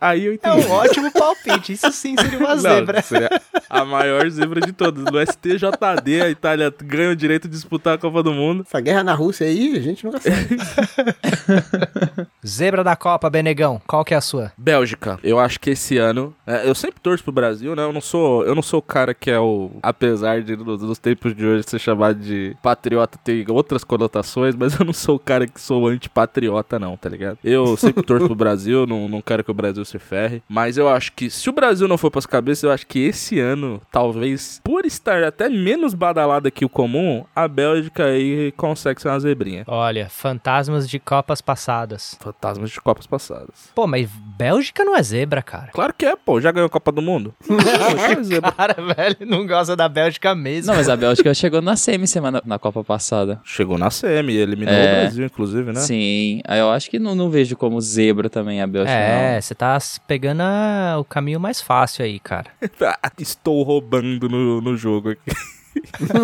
Aí 0.00 0.24
eu 0.26 0.32
É 0.32 0.34
entendi. 0.34 0.66
um 0.66 0.70
ótimo 0.72 1.10
palpite. 1.12 1.72
Isso 1.72 1.90
sim 1.92 2.14
seria 2.16 2.38
uma 2.38 2.54
Não, 2.54 2.60
zebra. 2.60 3.02
seria 3.02 3.30
a 3.68 3.84
maior 3.84 4.28
zebra 4.28 4.60
de 4.60 4.72
todas. 4.72 5.04
No 5.04 5.20
STJD, 5.20 6.22
a 6.22 6.30
Itália 6.30 6.72
ganha 6.82 7.10
o 7.10 7.16
direito 7.16 7.48
de 7.48 7.54
disputar 7.54 7.94
a 7.94 7.98
Copa 7.98 8.22
do 8.22 8.32
Mundo. 8.32 8.64
Essa 8.66 8.80
guerra 8.80 9.04
na 9.04 9.14
Rússia 9.14 9.46
aí, 9.46 9.76
a 9.76 9.80
gente 9.80 10.04
nunca 10.04 10.20
sabe. 10.20 10.36
Zebra 12.46 12.84
da 12.84 12.94
Copa, 12.94 13.28
Benegão. 13.28 13.80
Qual 13.86 14.04
que 14.04 14.14
é 14.14 14.16
a 14.16 14.20
sua? 14.20 14.52
Bélgica. 14.56 15.18
Eu 15.22 15.38
acho 15.38 15.58
que 15.58 15.70
esse 15.70 15.98
ano. 15.98 16.34
é, 16.46 16.68
eu 16.68 16.74
sempre 16.74 17.00
torço 17.00 17.24
pro 17.24 17.32
Brasil, 17.32 17.74
né? 17.74 17.82
Eu 17.82 17.92
não 17.92 18.00
sou, 18.00 18.44
eu 18.44 18.54
não 18.54 18.62
sou 18.62 18.78
o 18.78 18.82
cara 18.82 19.14
que 19.14 19.30
é 19.30 19.38
o. 19.38 19.70
Apesar 19.82 20.42
de 20.42 20.56
nos, 20.56 20.82
nos 20.82 20.98
tempos 20.98 21.34
de 21.34 21.44
hoje 21.44 21.64
ser 21.66 21.78
chamado 21.78 22.18
de 22.18 22.56
patriota 22.62 23.18
ter 23.22 23.50
outras 23.50 23.82
conotações, 23.82 24.54
mas 24.54 24.78
eu 24.78 24.84
não 24.84 24.92
sou 24.92 25.16
o 25.16 25.18
cara 25.18 25.46
que 25.46 25.60
sou 25.60 25.88
antipatriota, 25.88 26.78
não, 26.78 26.96
tá 26.96 27.08
ligado? 27.08 27.38
Eu 27.42 27.76
sempre 27.76 28.02
torço 28.02 28.26
pro 28.26 28.34
Brasil, 28.34 28.86
não, 28.86 29.08
não 29.08 29.20
quero 29.20 29.42
que 29.42 29.50
o 29.50 29.54
Brasil 29.54 29.84
se 29.84 29.98
ferre. 29.98 30.42
Mas 30.48 30.78
eu 30.78 30.88
acho 30.88 31.12
que 31.12 31.28
se 31.28 31.48
o 31.48 31.52
Brasil 31.52 31.88
não 31.88 31.98
for 31.98 32.10
pras 32.10 32.26
cabeças, 32.26 32.62
eu 32.62 32.70
acho 32.70 32.86
que 32.86 33.00
esse 33.00 33.40
ano, 33.40 33.55
talvez, 33.90 34.60
por 34.62 34.84
estar 34.86 35.22
até 35.24 35.48
menos 35.48 35.94
badalada 35.94 36.50
que 36.50 36.64
o 36.64 36.68
comum, 36.68 37.24
a 37.34 37.46
Bélgica 37.48 38.04
aí 38.06 38.52
consegue 38.52 39.00
ser 39.00 39.08
uma 39.08 39.20
zebrinha. 39.20 39.64
Olha, 39.66 40.08
fantasmas 40.08 40.88
de 40.88 40.98
Copas 40.98 41.40
passadas. 41.40 42.16
Fantasmas 42.20 42.70
de 42.70 42.80
Copas 42.80 43.06
passadas. 43.06 43.70
Pô, 43.74 43.86
mas 43.86 44.08
Bélgica 44.36 44.84
não 44.84 44.96
é 44.96 45.02
zebra, 45.02 45.42
cara. 45.42 45.68
Claro 45.72 45.94
que 45.96 46.04
é, 46.06 46.14
pô. 46.16 46.40
Já 46.40 46.50
ganhou 46.52 46.66
a 46.66 46.70
Copa 46.70 46.92
do 46.92 47.00
Mundo? 47.02 47.34
Poxa, 47.46 48.22
zebra. 48.22 48.52
Cara, 48.52 48.74
velho, 48.74 49.16
não 49.26 49.46
gosta 49.46 49.74
da 49.76 49.88
Bélgica 49.88 50.34
mesmo. 50.34 50.68
Não, 50.70 50.76
mas 50.76 50.88
a 50.88 50.96
Bélgica 50.96 51.32
chegou 51.34 51.60
na 51.62 51.76
semi 51.76 52.06
semana 52.06 52.42
na 52.44 52.58
Copa 52.58 52.82
passada. 52.84 53.40
Chegou 53.44 53.78
na 53.78 53.90
semi, 53.90 54.34
eliminou 54.36 54.72
É. 54.74 54.80
o 54.98 55.00
Brasil, 55.02 55.26
inclusive, 55.26 55.72
né? 55.72 55.80
Sim, 55.80 56.40
aí 56.46 56.58
eu 56.60 56.70
acho 56.70 56.90
que 56.90 56.98
não, 56.98 57.14
não 57.14 57.30
vejo 57.30 57.56
como 57.56 57.80
zebra 57.80 58.28
também 58.28 58.60
a 58.60 58.66
Bélgica. 58.66 58.92
É, 58.96 59.40
você 59.40 59.54
tá 59.54 59.78
pegando 60.06 60.40
a- 60.42 60.96
o 60.98 61.04
caminho 61.04 61.40
mais 61.40 61.60
fácil 61.60 62.04
aí, 62.04 62.18
cara. 62.18 62.46
Estou 63.46 63.62
roubando 63.62 64.28
no, 64.28 64.60
no 64.60 64.76
jogo 64.76 65.10
aqui. 65.10 65.30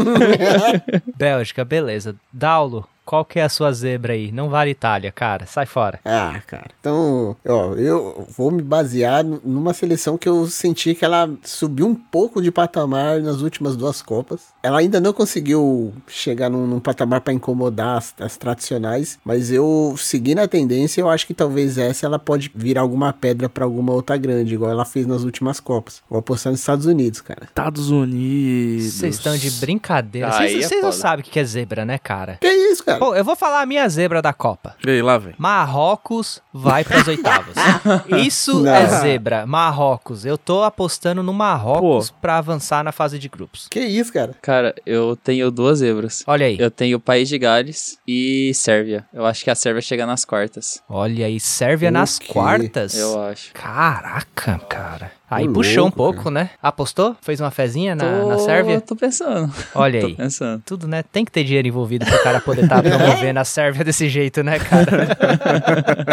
Bélgica, 1.17 1.65
beleza. 1.65 2.17
Daulo, 2.33 2.85
qual 3.05 3.25
que 3.25 3.39
é 3.39 3.43
a 3.43 3.49
sua 3.49 3.73
zebra 3.73 4.13
aí? 4.13 4.31
Não 4.33 4.49
vale 4.49 4.71
Itália, 4.71 5.13
cara. 5.13 5.47
Sai 5.47 5.67
fora. 5.67 6.01
Ah, 6.05 6.41
cara. 6.47 6.71
Então, 6.81 7.37
ó, 7.47 7.75
eu 7.75 8.27
vou 8.37 8.51
me 8.51 8.63
basear 8.63 9.25
numa 9.25 9.75
seleção 9.75 10.17
que 10.17 10.29
eu 10.29 10.47
senti 10.47 10.95
que 10.95 11.05
ela 11.05 11.29
subiu 11.43 11.87
um 11.87 11.95
pouco 11.95 12.41
de 12.41 12.51
patamar 12.51 13.21
nas 13.21 13.41
últimas 13.41 13.77
duas 13.77 14.03
Copas. 14.03 14.47
Ela 14.63 14.79
ainda 14.79 15.01
não 15.01 15.13
conseguiu 15.13 15.93
chegar 16.07 16.49
num, 16.49 16.67
num 16.67 16.81
patamar 16.81 17.21
pra 17.21 17.33
incomodar 17.33 17.99
as, 17.99 18.15
as 18.19 18.37
tradicionais, 18.37 19.19
mas 19.25 19.51
eu, 19.51 19.95
seguindo 19.99 20.39
a 20.39 20.49
tendência, 20.49 21.01
eu 21.01 21.09
acho 21.09 21.27
que 21.27 21.35
talvez 21.35 21.79
essa 21.79 22.07
ela 22.07 22.19
pode 22.19 22.51
virar 22.55 22.83
alguma 22.83 23.13
pedra 23.13 23.49
pra 23.49 23.65
alguma 23.65 23.93
outra 23.93 24.17
grande, 24.17 24.55
igual 24.55 24.71
ela 24.71 24.85
fez 24.85 25.07
nas 25.07 25.23
últimas 25.23 25.61
Copas. 25.61 26.03
Vou 26.09 26.19
apostar 26.19 26.51
nos 26.51 26.61
Estados 26.61 26.87
Unidos, 26.87 27.21
cara. 27.21 27.45
Estados 27.45 27.91
Unidos. 27.91 28.93
Vocês 28.95 29.17
estão 29.17 29.37
de 29.37 29.51
brincadeira. 29.53 30.31
Vocês 30.31 30.65
é 30.65 30.69
vocês 30.69 30.83
não 30.83 30.93
sabem 30.93 31.25
o 31.25 31.29
que 31.29 31.39
é 31.39 31.45
zebra, 31.45 31.85
né, 31.85 31.99
cara? 31.99 32.39
Que 32.41 32.49
isso, 32.49 32.85
cara? 32.85 32.92
Pô, 32.99 33.15
eu 33.15 33.25
vou 33.25 33.37
falar 33.37 33.63
a 33.63 33.67
minha 33.67 33.89
zebra 33.89 34.21
da 34.23 34.33
Copa. 34.33 34.75
E 34.87 34.91
aí, 34.91 35.03
lá 35.03 35.19
vem. 35.19 35.35
Marrocos 35.39 36.41
vai 36.53 36.85
pras 36.85 37.07
oitavas. 37.09 37.55
Isso 38.25 38.61
Não. 38.63 38.73
é 38.75 38.87
zebra. 39.01 39.47
Marrocos. 39.47 40.25
Eu 40.25 40.37
tô 40.37 40.63
apostando 40.63 41.23
no 41.23 41.33
Marrocos 41.33 42.11
pra 42.11 42.39
avançar 42.39 42.83
na 42.85 42.93
fase 42.93 43.19
de 43.19 43.29
grupos. 43.29 43.69
Que 43.71 43.81
isso, 43.81 44.13
cara? 44.13 44.35
Cara, 44.43 44.75
eu 44.85 45.17
tenho 45.17 45.51
duas 45.51 45.79
zebras. 45.79 46.23
Olha 46.27 46.47
aí. 46.47 46.57
Eu 46.59 46.71
tenho 46.71 47.01
País 47.01 47.29
de 47.29 47.39
Gales 47.39 47.99
e 48.07 48.53
Sérvia. 48.55 49.05
Eu 49.13 49.25
acho 49.27 49.43
que 49.45 49.51
a 49.51 49.55
Sérvia 49.55 49.83
chega 49.83 50.05
nas 50.07 50.25
quartas. 50.25 50.83
Olha 50.89 51.27
aí. 51.27 51.39
Sérvia 51.41 51.89
O 51.89 51.93
nas 51.93 52.19
quê? 52.19 52.33
quartas. 52.33 52.95
Eu 52.97 53.21
acho. 53.23 53.53
Caraca, 53.53 54.59
cara. 54.69 55.13
Aí 55.35 55.49
Ô, 55.49 55.53
puxou 55.53 55.85
um 55.85 55.87
louco, 55.87 55.97
pouco, 55.97 56.31
né? 56.31 56.51
Apostou? 56.63 57.17
Fez 57.23 57.41
uma 57.41 57.51
fezinha 57.51 57.95
na, 57.95 58.21
Tô- 58.21 58.29
na 58.29 58.39
Sérvia? 58.39 58.81
Tô 58.81 58.95
pensando. 58.95 59.53
Olha 59.75 60.01
Tô 60.03 60.07
aí. 60.09 60.15
pensando. 60.15 60.63
Tudo, 60.67 60.87
né? 60.87 61.03
Tem 61.03 61.25
que 61.25 61.33
ter 61.33 61.43
dinheiro 61.45 61.67
envolvido 61.67 62.05
pro 62.05 62.23
cara 62.23 62.41
poder 62.41 62.65
estar 62.65 62.83
promovendo 62.85 63.39
a 63.41 63.45
Sérvia 63.45 63.83
desse 63.85 64.09
jeito, 64.09 64.43
né, 64.43 64.59
cara? 64.59 65.17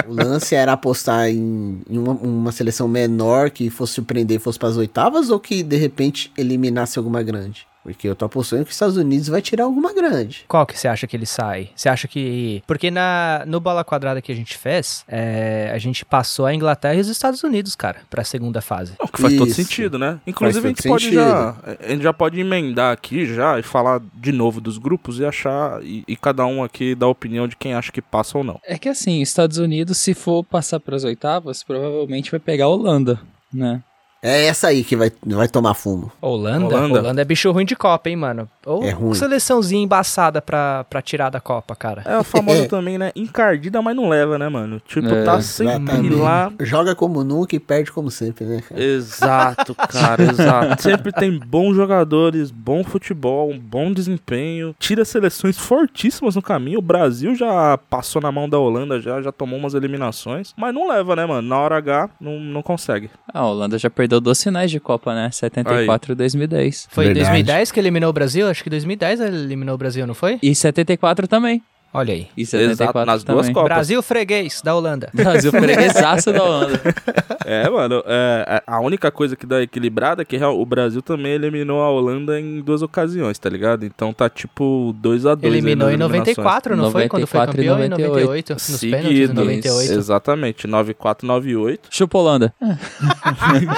O 0.07 0.13
lance 0.13 0.55
era 0.55 0.73
apostar 0.73 1.29
em, 1.29 1.81
em 1.89 1.97
uma, 1.97 2.13
uma 2.13 2.51
seleção 2.51 2.87
menor 2.87 3.49
que 3.49 3.69
fosse 3.69 3.93
surpreender 3.93 4.37
e 4.37 4.39
fosse 4.39 4.57
para 4.57 4.69
as 4.69 4.77
oitavas 4.77 5.29
ou 5.29 5.39
que 5.39 5.61
de 5.63 5.75
repente 5.77 6.31
eliminasse 6.37 6.97
alguma 6.97 7.21
grande? 7.21 7.67
Porque 7.83 8.07
eu 8.07 8.15
tô 8.15 8.25
apostando 8.25 8.63
que 8.63 8.69
os 8.69 8.75
Estados 8.75 8.97
Unidos 8.97 9.27
vai 9.27 9.41
tirar 9.41 9.63
alguma 9.63 9.93
grande. 9.93 10.45
Qual 10.47 10.65
que 10.65 10.77
você 10.77 10.87
acha 10.87 11.07
que 11.07 11.15
ele 11.15 11.25
sai? 11.25 11.69
Você 11.75 11.89
acha 11.89 12.07
que. 12.07 12.61
Porque 12.67 12.91
na, 12.91 13.43
no 13.47 13.59
bola 13.59 13.83
quadrada 13.83 14.21
que 14.21 14.31
a 14.31 14.35
gente 14.35 14.57
fez, 14.57 15.03
é, 15.07 15.71
a 15.73 15.77
gente 15.77 16.05
passou 16.05 16.45
a 16.45 16.53
Inglaterra 16.53 16.95
e 16.95 16.99
os 16.99 17.07
Estados 17.07 17.43
Unidos, 17.43 17.75
cara, 17.75 18.01
pra 18.09 18.23
segunda 18.23 18.61
fase. 18.61 18.93
Não, 18.99 19.07
que 19.07 19.21
faz 19.21 19.35
todo 19.35 19.47
Isso. 19.47 19.61
sentido, 19.61 19.97
né? 19.97 20.19
Inclusive, 20.27 20.59
a 20.59 20.61
todo 20.61 20.77
gente 20.77 20.87
pode 20.87 21.03
sentido. 21.05 21.21
já. 21.21 21.55
A 21.79 21.89
gente 21.89 22.03
já 22.03 22.13
pode 22.13 22.39
emendar 22.39 22.93
aqui 22.93 23.25
já 23.25 23.59
e 23.59 23.63
falar 23.63 24.01
de 24.13 24.31
novo 24.31 24.59
dos 24.59 24.77
grupos 24.77 25.19
e 25.19 25.25
achar. 25.25 25.81
E, 25.83 26.03
e 26.07 26.15
cada 26.15 26.45
um 26.45 26.63
aqui 26.63 26.93
dar 26.95 27.05
a 27.05 27.09
opinião 27.09 27.47
de 27.47 27.55
quem 27.55 27.73
acha 27.73 27.91
que 27.91 28.01
passa 28.01 28.37
ou 28.37 28.43
não. 28.43 28.59
É 28.65 28.77
que 28.77 28.89
assim, 28.89 29.21
os 29.21 29.29
Estados 29.29 29.57
Unidos, 29.57 29.97
se 29.97 30.13
for 30.13 30.43
passar 30.43 30.79
pras 30.79 31.03
oitavas, 31.03 31.63
provavelmente 31.63 32.31
vai 32.31 32.39
pegar 32.39 32.65
a 32.65 32.69
Holanda, 32.69 33.19
né? 33.53 33.81
É 34.21 34.45
essa 34.45 34.67
aí 34.67 34.83
que 34.83 34.95
vai, 34.95 35.11
vai 35.25 35.47
tomar 35.47 35.73
fumo. 35.73 36.11
Holanda? 36.21 36.65
Holanda? 36.65 36.99
Holanda. 36.99 37.21
é 37.21 37.25
bicho 37.25 37.51
ruim 37.51 37.65
de 37.65 37.75
Copa, 37.75 38.09
hein, 38.09 38.15
mano? 38.17 38.49
Ou 38.65 38.83
É 38.83 38.91
ruim. 38.91 39.13
seleçãozinha 39.13 39.81
embaçada 39.83 40.41
pra, 40.41 40.83
pra 40.89 41.01
tirar 41.01 41.29
da 41.29 41.39
Copa, 41.39 41.75
cara. 41.75 42.01
É 42.05 42.13
a 42.15 42.23
famosa 42.23 42.67
também, 42.69 42.97
né? 42.97 43.11
Encardida, 43.15 43.81
mas 43.81 43.95
não 43.95 44.09
leva, 44.09 44.37
né, 44.37 44.49
mano? 44.49 44.81
Tipo, 44.85 45.07
É, 45.07 45.23
tá 45.23 45.41
sempre 45.41 45.73
Exatamente. 45.75 46.15
lá. 46.15 46.51
Joga 46.59 46.93
como 46.95 47.23
nunca 47.23 47.55
e 47.55 47.59
perde 47.59 47.91
como 47.91 48.11
sempre, 48.11 48.45
né, 48.45 48.61
cara? 48.67 48.81
Exato, 48.83 49.73
cara, 49.89 50.23
exato. 50.23 50.81
Sempre 50.81 51.11
tem 51.13 51.37
bons 51.39 51.75
jogadores, 51.75 52.51
bom 52.51 52.83
futebol, 52.83 53.49
um 53.49 53.57
bom 53.59 53.91
desempenho. 53.93 54.75
Tira 54.77 55.05
seleções 55.05 55.57
fortíssimas 55.57 56.35
no 56.35 56.41
caminho. 56.41 56.79
O 56.79 56.81
Brasil 56.81 57.35
já 57.35 57.77
passou 57.89 58.21
na 58.21 58.31
mão 58.31 58.49
da 58.49 58.59
Holanda, 58.59 58.99
já, 58.99 59.21
já 59.21 59.31
tomou 59.31 59.57
umas 59.57 59.73
eliminações. 59.73 60.53
Mas 60.57 60.73
não 60.73 60.89
leva, 60.89 61.15
né, 61.15 61.25
mano? 61.25 61.47
Na 61.47 61.57
hora 61.57 61.77
H, 61.77 62.09
não, 62.19 62.39
não 62.39 62.61
consegue. 62.61 63.09
A 63.33 63.45
Holanda 63.45 63.77
já 63.77 63.89
perdeu 63.89 64.08
duas 64.09 64.41
finais 64.41 64.71
de 64.71 64.79
Copa, 64.79 65.13
né? 65.13 65.29
74 65.29 66.13
e 66.13 66.15
2010. 66.15 66.87
Foi 66.89 67.05
em 67.05 67.07
Verdade. 67.13 67.29
2010 67.29 67.71
que 67.71 67.79
eliminou 67.79 68.09
o 68.09 68.13
Brasil? 68.13 68.47
Acho 68.47 68.63
que 68.63 68.69
2010 68.69 69.19
ele 69.19 69.37
eliminou 69.37 69.75
o 69.75 69.77
Brasil, 69.77 70.07
não 70.07 70.15
foi? 70.15 70.39
E 70.41 70.55
74 70.55 71.27
também. 71.27 71.61
Olha 71.91 72.13
aí. 72.13 72.27
E 72.37 72.45
74 72.45 73.05
nas 73.05 73.23
também. 73.23 73.41
duas 73.41 73.49
Copas. 73.53 73.63
Brasil 73.63 74.01
freguês 74.03 74.61
da 74.61 74.75
Holanda. 74.75 75.09
Brasil 75.13 75.51
freguesaço 75.51 76.31
da 76.31 76.43
Holanda. 76.43 76.79
É, 77.45 77.67
mano, 77.67 78.03
é, 78.05 78.61
a 78.67 78.79
única 78.79 79.09
coisa 79.09 79.35
que 79.35 79.43
dá 79.43 79.59
equilibrada 79.59 80.21
é 80.21 80.25
que 80.25 80.37
o 80.37 80.65
Brasil 80.65 81.01
também 81.01 81.31
eliminou 81.31 81.81
a 81.81 81.89
Holanda 81.89 82.39
em 82.39 82.61
duas 82.61 82.83
ocasiões, 82.83 83.39
tá 83.39 83.49
ligado? 83.49 83.83
Então 83.83 84.13
tá 84.13 84.29
tipo 84.29 84.93
2x2 85.01 85.43
Eliminou 85.43 85.89
em 85.89 85.97
94, 85.97 86.75
não 86.75 86.91
foi? 86.91 87.07
Quando 87.07 87.25
foi 87.25 87.39
94 87.39 87.61
e 87.61 87.65
campeão? 87.65 87.83
Em 87.83 87.89
98. 87.89 88.53
98. 88.53 88.53
Nos 88.53 88.79
pênaltis, 88.79 88.83
em 88.83 89.09
Seguido. 89.09 89.33
98. 89.33 89.93
Exatamente, 89.93 90.67
94, 90.67 91.27
98. 91.27 91.87
Chupa 91.89 92.17
Holanda. 92.19 92.53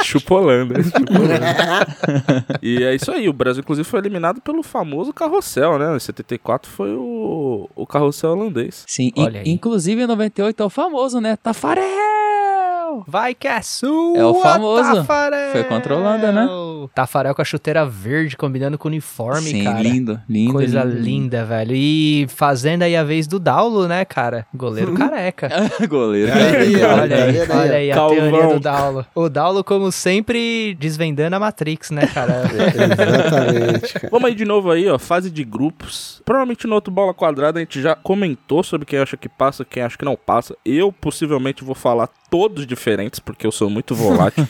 Chupa 0.03 0.35
Holanda. 0.35 0.83
Chupa 0.83 1.13
Holanda. 1.17 2.45
e 2.61 2.83
é 2.83 2.93
isso 2.93 3.09
aí, 3.09 3.29
o 3.29 3.33
Brasil 3.33 3.61
inclusive 3.61 3.87
foi 3.87 3.99
eliminado 3.99 4.41
pelo 4.41 4.63
famoso 4.63 5.13
carrossel, 5.13 5.79
né? 5.79 5.95
Em 5.95 5.99
74 5.99 6.69
foi 6.69 6.91
o, 6.93 7.69
o 7.73 7.87
carrossel 7.87 8.00
holandês. 8.27 8.83
Sim, 8.87 9.11
Olha 9.17 9.37
in- 9.39 9.41
aí. 9.41 9.49
inclusive 9.51 10.01
em 10.03 10.07
98 10.07 10.61
é 10.61 10.65
o 10.65 10.69
famoso, 10.69 11.19
né? 11.19 11.35
Tafarel! 11.37 13.03
Vai 13.07 13.33
que 13.33 13.47
é 13.47 13.61
sua, 13.61 14.17
É 14.17 14.25
o 14.25 14.35
famoso. 14.35 14.93
Tafarel! 14.95 15.51
Foi 15.51 15.63
contra 15.63 15.93
a 15.95 15.97
Tafarel 16.89 17.33
com 17.35 17.41
a 17.41 17.45
chuteira 17.45 17.85
verde 17.85 18.35
combinando 18.37 18.77
com 18.77 18.87
o 18.87 18.91
uniforme, 18.91 19.49
Sim, 19.49 19.63
cara. 19.63 19.81
lindo, 19.81 20.19
lindo. 20.29 20.53
Coisa 20.53 20.83
lindo, 20.83 21.01
linda, 21.01 21.45
velho. 21.45 21.75
E 21.75 22.25
fazendo 22.29 22.83
aí 22.83 22.95
a 22.95 23.03
vez 23.03 23.27
do 23.27 23.39
Daulo, 23.39 23.87
né, 23.87 24.03
cara? 24.05 24.45
Goleiro 24.53 24.93
careca. 24.95 25.49
Goleiro. 25.87 26.31
Ó, 26.31 27.01
olha 27.01 27.25
aí, 27.25 27.41
olha 27.49 27.75
aí 27.75 27.91
a 27.91 27.95
Calvão. 27.95 28.17
teoria 28.17 28.47
do 28.53 28.59
Daulo. 28.59 29.05
O 29.15 29.29
Daulo, 29.29 29.63
como 29.63 29.91
sempre, 29.91 30.75
desvendando 30.79 31.35
a 31.35 31.39
Matrix, 31.39 31.91
né, 31.91 32.07
cara? 32.07 32.43
Exatamente, 32.51 33.93
cara. 33.93 34.09
Vamos 34.11 34.29
aí 34.29 34.35
de 34.35 34.45
novo 34.45 34.71
aí, 34.71 34.87
ó, 34.89 34.97
fase 34.99 35.29
de 35.29 35.43
grupos. 35.43 36.21
Provavelmente 36.25 36.67
no 36.67 36.75
outro 36.75 36.91
bola 36.93 37.13
quadrada 37.13 37.59
a 37.59 37.61
gente 37.61 37.81
já 37.81 37.95
comentou 37.95 38.63
sobre 38.63 38.85
quem 38.85 38.99
acha 38.99 39.17
que 39.17 39.29
passa, 39.29 39.65
quem 39.65 39.83
acha 39.83 39.97
que 39.97 40.05
não 40.05 40.15
passa. 40.15 40.55
Eu 40.65 40.91
possivelmente 40.91 41.63
vou 41.63 41.75
falar 41.75 42.09
todos 42.29 42.65
diferentes, 42.65 43.19
porque 43.19 43.45
eu 43.45 43.51
sou 43.51 43.69
muito 43.69 43.93
volátil. 43.93 44.47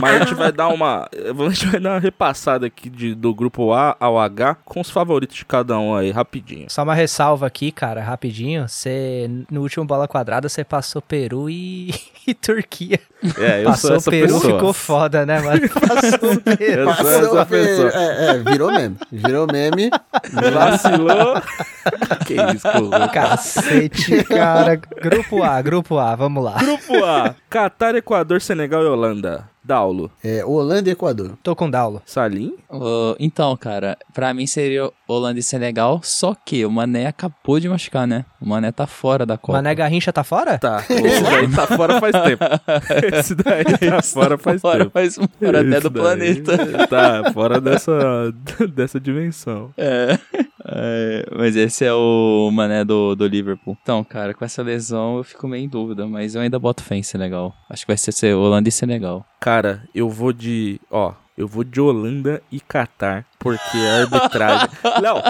Mas 0.00 0.14
a 0.14 0.18
gente 0.20 0.34
vai 0.34 0.50
dar 0.52 0.68
uma. 0.68 1.08
a 1.46 1.50
gente 1.50 1.66
vai 1.66 1.80
dar 1.80 1.90
uma 1.90 1.98
repassada 2.00 2.66
aqui 2.66 2.88
de, 2.88 3.14
do 3.14 3.34
grupo 3.34 3.72
A 3.72 3.96
ao 4.00 4.18
H 4.18 4.56
com 4.64 4.80
os 4.80 4.90
favoritos 4.90 5.36
de 5.36 5.44
cada 5.44 5.78
um 5.78 5.94
aí, 5.94 6.10
rapidinho. 6.10 6.66
Só 6.68 6.82
uma 6.82 6.94
ressalva 6.94 7.46
aqui, 7.46 7.70
cara, 7.70 8.02
rapidinho. 8.02 8.68
Você, 8.68 9.28
no 9.50 9.62
último 9.62 9.84
bola 9.84 10.08
quadrada, 10.08 10.48
você 10.48 10.64
passou 10.64 11.00
Peru 11.02 11.48
e, 11.50 11.94
e 12.26 12.34
Turquia. 12.34 13.00
É, 13.36 13.60
eu 13.62 13.64
passou 13.64 13.88
sou 13.88 13.96
essa 13.96 14.10
Peru, 14.10 14.34
pessoa. 14.34 14.54
ficou 14.54 14.72
foda, 14.72 15.26
né, 15.26 15.40
mano? 15.40 15.60
Passou 15.68 16.40
Peru. 16.56 16.82
Eu 16.82 16.94
sou 16.94 17.04
Passou, 17.04 17.38
essa 17.40 17.46
pessoa. 17.46 17.90
é, 17.92 18.26
é, 18.30 18.38
virou 18.38 18.70
meme. 18.70 18.96
Virou 19.10 19.46
meme. 19.50 19.90
Vacilou. 20.52 21.42
que 22.26 22.34
isso, 22.34 22.68
pô. 22.70 23.08
Cacete, 23.12 24.22
cara. 24.24 24.76
Grupo 24.76 25.42
A, 25.42 25.60
grupo 25.60 25.98
A, 25.98 26.14
vamos 26.14 26.44
lá. 26.44 26.58
Grupo 26.58 27.04
A: 27.04 27.34
Catar, 27.50 27.94
Equador, 27.96 28.40
Senegal 28.40 28.82
e 28.82 28.86
Holanda. 28.86 29.48
Daulo. 29.68 30.10
É, 30.24 30.42
Holanda 30.46 30.88
e 30.88 30.92
Equador. 30.92 31.36
Tô 31.42 31.54
com 31.54 31.68
Daulo. 31.70 32.00
Salim? 32.06 32.56
Ô, 32.70 33.14
então, 33.20 33.54
cara, 33.54 33.98
pra 34.14 34.32
mim 34.32 34.46
seria 34.46 34.90
Holanda 35.06 35.38
e 35.38 35.42
Senegal, 35.42 36.00
só 36.02 36.34
que 36.34 36.64
o 36.64 36.70
Mané 36.70 37.06
acabou 37.06 37.60
de 37.60 37.68
machucar, 37.68 38.06
né? 38.06 38.24
O 38.40 38.48
Mané 38.48 38.72
tá 38.72 38.86
fora 38.86 39.26
da 39.26 39.36
Copa. 39.36 39.58
Mané 39.58 39.74
Garrincha 39.74 40.10
tá 40.10 40.24
fora? 40.24 40.56
Tá. 40.56 40.82
Esse 40.88 41.22
daí 41.22 41.48
tá 41.54 41.66
fora 41.66 42.00
faz 42.00 42.12
tempo. 42.12 42.44
Esse 43.14 43.34
daí 43.34 43.64
tá 43.64 44.02
fora 44.02 44.38
faz 44.38 44.58
fora, 44.62 44.78
tempo. 44.84 44.90
faz 44.90 45.16
fora 45.16 45.60
até 45.60 45.80
do 45.80 45.90
daí 45.90 46.02
planeta. 46.02 46.86
Tá, 46.88 47.30
fora 47.34 47.60
dessa, 47.60 48.32
dessa 48.74 48.98
dimensão. 48.98 49.70
É. 49.76 50.18
É, 50.70 51.26
mas 51.34 51.56
esse 51.56 51.84
é 51.84 51.92
o 51.92 52.50
Mané 52.52 52.84
do, 52.84 53.14
do 53.14 53.26
Liverpool. 53.26 53.76
Então, 53.82 54.04
cara, 54.04 54.34
com 54.34 54.44
essa 54.44 54.62
lesão 54.62 55.18
eu 55.18 55.24
fico 55.24 55.48
meio 55.48 55.64
em 55.64 55.68
dúvida, 55.68 56.06
mas 56.06 56.34
eu 56.34 56.40
ainda 56.40 56.58
boto 56.58 56.82
fé 56.82 56.96
em 56.96 57.02
Senegal. 57.02 57.54
Acho 57.68 57.82
que 57.82 57.90
vai 57.90 57.96
ser, 57.96 58.12
ser 58.12 58.34
Holanda 58.34 58.68
e 58.68 58.72
Senegal. 58.72 59.24
Cara, 59.40 59.82
eu 59.94 60.08
vou 60.08 60.32
de. 60.32 60.80
Ó, 60.90 61.14
eu 61.36 61.46
vou 61.46 61.64
de 61.64 61.80
Holanda 61.80 62.42
e 62.50 62.60
Catar, 62.60 63.24
porque 63.38 63.78
a 63.78 64.00
arbitragem. 64.02 64.68
Não, 65.02 65.22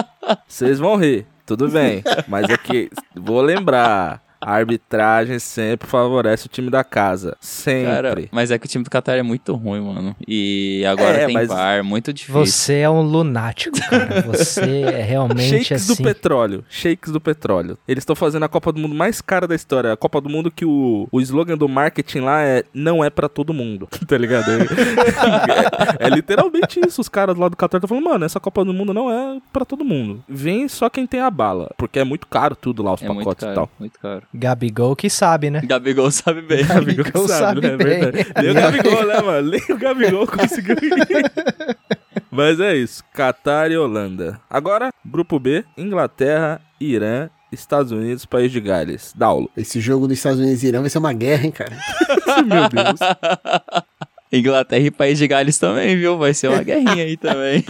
vocês 0.47 0.79
vão 0.79 0.95
rir, 0.95 1.25
tudo 1.45 1.69
bem. 1.69 2.03
Mas 2.27 2.49
é 2.49 2.57
que, 2.57 2.89
vou 3.15 3.41
lembrar. 3.41 4.21
A 4.41 4.53
arbitragem 4.53 5.37
sempre 5.39 5.87
favorece 5.87 6.45
o 6.45 6.49
time 6.49 6.69
da 6.69 6.83
casa. 6.83 7.31
Cara, 7.31 7.37
Sempre. 7.41 8.29
mas 8.31 8.51
é 8.51 8.57
que 8.57 8.65
o 8.65 8.69
time 8.69 8.83
do 8.83 8.89
Qatar 8.89 9.17
é 9.17 9.21
muito 9.21 9.53
ruim, 9.53 9.81
mano. 9.81 10.15
E 10.27 10.83
agora 10.87 11.17
É, 11.17 11.25
tem 11.25 11.33
mas- 11.33 11.47
VAR, 11.49 11.83
muito 11.83 12.13
difícil. 12.13 12.45
Você 12.45 12.75
é 12.77 12.89
um 12.89 13.01
lunático, 13.01 13.77
cara. 13.89 14.21
Você 14.21 14.81
é 14.83 15.01
realmente 15.03 15.63
Shakes 15.65 15.91
assim. 15.91 16.01
do 16.01 16.03
petróleo. 16.07 16.63
Shakes 16.69 17.11
do 17.11 17.19
petróleo. 17.19 17.77
Eles 17.87 18.01
estão 18.01 18.15
fazendo 18.15 18.43
a 18.43 18.49
Copa 18.49 18.71
do 18.71 18.79
Mundo 18.79 18.95
mais 18.95 19.19
cara 19.19 19.45
da 19.47 19.55
história. 19.55 19.91
A 19.91 19.97
Copa 19.97 20.21
do 20.21 20.29
Mundo 20.29 20.49
que 20.49 20.63
o, 20.65 21.07
o 21.11 21.19
slogan 21.21 21.57
do 21.57 21.67
marketing 21.67 22.19
lá 22.19 22.41
é 22.41 22.63
não 22.73 23.03
é 23.03 23.09
pra 23.09 23.27
todo 23.27 23.53
mundo. 23.53 23.87
tá 24.07 24.17
ligado? 24.17 24.45
É, 25.99 26.07
é 26.07 26.09
literalmente 26.09 26.79
isso. 26.85 27.01
Os 27.01 27.09
caras 27.09 27.37
lá 27.37 27.49
do 27.49 27.55
Qatar 27.57 27.77
estão 27.79 27.87
falando, 27.87 28.03
mano, 28.05 28.25
essa 28.25 28.39
Copa 28.39 28.63
do 28.63 28.73
Mundo 28.73 28.93
não 28.93 29.11
é 29.11 29.39
pra 29.51 29.65
todo 29.65 29.83
mundo. 29.83 30.23
Vem 30.27 30.67
só 30.67 30.89
quem 30.89 31.05
tem 31.05 31.19
a 31.19 31.29
bala. 31.29 31.71
Porque 31.77 31.99
é 31.99 32.03
muito 32.03 32.27
caro 32.27 32.55
tudo 32.55 32.81
lá, 32.83 32.93
os 32.93 33.01
É 33.01 33.07
muito 33.07 33.19
pacotes 33.19 33.43
e 33.43 33.45
caro, 33.47 33.55
tal. 33.55 33.69
muito 33.79 33.99
caro. 33.99 34.23
Gabigol 34.33 34.95
que 34.95 35.09
sabe, 35.09 35.49
né? 35.49 35.61
Gabigol 35.63 36.11
sabe 36.11 36.41
bem. 36.41 36.65
Gabigol 36.65 37.03
Gabigol 37.05 37.27
sabe, 37.27 37.61
sabe 37.61 37.61
né? 37.61 37.73
É 37.73 37.77
bem. 37.77 37.99
verdade. 37.99 38.33
Nem 38.41 38.51
o 38.51 38.53
Gabigol, 38.53 39.05
né, 39.07 39.21
mano? 39.21 39.49
Nem 39.51 39.61
o 39.69 39.77
Gabigol 39.77 40.27
conseguiu 40.27 40.75
ir. 40.75 41.77
Mas 42.31 42.59
é 42.59 42.75
isso. 42.75 43.03
Qatar 43.13 43.71
e 43.71 43.77
Holanda. 43.77 44.39
Agora, 44.49 44.91
grupo 45.03 45.39
B, 45.39 45.65
Inglaterra, 45.75 46.61
Irã, 46.79 47.29
Estados 47.51 47.91
Unidos, 47.91 48.25
País 48.25 48.51
de 48.51 48.61
Gales. 48.61 49.13
Daulo. 49.15 49.49
Esse 49.57 49.79
jogo 49.81 50.07
dos 50.07 50.17
Estados 50.17 50.39
Unidos 50.39 50.61
e 50.63 50.67
Irã 50.67 50.81
vai 50.81 50.89
ser 50.89 50.99
uma 50.99 51.13
guerra, 51.13 51.45
hein, 51.45 51.51
cara? 51.51 51.75
Meu 52.45 52.69
Deus. 52.69 52.99
Inglaterra 54.31 54.85
e 54.85 54.91
País 54.91 55.17
de 55.17 55.27
Gales 55.27 55.57
também, 55.57 55.97
viu? 55.97 56.19
Vai 56.19 56.35
ser 56.35 56.49
uma 56.49 56.61
guerrinha 56.61 57.03
aí 57.03 57.17
também. 57.17 57.65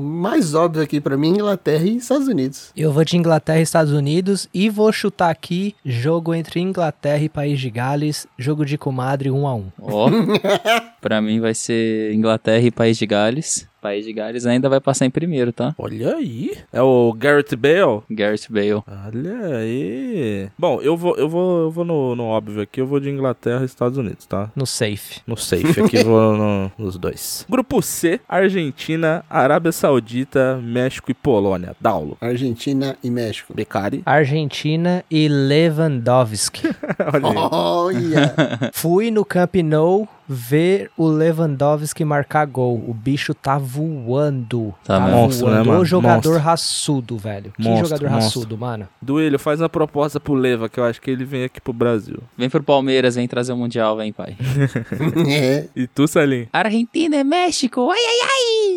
Mais 0.00 0.54
óbvio 0.54 0.82
aqui 0.82 1.00
pra 1.00 1.16
mim, 1.16 1.28
Inglaterra 1.30 1.84
e 1.84 1.96
Estados 1.96 2.28
Unidos. 2.28 2.72
Eu 2.76 2.92
vou 2.92 3.04
de 3.04 3.16
Inglaterra 3.16 3.60
e 3.60 3.62
Estados 3.62 3.92
Unidos 3.92 4.48
e 4.52 4.68
vou 4.68 4.92
chutar 4.92 5.30
aqui 5.30 5.74
jogo 5.84 6.34
entre 6.34 6.60
Inglaterra 6.60 7.22
e 7.22 7.28
País 7.28 7.60
de 7.60 7.70
Gales, 7.70 8.26
jogo 8.38 8.64
de 8.64 8.76
comadre 8.76 9.30
1 9.30 9.46
a 9.46 9.54
1 9.54 9.64
Ó, 9.80 10.10
pra 11.00 11.20
mim 11.20 11.40
vai 11.40 11.54
ser 11.54 12.12
Inglaterra 12.12 12.66
e 12.66 12.70
País 12.70 12.98
de 12.98 13.06
Gales. 13.06 13.69
País 13.80 14.04
de 14.04 14.12
Gales 14.12 14.46
ainda 14.46 14.68
vai 14.68 14.80
passar 14.80 15.06
em 15.06 15.10
primeiro, 15.10 15.52
tá? 15.52 15.74
Olha 15.78 16.14
aí. 16.16 16.52
É 16.72 16.82
o 16.82 17.12
Garrett 17.16 17.54
Bale? 17.56 18.02
Gareth 18.10 18.46
Bale. 18.50 18.82
Olha 18.86 19.56
aí. 19.58 20.48
Bom, 20.58 20.80
eu 20.82 20.96
vou, 20.96 21.16
eu 21.16 21.28
vou, 21.28 21.60
eu 21.62 21.70
vou 21.70 21.84
no, 21.84 22.14
no 22.16 22.24
óbvio 22.24 22.62
aqui. 22.62 22.80
Eu 22.80 22.86
vou 22.86 23.00
de 23.00 23.08
Inglaterra 23.10 23.62
e 23.62 23.66
Estados 23.66 23.96
Unidos, 23.98 24.26
tá? 24.26 24.50
no 24.54 24.66
safe. 24.66 25.20
No 25.26 25.36
safe 25.36 25.80
aqui, 25.80 26.02
vou 26.04 26.36
no- 26.36 26.72
nos 26.78 26.96
dois. 26.98 27.46
Grupo 27.48 27.80
C, 27.82 28.20
Argentina, 28.28 29.24
Arábia 29.28 29.72
Saudita, 29.72 30.60
México 30.62 31.10
e 31.10 31.14
Polônia. 31.14 31.74
Daulo. 31.80 32.16
Argentina 32.20 32.96
e 33.02 33.10
México. 33.10 33.54
Becari. 33.54 34.02
Argentina 34.04 35.04
e 35.10 35.28
Lewandowski. 35.28 36.68
Olha 37.12 37.28
aí. 37.28 37.36
Olha! 37.50 38.34
Fui 38.72 39.10
no 39.10 39.24
Camp 39.24 39.54
Nou 39.56 40.08
ver 40.32 40.92
o 40.96 41.08
Lewandowski 41.08 42.04
marcar 42.04 42.46
gol. 42.46 42.82
O 42.86 42.94
bicho 42.94 43.34
tá 43.34 43.58
voando. 43.58 44.72
Tá 44.84 45.00
mesmo. 45.00 45.16
Monstro, 45.16 45.46
né, 45.48 45.52
voando. 45.54 45.68
mano? 45.68 45.80
O 45.80 45.84
jogador 45.84 46.14
Monstro. 46.14 46.38
raçudo, 46.38 47.18
velho. 47.18 47.52
Que 47.56 47.62
Monstro, 47.64 47.88
jogador 47.88 48.10
monstro. 48.10 48.40
raçudo, 48.40 48.56
mano. 48.58 48.88
Duílio, 49.02 49.38
faz 49.40 49.60
uma 49.60 49.68
proposta 49.68 50.20
pro 50.20 50.34
Leva, 50.34 50.68
que 50.68 50.78
eu 50.78 50.84
acho 50.84 51.00
que 51.00 51.10
ele 51.10 51.24
vem 51.24 51.42
aqui 51.44 51.60
pro 51.60 51.72
Brasil. 51.72 52.18
Vem 52.38 52.48
pro 52.48 52.62
Palmeiras, 52.62 53.16
vem 53.16 53.26
trazer 53.26 53.52
o 53.52 53.56
Mundial, 53.56 53.96
vem, 53.96 54.12
pai. 54.12 54.36
é. 55.28 55.66
E 55.74 55.88
tu, 55.88 56.06
Salim? 56.06 56.46
Argentina 56.52 57.16
e 57.16 57.24
México, 57.24 57.90
ai, 57.90 57.98
ai, 57.98 58.28
ai! 58.28 58.69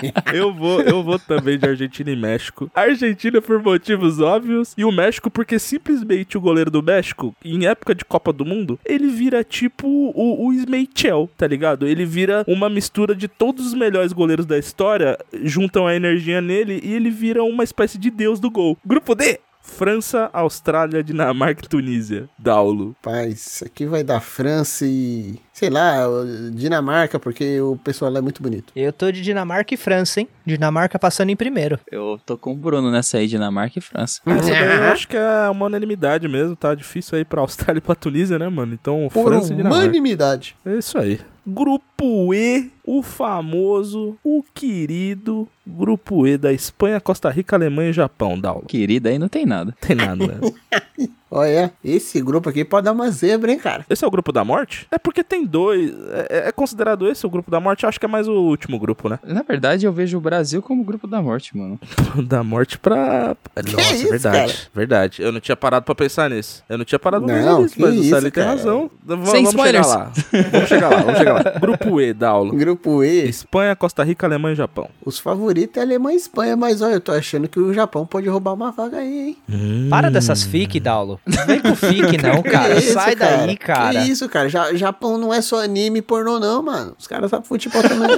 Eu 0.32 0.52
vou, 0.52 0.80
eu 0.80 1.02
vou 1.02 1.18
também 1.18 1.58
de 1.58 1.68
Argentina 1.68 2.10
e 2.10 2.16
México. 2.16 2.70
Argentina 2.74 3.40
por 3.42 3.62
motivos 3.62 4.20
óbvios 4.20 4.74
e 4.76 4.84
o 4.84 4.90
México 4.90 5.30
porque 5.30 5.58
simplesmente 5.58 6.38
o 6.38 6.40
goleiro 6.40 6.70
do 6.70 6.82
México, 6.82 7.34
em 7.44 7.66
época 7.66 7.94
de 7.94 8.04
Copa 8.04 8.32
do 8.32 8.44
Mundo, 8.44 8.78
ele 8.84 9.08
vira 9.08 9.44
tipo 9.44 9.86
o, 9.86 10.46
o 10.46 10.54
Schmeichel, 10.54 11.28
tá 11.36 11.46
ligado? 11.46 11.86
Ele 11.86 12.04
vira 12.04 12.44
uma 12.46 12.70
mistura 12.70 13.14
de 13.14 13.28
todos 13.28 13.66
os 13.66 13.74
melhores 13.74 14.12
goleiros 14.12 14.46
da 14.46 14.58
história, 14.58 15.18
juntam 15.42 15.86
a 15.86 15.94
energia 15.94 16.40
nele 16.40 16.80
e 16.82 16.94
ele 16.94 17.10
vira 17.10 17.42
uma 17.42 17.64
espécie 17.64 17.98
de 17.98 18.10
deus 18.10 18.40
do 18.40 18.50
gol. 18.50 18.78
Grupo 18.84 19.14
D. 19.14 19.38
França, 19.62 20.28
Austrália, 20.32 21.02
Dinamarca 21.02 21.64
e 21.64 21.68
Tunísia. 21.68 22.28
Daulo. 22.38 22.94
Paz, 23.02 23.46
isso 23.46 23.64
aqui 23.64 23.86
vai 23.86 24.02
dar 24.02 24.20
França 24.20 24.84
e. 24.86 25.38
Sei 25.52 25.68
lá, 25.68 26.06
Dinamarca, 26.52 27.18
porque 27.18 27.60
o 27.60 27.76
pessoal 27.76 28.10
lá 28.10 28.18
é 28.18 28.22
muito 28.22 28.42
bonito. 28.42 28.72
Eu 28.74 28.92
tô 28.92 29.10
de 29.12 29.20
Dinamarca 29.20 29.74
e 29.74 29.76
França, 29.76 30.20
hein? 30.20 30.28
Dinamarca 30.46 30.98
passando 30.98 31.28
em 31.30 31.36
primeiro. 31.36 31.78
Eu 31.92 32.18
tô 32.24 32.38
com 32.38 32.52
o 32.52 32.56
Bruno 32.56 32.90
nessa 32.90 33.18
aí, 33.18 33.26
Dinamarca 33.26 33.78
e 33.78 33.82
França. 33.82 34.20
Essa 34.24 34.50
daí 34.50 34.76
eu 34.78 34.84
acho 34.92 35.06
que 35.06 35.16
é 35.16 35.48
uma 35.50 35.66
unanimidade 35.66 36.26
mesmo, 36.28 36.56
tá 36.56 36.74
difícil 36.74 37.18
aí 37.18 37.24
pra 37.26 37.42
Austrália 37.42 37.78
e 37.78 37.82
pra 37.82 37.94
Tunísia, 37.94 38.38
né, 38.38 38.48
mano? 38.48 38.72
Então, 38.72 39.06
Por 39.12 39.24
França 39.28 39.52
e 39.52 39.56
Dinamarca. 39.56 39.84
unanimidade. 39.84 40.56
É 40.64 40.76
isso 40.78 40.96
aí. 40.98 41.20
Grupo 41.46 42.32
E, 42.34 42.70
o 42.84 43.02
famoso, 43.02 44.16
o 44.24 44.42
querido 44.54 45.46
Grupo 45.78 46.26
E 46.26 46.36
da 46.36 46.52
Espanha, 46.52 47.00
Costa 47.00 47.30
Rica, 47.30 47.56
Alemanha 47.56 47.90
e 47.90 47.92
Japão, 47.94 48.38
Daulo. 48.38 48.64
Querida, 48.66 49.08
aí 49.10 49.18
não 49.18 49.28
tem 49.28 49.46
nada. 49.46 49.74
Tem 49.80 49.96
nada, 49.96 50.26
né? 50.26 50.38
Olha, 51.32 51.72
esse 51.84 52.20
grupo 52.20 52.48
aqui 52.48 52.64
pode 52.64 52.86
dar 52.86 52.90
uma 52.92 53.08
zebra, 53.08 53.52
hein, 53.52 53.58
cara? 53.58 53.86
Esse 53.88 54.04
é 54.04 54.08
o 54.08 54.10
grupo 54.10 54.32
da 54.32 54.44
morte? 54.44 54.88
É 54.90 54.98
porque 54.98 55.22
tem 55.22 55.46
dois. 55.46 55.92
É, 56.28 56.48
é 56.48 56.52
considerado 56.52 57.06
esse 57.08 57.24
o 57.24 57.30
grupo 57.30 57.48
da 57.52 57.60
morte? 57.60 57.84
Eu 57.84 57.88
acho 57.88 58.00
que 58.00 58.04
é 58.06 58.08
mais 58.08 58.26
o 58.26 58.32
último 58.32 58.80
grupo, 58.80 59.08
né? 59.08 59.16
Na 59.22 59.42
verdade, 59.42 59.86
eu 59.86 59.92
vejo 59.92 60.18
o 60.18 60.20
Brasil 60.20 60.60
como 60.60 60.82
grupo 60.82 61.06
da 61.06 61.22
morte, 61.22 61.56
mano. 61.56 61.78
Da 62.26 62.42
morte 62.42 62.76
pra. 62.78 63.36
Nossa, 63.72 63.94
isso, 63.94 64.10
verdade. 64.10 64.52
cara? 64.52 64.58
Verdade. 64.74 65.22
Eu 65.22 65.30
não 65.30 65.38
tinha 65.38 65.54
parado 65.56 65.84
pra 65.86 65.94
pensar 65.94 66.28
nisso. 66.30 66.64
Eu 66.68 66.76
não 66.76 66.84
tinha 66.84 66.98
parado 66.98 67.24
pra 67.24 67.34
pensar 67.36 67.60
nisso, 67.60 67.74
que 67.76 67.80
mas 67.80 67.90
o 67.96 68.00
isso, 68.00 68.10
Sally 68.10 68.30
tem 68.32 68.42
razão. 68.42 68.90
V- 69.04 69.26
Sem 69.26 69.44
vamos 69.44 69.50
chegar 69.62 69.80
spoilers. 69.82 69.86
lá. 69.88 70.12
Vamos 70.50 70.68
chegar 70.68 70.88
lá, 70.90 70.96
vamos 71.02 71.18
chegar 71.18 71.32
lá. 71.34 71.42
Grupo 71.60 72.00
E, 72.00 72.12
Daulo. 72.12 72.50
Grupo 72.58 73.04
E, 73.04 73.28
Espanha, 73.28 73.76
Costa 73.76 74.02
Rica, 74.02 74.26
Alemanha 74.26 74.54
e 74.54 74.56
Japão. 74.56 74.88
os 75.06 75.20
favoritos 75.20 75.59
é 75.78 75.80
Alemanha 75.82 76.14
e 76.16 76.20
Espanha, 76.20 76.56
mas 76.56 76.80
olha, 76.82 76.94
eu 76.94 77.00
tô 77.00 77.12
achando 77.12 77.48
que 77.48 77.58
o 77.58 77.72
Japão 77.74 78.06
pode 78.06 78.28
roubar 78.28 78.54
uma 78.54 78.70
vaga 78.70 78.98
aí, 78.98 79.36
hein? 79.48 79.88
Para 79.90 80.10
dessas 80.10 80.42
fic, 80.42 80.78
Daulo. 80.80 81.20
Não 81.26 81.46
vem 81.46 81.60
com 81.60 81.74
fic, 81.74 82.16
não, 82.22 82.42
cara. 82.42 82.78
Isso, 82.78 82.92
Sai 82.92 83.14
daí, 83.16 83.56
cara. 83.56 84.02
Que 84.02 84.10
isso, 84.10 84.28
cara? 84.28 84.48
Ja- 84.48 84.74
Japão 84.74 85.18
não 85.18 85.32
é 85.34 85.40
só 85.42 85.62
anime 85.62 85.98
e 85.98 86.02
pornô, 86.02 86.38
não, 86.40 86.62
mano. 86.62 86.94
Os 86.98 87.06
caras 87.06 87.30
sabem 87.30 87.46
futebol 87.46 87.82
também. 87.82 88.08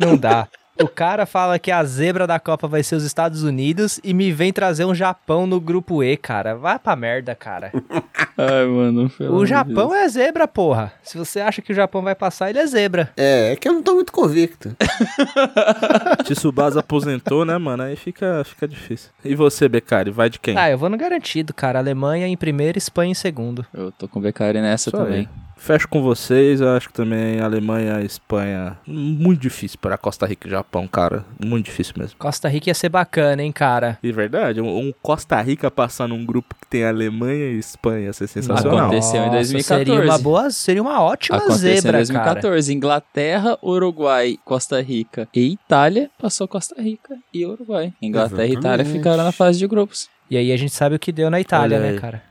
Não 0.00 0.16
dá. 0.16 0.48
O 0.80 0.88
cara 0.88 1.24
fala 1.24 1.58
que 1.58 1.70
a 1.70 1.84
zebra 1.84 2.26
da 2.26 2.40
Copa 2.40 2.66
vai 2.66 2.82
ser 2.82 2.96
os 2.96 3.04
Estados 3.04 3.44
Unidos 3.44 4.00
e 4.02 4.12
me 4.12 4.32
vem 4.32 4.52
trazer 4.52 4.84
um 4.84 4.94
Japão 4.94 5.46
no 5.46 5.60
grupo 5.60 6.02
E, 6.02 6.16
cara. 6.16 6.56
Vai 6.56 6.78
pra 6.78 6.96
merda, 6.96 7.34
cara. 7.34 7.70
Ai, 8.36 8.66
mano. 8.66 9.10
O 9.30 9.46
Japão 9.46 9.90
Deus. 9.90 10.00
é 10.02 10.08
zebra, 10.08 10.48
porra. 10.48 10.92
Se 11.02 11.16
você 11.16 11.38
acha 11.40 11.62
que 11.62 11.70
o 11.70 11.74
Japão 11.74 12.02
vai 12.02 12.16
passar, 12.16 12.50
ele 12.50 12.58
é 12.58 12.66
zebra. 12.66 13.10
É, 13.16 13.52
é 13.52 13.56
que 13.56 13.68
eu 13.68 13.72
não 13.72 13.82
tô 13.82 13.94
muito 13.94 14.12
convicto. 14.12 14.76
Tsubasa 16.24 16.80
aposentou, 16.80 17.44
né, 17.44 17.56
mano? 17.56 17.84
Aí 17.84 17.94
fica, 17.94 18.42
fica 18.44 18.66
difícil. 18.66 19.10
E 19.24 19.34
você, 19.36 19.68
Becari, 19.68 20.10
vai 20.10 20.28
de 20.28 20.40
quem? 20.40 20.56
Ah, 20.58 20.70
eu 20.70 20.78
vou 20.78 20.88
no 20.88 20.96
garantido, 20.96 21.54
cara. 21.54 21.78
Alemanha 21.78 22.26
em 22.26 22.36
primeiro, 22.36 22.76
Espanha 22.76 23.12
em 23.12 23.14
segundo. 23.14 23.64
Eu 23.72 23.92
tô 23.92 24.08
com 24.08 24.18
o 24.18 24.22
Becari 24.22 24.60
nessa 24.60 24.90
Isso 24.90 24.96
também. 24.96 25.20
aí. 25.20 25.28
Fecho 25.64 25.88
com 25.88 26.02
vocês, 26.02 26.60
eu 26.60 26.68
acho 26.68 26.88
que 26.88 26.92
também 26.92 27.40
Alemanha, 27.40 28.02
Espanha. 28.02 28.76
Muito 28.86 29.40
difícil 29.40 29.78
para 29.80 29.96
Costa 29.96 30.26
Rica 30.26 30.46
e 30.46 30.50
Japão, 30.50 30.86
cara. 30.86 31.24
Muito 31.42 31.64
difícil 31.64 31.94
mesmo. 31.96 32.18
Costa 32.18 32.50
Rica 32.50 32.68
ia 32.68 32.74
ser 32.74 32.90
bacana, 32.90 33.42
hein, 33.42 33.50
cara. 33.50 33.98
E 34.02 34.12
verdade, 34.12 34.60
um, 34.60 34.68
um 34.68 34.92
Costa 35.00 35.40
Rica 35.40 35.70
passar 35.70 36.06
num 36.06 36.22
grupo 36.22 36.54
que 36.54 36.66
tem 36.66 36.84
Alemanha 36.84 37.46
e 37.46 37.58
Espanha 37.58 38.00
ia 38.00 38.12
ser 38.12 38.26
sensacional. 38.26 38.88
Aconteceu 38.88 39.22
em 39.22 39.26
Nossa, 39.26 39.36
2014. 39.36 39.84
Seria 39.86 40.04
uma 40.04 40.18
boa, 40.18 40.50
seria 40.50 40.82
uma 40.82 41.00
ótima 41.00 41.38
Aconteceu 41.38 41.76
zebra, 41.76 41.90
em 41.92 42.00
2014. 42.00 42.74
Inglaterra, 42.74 43.58
Uruguai, 43.62 44.36
Costa 44.44 44.82
Rica 44.82 45.26
e 45.34 45.50
Itália. 45.52 46.10
Passou 46.20 46.46
Costa 46.46 46.78
Rica 46.78 47.16
e 47.32 47.46
Uruguai. 47.46 47.90
Inglaterra 48.02 48.44
e 48.44 48.52
Itália 48.52 48.82
Exatamente. 48.82 48.98
ficaram 48.98 49.24
na 49.24 49.32
fase 49.32 49.58
de 49.58 49.66
grupos. 49.66 50.10
E 50.30 50.36
aí 50.36 50.52
a 50.52 50.56
gente 50.56 50.72
sabe 50.72 50.96
o 50.96 50.98
que 50.98 51.12
deu 51.12 51.30
na 51.30 51.40
Itália, 51.40 51.76
Olha 51.78 51.86
né, 51.86 51.92
aí. 51.92 52.00
cara? 52.00 52.22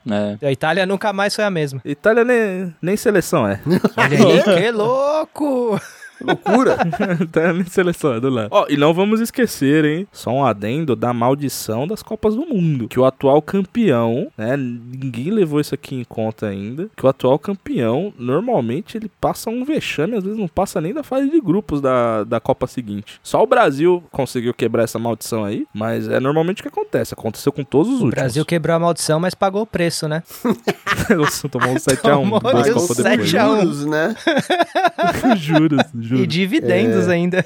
É. 0.41 0.47
A 0.47 0.51
Itália 0.51 0.85
nunca 0.85 1.13
mais 1.13 1.35
foi 1.35 1.43
a 1.43 1.49
mesma. 1.49 1.79
Itália 1.85 2.23
nem, 2.23 2.73
nem 2.81 2.97
seleção 2.97 3.47
é. 3.47 3.59
Olha 3.95 4.17
aí, 4.17 4.61
que 4.61 4.71
louco! 4.71 5.79
Loucura. 6.23 6.77
tá 7.31 7.53
nem 7.53 7.65
seleção, 7.65 8.13
é 8.13 8.19
do 8.19 8.29
lado. 8.29 8.49
Ó, 8.51 8.65
e 8.69 8.77
não 8.77 8.93
vamos 8.93 9.19
esquecer, 9.19 9.85
hein? 9.85 10.07
Só 10.11 10.31
um 10.31 10.45
adendo 10.45 10.95
da 10.95 11.13
maldição 11.13 11.87
das 11.87 12.01
Copas 12.03 12.35
do 12.35 12.45
Mundo. 12.45 12.87
Que 12.87 12.99
o 12.99 13.05
atual 13.05 13.41
campeão, 13.41 14.31
né? 14.37 14.55
Ninguém 14.57 15.31
levou 15.31 15.59
isso 15.59 15.73
aqui 15.75 15.95
em 15.95 16.03
conta 16.03 16.47
ainda. 16.47 16.89
Que 16.95 17.05
o 17.05 17.09
atual 17.09 17.37
campeão, 17.37 18.13
normalmente, 18.17 18.97
ele 18.97 19.11
passa 19.19 19.49
um 19.49 19.63
vexame, 19.65 20.15
às 20.15 20.23
vezes 20.23 20.37
não 20.39 20.47
passa 20.47 20.79
nem 20.81 20.93
da 20.93 21.03
fase 21.03 21.29
de 21.29 21.39
grupos 21.41 21.81
da, 21.81 22.23
da 22.23 22.39
Copa 22.39 22.67
seguinte. 22.67 23.19
Só 23.23 23.41
o 23.43 23.47
Brasil 23.47 24.03
conseguiu 24.11 24.53
quebrar 24.53 24.83
essa 24.83 24.99
maldição 24.99 25.43
aí, 25.43 25.65
mas 25.73 26.07
é 26.07 26.19
normalmente 26.19 26.59
o 26.59 26.63
que 26.63 26.69
acontece. 26.69 27.13
Aconteceu 27.13 27.51
com 27.51 27.63
todos 27.63 27.87
os 27.89 27.95
O 28.01 28.05
últimos. 28.05 28.15
Brasil 28.15 28.45
quebrou 28.45 28.75
a 28.75 28.79
maldição, 28.79 29.19
mas 29.19 29.33
pagou 29.33 29.61
o 29.63 29.67
preço, 29.67 30.07
né? 30.07 30.23
Nossa, 31.15 31.49
tomou 31.49 31.69
um 31.69 31.75
7x1. 31.75 32.01
Tomou 32.01 32.39
duas 32.39 32.69
um 32.69 32.73
Copas 32.73 32.97
7 32.97 33.31
depois. 33.31 33.35
a 33.35 34.15
1. 35.33 35.35
Juros, 35.37 35.85
juros, 36.17 36.23
E 36.23 36.27
dividendos 36.27 37.07
É. 37.07 37.11
ainda. 37.13 37.45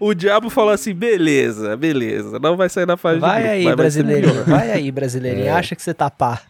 O 0.00 0.12
diabo 0.14 0.50
falou 0.50 0.72
assim: 0.72 0.92
beleza, 0.94 1.76
beleza, 1.76 2.38
não 2.38 2.56
vai 2.56 2.68
sair 2.68 2.86
da 2.86 2.96
fase 2.96 3.16
de 3.16 3.20
Vai 3.20 3.42
grupo, 3.42 3.68
aí, 3.68 3.76
brasileirinho. 3.76 4.44
Vai 4.44 4.70
aí, 4.72 4.90
brasileirinho. 4.92 5.52
Acha 5.54 5.74
que 5.74 5.82
você 5.82 5.94
tá 5.94 6.10
pá. 6.10 6.40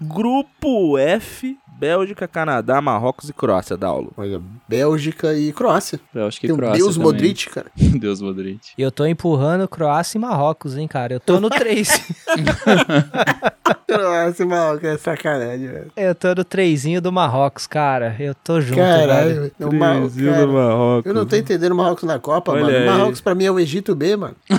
Grupo 0.00 0.98
F, 0.98 1.56
Bélgica, 1.78 2.26
Canadá, 2.28 2.80
Marrocos 2.80 3.28
e 3.28 3.32
Croácia, 3.32 3.76
Daulo. 3.76 4.12
Olha, 4.16 4.40
Bélgica 4.68 5.34
e 5.34 5.52
Croácia. 5.52 6.00
Eu 6.14 6.26
acho 6.26 6.40
que 6.40 6.46
Tem 6.46 6.56
Croácia 6.56 6.78
Deus 6.82 6.94
também. 6.96 7.12
Modric, 7.12 7.50
cara. 7.50 7.66
Deus 7.76 8.20
Modric. 8.20 8.60
E 8.78 8.82
eu 8.82 8.90
tô 8.90 9.04
empurrando 9.06 9.66
Croácia 9.68 10.16
e 10.16 10.20
Marrocos, 10.20 10.76
hein, 10.76 10.86
cara. 10.88 11.14
Eu 11.14 11.20
tô 11.20 11.40
no 11.40 11.50
3. 11.50 11.88
Croácia, 13.98 14.46
maluco, 14.46 14.86
é 14.86 14.96
sacanagem, 14.98 15.66
velho. 15.68 15.92
eu 15.96 16.14
tô 16.14 16.34
no 16.34 16.44
3 16.44 16.84
do 17.02 17.12
Marrocos, 17.12 17.66
cara. 17.66 18.14
Eu 18.18 18.34
tô 18.34 18.60
junto. 18.60 18.78
Caralho, 18.78 19.34
velho. 19.42 19.52
O 19.60 19.74
Mar- 19.74 19.96
Trezinho 20.00 20.32
cara, 20.32 20.46
do 20.46 20.52
Marrocos. 20.52 21.06
Eu 21.06 21.14
não 21.14 21.26
tô 21.26 21.36
entendendo 21.36 21.72
o 21.72 21.76
Marrocos 21.76 22.04
na 22.04 22.18
Copa, 22.18 22.52
Olha 22.52 22.62
mano. 22.64 22.76
aí. 22.76 22.86
Marrocos 22.86 23.20
pra 23.20 23.34
mim 23.34 23.44
é 23.44 23.50
o 23.50 23.58
Egito 23.58 23.94
B, 23.94 24.16
mano. 24.16 24.36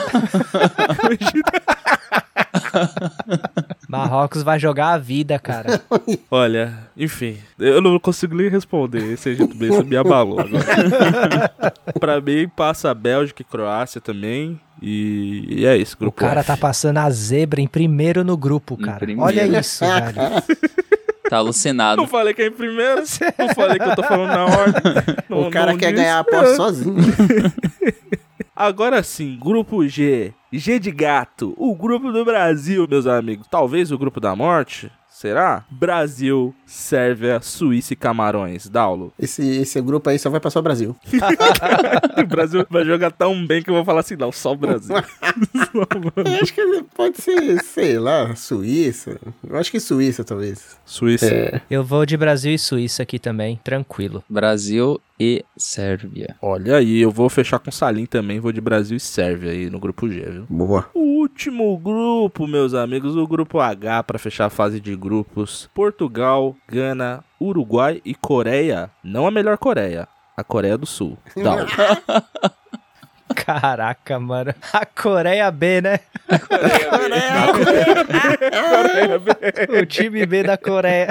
Marrocos 3.98 4.44
vai 4.44 4.60
jogar 4.60 4.90
a 4.94 4.98
vida, 4.98 5.38
cara. 5.40 5.82
Olha, 6.30 6.74
enfim, 6.98 7.38
eu 7.60 7.82
não 7.82 7.98
consigo 8.00 8.36
nem 8.36 8.50
responder 8.50 9.14
esse 9.14 9.30
Egito 9.30 9.56
B, 9.56 9.68
isso 9.70 9.84
me 9.86 9.96
abalou 9.98 10.40
agora. 10.40 11.52
pra 12.00 12.20
mim, 12.22 12.48
passa 12.56 12.94
Bélgica 12.94 13.42
e 13.42 13.46
Croácia 13.46 14.00
também. 14.02 14.60
E, 14.82 15.62
e 15.62 15.66
é 15.66 15.78
isso, 15.78 15.96
O 15.96 16.00
grupo 16.00 16.18
cara 16.20 16.42
F. 16.42 16.48
tá 16.48 16.58
passando 16.58 16.98
a 16.98 17.10
zebra 17.10 17.62
em 17.62 17.68
primeiro 17.68 18.24
no 18.24 18.36
grupo, 18.36 18.76
cara. 18.78 19.06
Olha 19.18 19.48
isso, 19.60 19.84
velho. 19.88 20.16
Tá 21.30 21.38
alucinado. 21.38 22.00
Não 22.02 22.08
falei 22.08 22.34
que 22.36 22.42
é 22.44 22.48
em 22.48 22.52
primeiro, 22.52 23.02
não 23.40 23.56
falei 23.56 23.80
que 23.80 23.86
eu 23.90 23.96
tô 23.96 24.04
falando 24.04 24.28
na 24.30 24.46
ordem. 24.46 24.82
Não- 25.30 25.48
o 25.48 25.50
cara 25.50 25.72
quer 25.76 25.92
disse. 25.92 26.04
ganhar 26.04 26.18
a 26.18 26.20
aposta 26.20 26.56
sozinho. 26.56 26.96
Agora 28.56 29.04
sim, 29.04 29.38
grupo 29.38 29.86
G. 29.86 30.34
G 30.54 30.80
de 30.80 30.90
gato. 30.90 31.54
O 31.58 31.76
grupo 31.76 32.10
do 32.14 32.24
Brasil, 32.24 32.88
meus 32.90 33.06
amigos. 33.06 33.48
Talvez 33.52 33.92
o 33.92 33.98
grupo 33.98 34.22
da 34.22 34.34
morte. 34.34 34.90
Será? 35.10 35.66
Brasil, 35.70 36.56
Sérvia, 36.66 37.42
Suíça 37.42 37.92
e 37.94 37.96
Camarões. 37.98 38.70
Daulo. 38.70 39.14
Esse, 39.20 39.46
esse 39.62 39.82
grupo 39.82 40.10
aí 40.10 40.18
só 40.18 40.30
vai 40.30 40.40
passar 40.40 40.60
o 40.60 40.64
Brasil. 40.64 40.96
o 42.18 42.28
Brasil 42.28 42.66
vai 42.70 42.86
jogar 42.86 43.12
tão 43.12 43.46
bem 43.46 43.62
que 43.62 43.70
eu 43.70 43.74
vou 43.74 43.84
falar 43.84 44.02
assim, 44.02 44.16
não, 44.16 44.32
só 44.32 44.54
o 44.54 44.58
Brasil. 44.58 44.96
Eu 45.74 46.42
acho 46.42 46.54
que 46.54 46.84
pode 46.96 47.22
ser, 47.22 47.62
sei 47.64 48.00
lá, 48.00 48.36
Suíça. 48.36 49.20
Eu 49.48 49.58
acho 49.58 49.72
que 49.72 49.80
Suíça, 49.80 50.24
talvez. 50.24 50.78
Suíça. 50.86 51.34
É. 51.34 51.62
Eu 51.70 51.84
vou 51.84 52.06
de 52.06 52.16
Brasil 52.18 52.54
e 52.54 52.60
Suíça 52.60 53.04
aqui 53.04 53.20
também, 53.20 53.60
tranquilo. 53.64 54.24
Brasil 54.30 55.00
e 55.20 55.44
Sérvia. 55.58 56.36
Olha 56.42 56.78
aí, 56.78 57.02
eu 57.02 57.12
vou 57.12 57.30
fechar 57.30 57.60
com 57.60 57.72
Salim 57.72 58.06
também. 58.06 58.40
Vou 58.40 58.52
de 58.52 58.62
Brasil 58.62 58.98
e 58.98 59.00
Sérvia 59.00 59.52
aí 59.52 59.70
no 59.70 59.80
grupo 59.80 60.10
G, 60.10 60.22
viu? 60.22 60.46
Boa. 60.50 60.90
O 60.94 61.00
último 61.00 61.78
grupo, 61.78 62.48
meus 62.48 62.74
amigos, 62.74 63.16
o 63.16 63.28
grupo 63.28 63.60
H 63.60 64.04
para 64.04 64.20
fechar 64.20 64.46
a 64.46 64.50
fase 64.50 64.80
de 64.80 64.96
grupos: 64.96 65.70
Portugal, 65.74 66.56
Gana, 66.68 67.24
Uruguai 67.40 68.02
e 68.06 68.14
Coreia. 68.14 68.90
Não 69.04 69.28
a 69.28 69.32
melhor 69.32 69.58
Coreia, 69.58 70.08
a 70.36 70.44
Coreia 70.44 70.78
do 70.78 70.86
Sul. 70.86 71.18
Daulo. 71.36 71.66
Caraca, 73.46 74.20
mano. 74.20 74.54
A 74.74 74.86
Coreia 74.86 75.52
B, 75.52 75.82
né? 75.82 76.00
o 79.70 79.86
time 79.86 80.26
B 80.26 80.42
da 80.42 80.58
Coreia. 80.58 81.10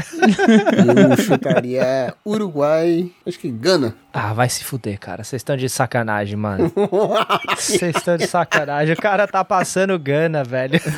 Eu 1.10 1.16
chutaria 1.16 2.12
Uruguai, 2.26 3.10
acho 3.24 3.38
que 3.38 3.48
Gana. 3.50 3.94
Ah, 4.16 4.32
vai 4.32 4.48
se 4.48 4.62
fuder, 4.62 4.96
cara. 5.00 5.24
Vocês 5.24 5.40
estão 5.40 5.56
de 5.56 5.68
sacanagem, 5.68 6.36
mano. 6.36 6.70
Vocês 7.58 7.96
estão 7.96 8.16
de 8.16 8.28
sacanagem. 8.28 8.94
O 8.94 8.96
cara 8.96 9.26
tá 9.26 9.44
passando 9.44 9.98
Gana, 9.98 10.44
velho. 10.44 10.80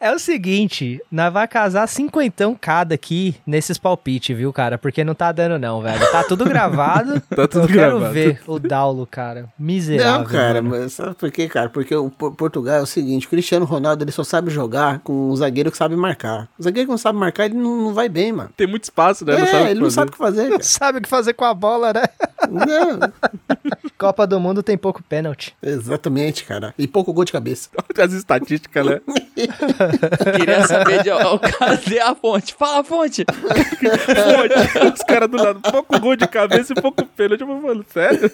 É 0.00 0.12
o 0.12 0.18
seguinte, 0.18 0.98
nós 1.12 1.30
vai 1.32 1.46
casar 1.46 1.86
cinquentão 1.86 2.56
cada 2.58 2.94
aqui 2.94 3.36
nesses 3.46 3.76
palpites, 3.76 4.34
viu, 4.34 4.52
cara? 4.52 4.78
Porque 4.78 5.04
não 5.04 5.14
tá 5.14 5.30
dando 5.30 5.58
não, 5.58 5.82
velho. 5.82 6.00
Tá 6.10 6.24
tudo 6.24 6.44
gravado. 6.44 7.20
Tá 7.30 7.46
tudo 7.46 7.64
Eu 7.64 7.68
quero 7.68 7.90
gravado. 7.98 8.12
ver 8.14 8.40
o 8.46 8.58
Daulo, 8.58 9.06
cara. 9.06 9.46
Miserável. 9.58 10.18
Não, 10.20 10.24
cara, 10.24 10.62
mano. 10.62 10.82
mas 10.82 10.92
sabe 10.94 11.14
por 11.14 11.30
quê, 11.30 11.48
cara? 11.48 11.68
Porque 11.68 11.94
o 11.94 12.10
Por- 12.10 12.32
Portugal 12.34 12.78
é 12.78 12.82
o 12.82 12.86
seguinte, 12.86 13.26
o 13.26 13.30
Cristiano 13.30 13.64
Ronaldo 13.66 14.02
ele 14.02 14.10
só 14.12 14.24
sabe 14.24 14.50
jogar 14.50 15.00
com 15.00 15.30
um 15.30 15.36
zagueiro 15.36 15.70
que 15.70 15.76
sabe 15.76 15.94
marcar. 15.96 16.48
O 16.58 16.62
zagueiro 16.62 16.86
que 16.86 16.90
não 16.90 16.98
sabe 16.98 17.18
marcar, 17.18 17.44
ele 17.46 17.54
não, 17.54 17.92
vai 17.94 18.08
bem, 18.08 18.32
mano. 18.32 18.50
Tem 18.56 18.66
muito 18.66 18.84
espaço, 18.84 19.24
né? 19.24 19.34
É, 19.34 19.52
Não 19.52 19.66
ele 19.66 19.74
não 19.80 19.86
fazer. 19.86 19.94
sabe 19.94 20.08
o 20.08 20.12
que 20.12 20.18
fazer, 20.18 20.48
cara. 20.50 20.62
Sabe 20.70 20.98
o 20.98 21.02
que 21.02 21.08
fazer 21.08 21.32
com 21.34 21.44
a 21.44 21.52
bola, 21.52 21.92
né? 21.92 22.02
Não, 22.48 23.12
Copa 23.98 24.24
do 24.26 24.38
Mundo 24.38 24.62
tem 24.62 24.78
pouco 24.78 25.02
pênalti. 25.02 25.54
exatamente, 25.62 26.44
cara. 26.44 26.72
E 26.78 26.86
pouco 26.86 27.12
gol 27.12 27.24
de 27.24 27.32
cabeça. 27.32 27.68
As 27.98 28.12
estatísticas, 28.12 28.86
né? 28.86 29.00
Queria 30.36 30.66
saber 30.66 31.02
de. 31.02 31.10
ó, 31.10 31.34
O 31.34 31.38
cara 31.40 31.76
deu 31.76 32.06
a 32.06 32.14
fonte. 32.14 32.54
Fala 32.54 32.80
a 32.80 32.84
fonte. 32.84 33.24
Fonte. 33.26 34.94
Os 34.94 35.02
caras 35.02 35.28
do 35.30 35.36
lado, 35.36 35.60
pouco 35.60 35.98
gol 36.00 36.16
de 36.16 36.26
cabeça 36.28 36.72
e 36.72 36.80
pouco 36.80 37.04
pênalti. 37.04 37.40
Eu 37.40 37.46
vou 37.46 37.60
falando, 37.60 37.84
sério? 37.92 38.30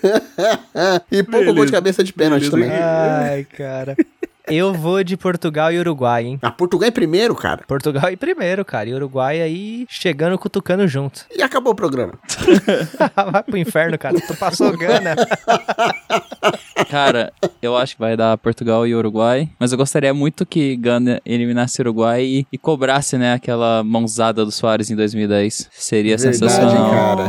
e 1.10 1.22
pouco 1.22 1.38
Beleza. 1.38 1.52
gol 1.54 1.66
de 1.66 1.72
cabeça 1.72 2.04
de 2.04 2.12
pênalti 2.12 2.50
Beleza. 2.50 2.70
também. 2.70 2.82
Ai, 2.82 3.44
cara. 3.44 3.96
Eu 4.48 4.72
vou 4.72 5.02
de 5.02 5.16
Portugal 5.16 5.72
e 5.72 5.78
Uruguai, 5.78 6.24
hein? 6.24 6.38
A 6.40 6.50
Portugal 6.50 6.88
é 6.88 6.90
primeiro, 6.90 7.34
cara. 7.34 7.64
Portugal 7.66 8.08
em 8.10 8.16
primeiro, 8.16 8.64
cara. 8.64 8.88
E 8.88 8.94
Uruguai 8.94 9.40
aí 9.40 9.86
chegando, 9.88 10.38
cutucando 10.38 10.86
junto. 10.86 11.26
E 11.36 11.42
acabou 11.42 11.72
o 11.72 11.76
programa. 11.76 12.12
Vai 13.32 13.42
pro 13.42 13.56
inferno, 13.58 13.98
cara. 13.98 14.20
Tu 14.20 14.36
passou 14.36 14.76
gana. 14.76 15.16
Cara, 16.88 17.32
eu 17.60 17.76
acho 17.76 17.94
que 17.96 18.00
vai 18.00 18.16
dar 18.16 18.38
Portugal 18.38 18.86
e 18.86 18.94
Uruguai. 18.94 19.48
Mas 19.58 19.72
eu 19.72 19.78
gostaria 19.78 20.14
muito 20.14 20.46
que 20.46 20.76
Gana 20.76 21.20
eliminasse 21.26 21.80
o 21.80 21.82
Uruguai 21.82 22.22
e, 22.22 22.46
e 22.52 22.56
cobrasse, 22.58 23.18
né, 23.18 23.32
aquela 23.32 23.82
mãozada 23.82 24.44
do 24.44 24.52
Soares 24.52 24.88
em 24.90 24.94
2010. 24.94 25.68
Seria 25.72 26.16
Verdade, 26.16 26.38
sensacional. 26.38 26.90
cara. 26.90 27.24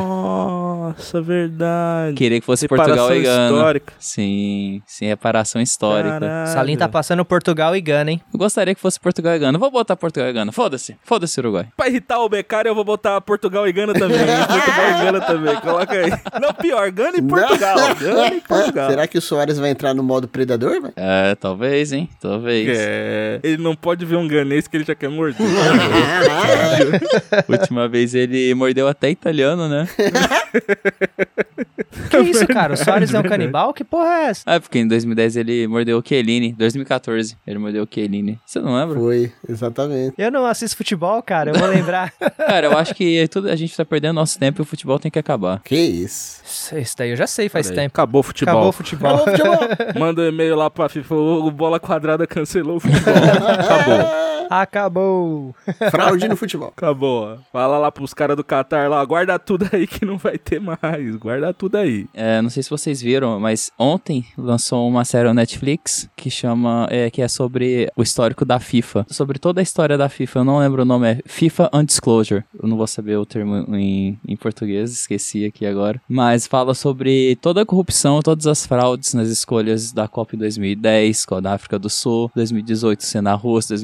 Nossa, 0.87 1.21
verdade. 1.21 2.15
Queria 2.15 2.39
que 2.39 2.45
fosse 2.45 2.61
Separação 2.61 2.95
Portugal 2.95 3.15
e 3.17 3.21
Gana. 3.23 3.55
histórica. 3.57 3.93
Sim, 3.99 4.81
sim, 4.85 5.05
reparação 5.07 5.61
histórica. 5.61 6.19
Caralho. 6.19 6.47
Salim 6.53 6.77
tá 6.77 6.87
passando 6.87 7.25
Portugal 7.25 7.75
e 7.75 7.81
Gana, 7.81 8.11
hein? 8.11 8.21
Eu 8.33 8.39
gostaria 8.39 8.73
que 8.73 8.79
fosse 8.81 8.99
Portugal 8.99 9.35
e 9.35 9.39
Gana. 9.39 9.57
Vou 9.57 9.69
botar 9.69 9.95
Portugal 9.95 10.29
e 10.29 10.33
Gana. 10.33 10.51
Foda-se. 10.51 10.95
Foda-se, 11.03 11.39
Uruguai. 11.39 11.67
Pra 11.75 11.87
irritar 11.87 12.19
o 12.19 12.29
Becari, 12.29 12.69
eu 12.69 12.75
vou 12.75 12.83
botar 12.83 13.19
Portugal 13.21 13.67
e 13.67 13.71
Gana 13.71 13.93
também. 13.93 14.17
Portugal 14.47 14.89
e 14.89 15.03
Gana 15.05 15.21
também. 15.21 15.55
Coloca 15.57 15.93
aí. 15.93 16.09
Não, 16.41 16.53
pior, 16.53 16.89
Gana 16.91 17.17
e 17.17 17.21
Portugal. 17.21 17.77
Gana 17.99 18.35
e 18.35 18.41
Portugal. 18.41 18.89
Será 18.89 19.07
que 19.07 19.17
o 19.17 19.21
Soares 19.21 19.57
vai 19.57 19.69
entrar 19.71 19.93
no 19.93 20.03
modo 20.03 20.27
predador, 20.27 20.81
velho? 20.81 20.93
É, 20.95 21.35
talvez, 21.35 21.91
hein? 21.91 22.09
Talvez. 22.21 22.67
É, 22.77 23.39
ele 23.43 23.61
não 23.61 23.75
pode 23.75 24.05
ver 24.05 24.15
um 24.15 24.27
ganês 24.27 24.67
que 24.67 24.77
ele 24.77 24.83
já 24.85 24.95
quer 24.95 25.09
morder. 25.09 25.37
Última 27.47 27.87
vez 27.87 28.13
ele 28.15 28.53
mordeu 28.53 28.87
até 28.87 29.09
italiano, 29.09 29.67
né? 29.67 29.87
Que 32.09 32.17
isso, 32.19 32.47
cara? 32.47 32.73
O 32.73 32.77
Soares 32.77 33.13
é 33.13 33.19
um 33.19 33.23
canibal? 33.23 33.73
Que 33.73 33.83
porra 33.83 34.07
é 34.07 34.23
essa? 34.25 34.43
Ah, 34.45 34.59
porque 34.59 34.79
em 34.79 34.87
2010 34.87 35.37
ele 35.37 35.67
mordeu 35.67 35.97
o 35.97 36.03
Chiellini. 36.05 36.53
2014 36.53 37.37
ele 37.45 37.59
mordeu 37.59 37.83
o 37.83 37.87
Chiellini. 37.91 38.39
Você 38.45 38.59
não 38.59 38.75
lembra? 38.75 38.99
Foi, 38.99 39.31
exatamente. 39.47 40.13
Eu 40.17 40.31
não 40.31 40.45
assisto 40.45 40.77
futebol, 40.77 41.21
cara. 41.21 41.51
Eu 41.51 41.55
vou 41.55 41.67
lembrar. 41.67 42.13
Cara, 42.37 42.67
eu 42.67 42.77
acho 42.77 42.93
que 42.93 43.27
tudo, 43.27 43.49
a 43.49 43.55
gente 43.55 43.75
tá 43.75 43.83
perdendo 43.83 44.15
nosso 44.15 44.39
tempo 44.39 44.61
e 44.61 44.63
o 44.63 44.65
futebol 44.65 44.99
tem 44.99 45.11
que 45.11 45.19
acabar. 45.19 45.61
Que 45.63 45.75
isso? 45.75 46.41
Isso 46.75 46.95
daí 46.97 47.09
eu 47.09 47.15
já 47.15 47.27
sei 47.27 47.49
faz 47.49 47.67
Peraí, 47.67 47.85
tempo. 47.85 47.93
Acabou 47.93 48.19
o 48.19 48.23
futebol. 48.23 48.53
Acabou 48.53 48.69
o 48.69 48.71
futebol. 48.71 49.19
Manda 49.99 50.21
um 50.21 50.27
e-mail 50.27 50.55
lá 50.55 50.69
pra 50.69 50.87
FIFA. 50.87 51.15
O 51.15 51.51
Bola 51.51 51.79
Quadrada 51.79 52.25
cancelou 52.25 52.77
o 52.77 52.79
futebol. 52.79 53.13
Acabou. 53.13 54.36
Acabou. 54.49 55.55
Fraude 55.91 56.27
no 56.27 56.35
futebol. 56.35 56.69
Acabou. 56.75 57.37
Fala 57.51 57.77
lá 57.77 57.91
pros 57.91 58.13
caras 58.13 58.35
do 58.35 58.43
Qatar 58.43 58.89
lá. 58.89 59.03
Guarda 59.05 59.37
tudo 59.37 59.69
aí 59.71 59.87
que 59.87 60.05
não 60.05 60.17
vai 60.17 60.37
ter 60.37 60.59
mais. 60.59 61.15
Guarda 61.15 61.53
tudo 61.53 61.75
aí. 61.75 62.07
É, 62.13 62.41
não 62.41 62.49
sei 62.49 62.63
se 62.63 62.69
vocês 62.69 63.01
viram, 63.01 63.39
mas 63.39 63.71
ontem 63.77 64.25
lançou 64.37 64.87
uma 64.87 65.05
série 65.05 65.27
no 65.27 65.33
Netflix 65.33 66.09
que 66.15 66.29
chama, 66.29 66.87
é, 66.89 67.09
que 67.09 67.21
é 67.21 67.27
sobre 67.27 67.91
o 67.95 68.03
histórico 68.03 68.45
da 68.45 68.59
FIFA. 68.59 69.05
Sobre 69.09 69.39
toda 69.39 69.61
a 69.61 69.63
história 69.63 69.97
da 69.97 70.09
FIFA. 70.09 70.39
Eu 70.39 70.43
não 70.43 70.59
lembro 70.59 70.81
o 70.81 70.85
nome, 70.85 71.07
é 71.07 71.19
FIFA 71.25 71.69
Undisclosure. 71.73 72.43
Eu 72.61 72.67
não 72.67 72.77
vou 72.77 72.87
saber 72.87 73.17
o 73.17 73.25
termo 73.25 73.75
em, 73.75 74.19
em 74.27 74.35
português, 74.35 74.91
esqueci 74.91 75.45
aqui 75.45 75.65
agora. 75.65 76.01
Mas 76.07 76.47
fala 76.47 76.73
sobre 76.73 77.35
toda 77.37 77.61
a 77.61 77.65
corrupção, 77.65 78.21
todas 78.21 78.47
as 78.47 78.65
fraudes 78.65 79.13
nas 79.13 79.29
escolhas 79.29 79.91
da 79.91 80.07
Copa 80.07 80.35
em 80.35 80.39
2010, 80.39 81.25
com 81.25 81.35
a 81.35 81.39
da 81.39 81.53
África 81.53 81.77
do 81.77 81.89
Sul, 81.89 82.31
2018 82.35 83.03
sendo 83.03 83.27
na 83.27 83.33
Rússia, 83.33 83.75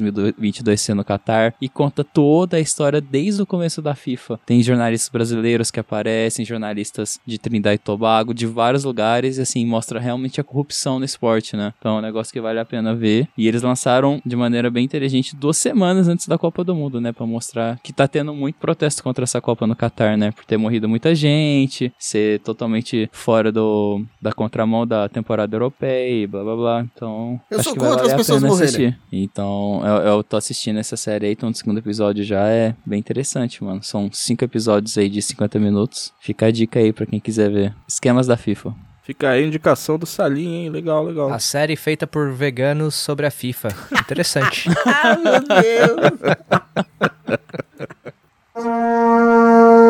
2022 0.62 0.80
sendo 0.80 0.94
no 0.94 1.04
Catar, 1.04 1.54
e 1.60 1.68
conta 1.68 2.04
toda 2.04 2.56
a 2.56 2.60
história 2.60 3.00
desde 3.00 3.42
o 3.42 3.46
começo 3.46 3.82
da 3.82 3.94
FIFA. 3.94 4.38
Tem 4.46 4.62
jornalistas 4.62 5.08
brasileiros 5.08 5.70
que 5.70 5.80
aparecem, 5.80 6.44
jornalistas 6.44 7.18
de 7.26 7.38
Trindade 7.38 7.76
e 7.76 7.78
Tobago, 7.78 8.32
de 8.32 8.46
vários 8.46 8.84
lugares, 8.84 9.38
e 9.38 9.42
assim, 9.42 9.66
mostra 9.66 9.98
realmente 9.98 10.40
a 10.40 10.44
corrupção 10.44 10.98
no 10.98 11.04
esporte, 11.04 11.56
né? 11.56 11.72
Então 11.78 11.96
é 11.96 11.98
um 11.98 12.02
negócio 12.02 12.32
que 12.32 12.40
vale 12.40 12.60
a 12.60 12.64
pena 12.64 12.94
ver. 12.94 13.28
E 13.36 13.48
eles 13.48 13.62
lançaram 13.62 14.20
de 14.24 14.36
maneira 14.36 14.70
bem 14.70 14.84
inteligente 14.84 15.34
duas 15.34 15.56
semanas 15.56 16.06
antes 16.06 16.28
da 16.28 16.38
Copa 16.38 16.62
do 16.62 16.74
Mundo, 16.74 17.00
né? 17.00 17.12
Pra 17.12 17.26
mostrar 17.26 17.78
que 17.82 17.92
tá 17.92 18.06
tendo 18.06 18.34
muito 18.34 18.56
protesto 18.56 19.02
contra 19.02 19.24
essa 19.24 19.40
Copa 19.40 19.66
no 19.66 19.74
Catar, 19.74 20.16
né? 20.16 20.30
Por 20.30 20.44
ter 20.44 20.56
morrido 20.56 20.88
muita 20.88 21.14
gente, 21.14 21.92
ser 21.98 22.40
totalmente 22.40 23.08
fora 23.12 23.50
do, 23.50 24.04
da 24.20 24.32
contramão 24.32 24.86
da 24.86 25.08
temporada 25.08 25.54
europeia 25.54 26.22
e 26.22 26.26
blá 26.26 26.44
blá 26.44 26.56
blá. 26.56 26.86
Então. 26.94 27.40
Eu 27.50 27.58
acho 27.58 27.70
sou 27.70 27.78
contra 27.78 28.06
as 28.06 28.14
pessoas 28.14 28.40
pena 28.40 28.52
morrerem. 28.52 28.86
assistir. 28.86 29.00
Então, 29.12 29.82
eu, 29.84 29.96
eu 30.02 30.24
tô 30.24 30.36
assistindo 30.44 30.78
essa 30.78 30.96
série 30.96 31.26
aí, 31.26 31.36
tô 31.36 31.46
no 31.48 31.54
segundo 31.54 31.78
episódio 31.78 32.22
já, 32.22 32.46
é 32.48 32.74
bem 32.84 32.98
interessante, 33.00 33.64
mano. 33.64 33.82
São 33.82 34.10
cinco 34.12 34.44
episódios 34.44 34.96
aí 34.98 35.08
de 35.08 35.22
50 35.22 35.58
minutos. 35.58 36.12
Fica 36.20 36.46
a 36.46 36.50
dica 36.50 36.78
aí 36.78 36.92
pra 36.92 37.06
quem 37.06 37.18
quiser 37.18 37.50
ver. 37.50 37.74
Esquemas 37.88 38.26
da 38.26 38.36
FIFA. 38.36 38.74
Fica 39.02 39.30
aí 39.30 39.42
a 39.44 39.46
indicação 39.46 39.98
do 39.98 40.06
Salim, 40.06 40.54
hein? 40.54 40.70
Legal, 40.70 41.04
legal. 41.04 41.32
A 41.32 41.38
série 41.38 41.76
feita 41.76 42.06
por 42.06 42.30
veganos 42.32 42.94
sobre 42.94 43.26
a 43.26 43.30
FIFA. 43.30 43.68
Interessante. 44.00 44.68
Ah, 44.86 45.16
meu 45.16 45.40
Deus. 45.40 45.96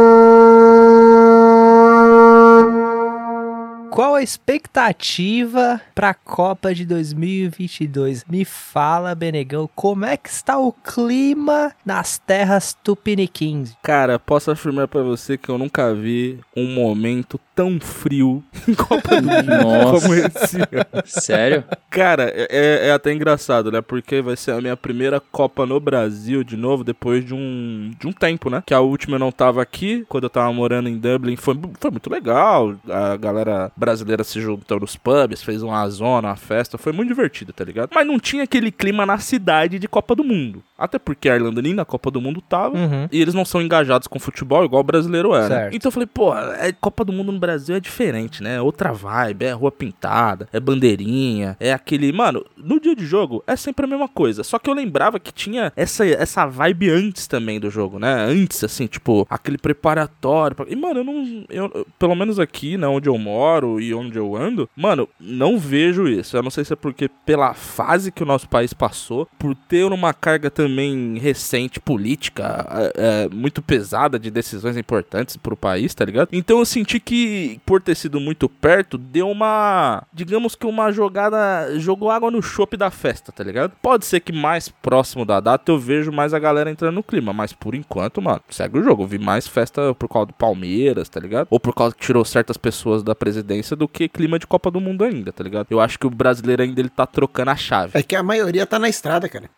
Qual 3.94 4.16
a 4.16 4.22
expectativa 4.24 5.80
pra 5.94 6.12
Copa 6.12 6.74
de 6.74 6.84
2022? 6.84 8.24
Me 8.28 8.44
fala, 8.44 9.14
Benegão, 9.14 9.70
como 9.72 10.04
é 10.04 10.16
que 10.16 10.28
está 10.28 10.58
o 10.58 10.72
clima 10.72 11.72
nas 11.86 12.18
terras 12.18 12.76
tupiniquins? 12.82 13.76
Cara, 13.84 14.18
posso 14.18 14.50
afirmar 14.50 14.88
pra 14.88 15.00
você 15.00 15.38
que 15.38 15.48
eu 15.48 15.56
nunca 15.56 15.94
vi 15.94 16.40
um 16.56 16.74
momento 16.74 17.38
tão 17.54 17.78
frio 17.78 18.42
em 18.68 18.74
Copa 18.74 19.20
do 19.20 19.28
Mundo 19.28 19.62
Nossa. 19.62 20.00
como 20.00 20.14
esse. 20.14 20.56
ano. 20.56 21.02
Sério? 21.04 21.64
Cara, 21.90 22.32
é, 22.34 22.88
é 22.88 22.92
até 22.92 23.12
engraçado, 23.12 23.70
né? 23.70 23.80
Porque 23.80 24.22
vai 24.22 24.36
ser 24.36 24.52
a 24.52 24.60
minha 24.60 24.76
primeira 24.76 25.20
Copa 25.20 25.66
no 25.66 25.78
Brasil 25.78 26.42
de 26.44 26.56
novo, 26.56 26.84
depois 26.84 27.24
de 27.24 27.34
um, 27.34 27.90
de 27.98 28.06
um 28.06 28.12
tempo, 28.12 28.50
né? 28.50 28.62
Que 28.66 28.74
a 28.74 28.80
última 28.80 29.16
eu 29.16 29.20
não 29.20 29.32
tava 29.32 29.62
aqui, 29.62 30.04
quando 30.08 30.24
eu 30.24 30.30
tava 30.30 30.52
morando 30.52 30.88
em 30.88 30.98
Dublin. 30.98 31.36
Foi, 31.36 31.58
foi 31.78 31.90
muito 31.90 32.10
legal. 32.10 32.74
A 32.88 33.16
galera 33.16 33.70
brasileira 33.76 34.24
se 34.24 34.40
juntou 34.40 34.80
nos 34.80 34.96
pubs, 34.96 35.42
fez 35.42 35.62
uma 35.62 35.88
zona, 35.88 36.28
uma 36.28 36.36
festa. 36.36 36.78
Foi 36.78 36.92
muito 36.92 37.08
divertido, 37.08 37.52
tá 37.52 37.64
ligado? 37.64 37.90
Mas 37.94 38.06
não 38.06 38.18
tinha 38.18 38.44
aquele 38.44 38.70
clima 38.70 39.06
na 39.06 39.18
cidade 39.18 39.78
de 39.78 39.88
Copa 39.88 40.14
do 40.14 40.24
Mundo. 40.24 40.62
Até 40.76 40.98
porque 40.98 41.28
a 41.28 41.36
Irlanda 41.36 41.62
nem 41.62 41.74
na 41.74 41.84
Copa 41.84 42.10
do 42.10 42.20
Mundo 42.20 42.40
tava. 42.40 42.76
Uhum. 42.76 43.08
E 43.10 43.20
eles 43.20 43.34
não 43.34 43.44
são 43.44 43.62
engajados 43.62 44.08
com 44.08 44.18
futebol 44.18 44.64
igual 44.64 44.80
o 44.80 44.84
brasileiro 44.84 45.34
é, 45.34 45.42
né? 45.42 45.48
Certo. 45.48 45.76
Então 45.76 45.88
eu 45.88 45.92
falei, 45.92 46.08
pô, 46.12 46.34
é, 46.36 46.72
Copa 46.72 47.04
do 47.04 47.12
Mundo 47.12 47.32
no 47.32 47.38
Brasil 47.38 47.76
é 47.76 47.80
diferente, 47.80 48.42
né? 48.42 48.53
Outra 48.60 48.92
vibe, 48.92 49.44
é 49.44 49.52
rua 49.52 49.70
pintada, 49.72 50.48
é 50.52 50.60
bandeirinha, 50.60 51.56
é 51.60 51.72
aquele. 51.72 52.12
Mano, 52.12 52.44
no 52.56 52.80
dia 52.80 52.94
de 52.94 53.04
jogo 53.06 53.42
é 53.46 53.56
sempre 53.56 53.84
a 53.84 53.88
mesma 53.88 54.08
coisa. 54.08 54.42
Só 54.44 54.58
que 54.58 54.68
eu 54.68 54.74
lembrava 54.74 55.18
que 55.20 55.32
tinha 55.32 55.72
essa, 55.76 56.06
essa 56.06 56.46
vibe 56.46 56.90
antes 56.90 57.26
também 57.26 57.58
do 57.60 57.70
jogo, 57.70 57.98
né? 57.98 58.12
Antes, 58.28 58.62
assim, 58.64 58.86
tipo, 58.86 59.26
aquele 59.30 59.58
preparatório. 59.58 60.56
pra- 60.56 60.66
E, 60.68 60.76
mano, 60.76 61.00
eu 61.00 61.04
não. 61.04 61.44
Eu- 61.48 61.86
pelo 61.98 62.14
menos 62.14 62.38
aqui, 62.38 62.76
né, 62.76 62.86
onde 62.86 63.08
eu 63.08 63.16
moro 63.18 63.80
e 63.80 63.94
onde 63.94 64.16
eu 64.18 64.34
ando, 64.36 64.68
mano, 64.76 65.08
não 65.20 65.58
vejo 65.58 66.06
isso. 66.08 66.36
Eu 66.36 66.42
não 66.42 66.50
sei 66.50 66.64
se 66.64 66.72
é 66.72 66.76
porque 66.76 67.08
pela 67.24 67.54
fase 67.54 68.10
que 68.12 68.22
o 68.22 68.26
nosso 68.26 68.48
país 68.48 68.72
passou, 68.72 69.28
por 69.38 69.54
ter 69.54 69.84
uma 69.84 70.12
carga 70.12 70.50
também 70.50 71.18
recente 71.18 71.80
política 71.80 72.66
é, 72.70 73.24
é, 73.24 73.28
muito 73.34 73.62
pesada 73.62 74.18
de 74.18 74.30
decisões 74.30 74.76
importantes 74.76 75.36
pro 75.36 75.56
país, 75.56 75.94
tá 75.94 76.04
ligado? 76.04 76.28
Então 76.32 76.58
eu 76.58 76.64
senti 76.64 76.98
que, 77.00 77.60
por 77.64 77.80
ter 77.82 77.94
sido 77.94 78.20
muito 78.20 78.43
perto, 78.48 78.98
deu 78.98 79.28
uma. 79.28 80.02
Digamos 80.12 80.54
que 80.54 80.66
uma 80.66 80.92
jogada. 80.92 81.78
Jogou 81.78 82.10
água 82.10 82.30
no 82.30 82.42
chope 82.42 82.76
da 82.76 82.90
festa, 82.90 83.32
tá 83.32 83.44
ligado? 83.44 83.72
Pode 83.82 84.04
ser 84.04 84.20
que 84.20 84.32
mais 84.32 84.68
próximo 84.68 85.24
da 85.24 85.40
data 85.40 85.70
eu 85.70 85.78
vejo 85.78 86.12
mais 86.12 86.34
a 86.34 86.38
galera 86.38 86.70
entrando 86.70 86.94
no 86.94 87.02
clima, 87.02 87.32
mas 87.32 87.52
por 87.52 87.74
enquanto, 87.74 88.20
mano, 88.20 88.40
segue 88.48 88.78
o 88.78 88.82
jogo. 88.82 89.02
Eu 89.02 89.06
vi 89.06 89.18
mais 89.18 89.46
festa 89.46 89.94
por 89.94 90.08
causa 90.08 90.26
do 90.26 90.32
Palmeiras, 90.34 91.08
tá 91.08 91.20
ligado? 91.20 91.48
Ou 91.50 91.60
por 91.60 91.74
causa 91.74 91.94
que 91.94 92.00
tirou 92.00 92.24
certas 92.24 92.56
pessoas 92.56 93.02
da 93.02 93.14
presidência 93.14 93.76
do 93.76 93.88
que 93.88 94.08
clima 94.08 94.38
de 94.38 94.46
Copa 94.46 94.70
do 94.70 94.80
Mundo 94.80 95.04
ainda, 95.04 95.32
tá 95.32 95.42
ligado? 95.42 95.66
Eu 95.70 95.80
acho 95.80 95.98
que 95.98 96.06
o 96.06 96.10
brasileiro 96.10 96.62
ainda 96.62 96.80
ele 96.80 96.88
tá 96.88 97.06
trocando 97.06 97.50
a 97.50 97.56
chave. 97.56 97.92
É 97.94 98.02
que 98.02 98.16
a 98.16 98.22
maioria 98.22 98.66
tá 98.66 98.78
na 98.78 98.88
estrada, 98.88 99.28
cara. 99.28 99.48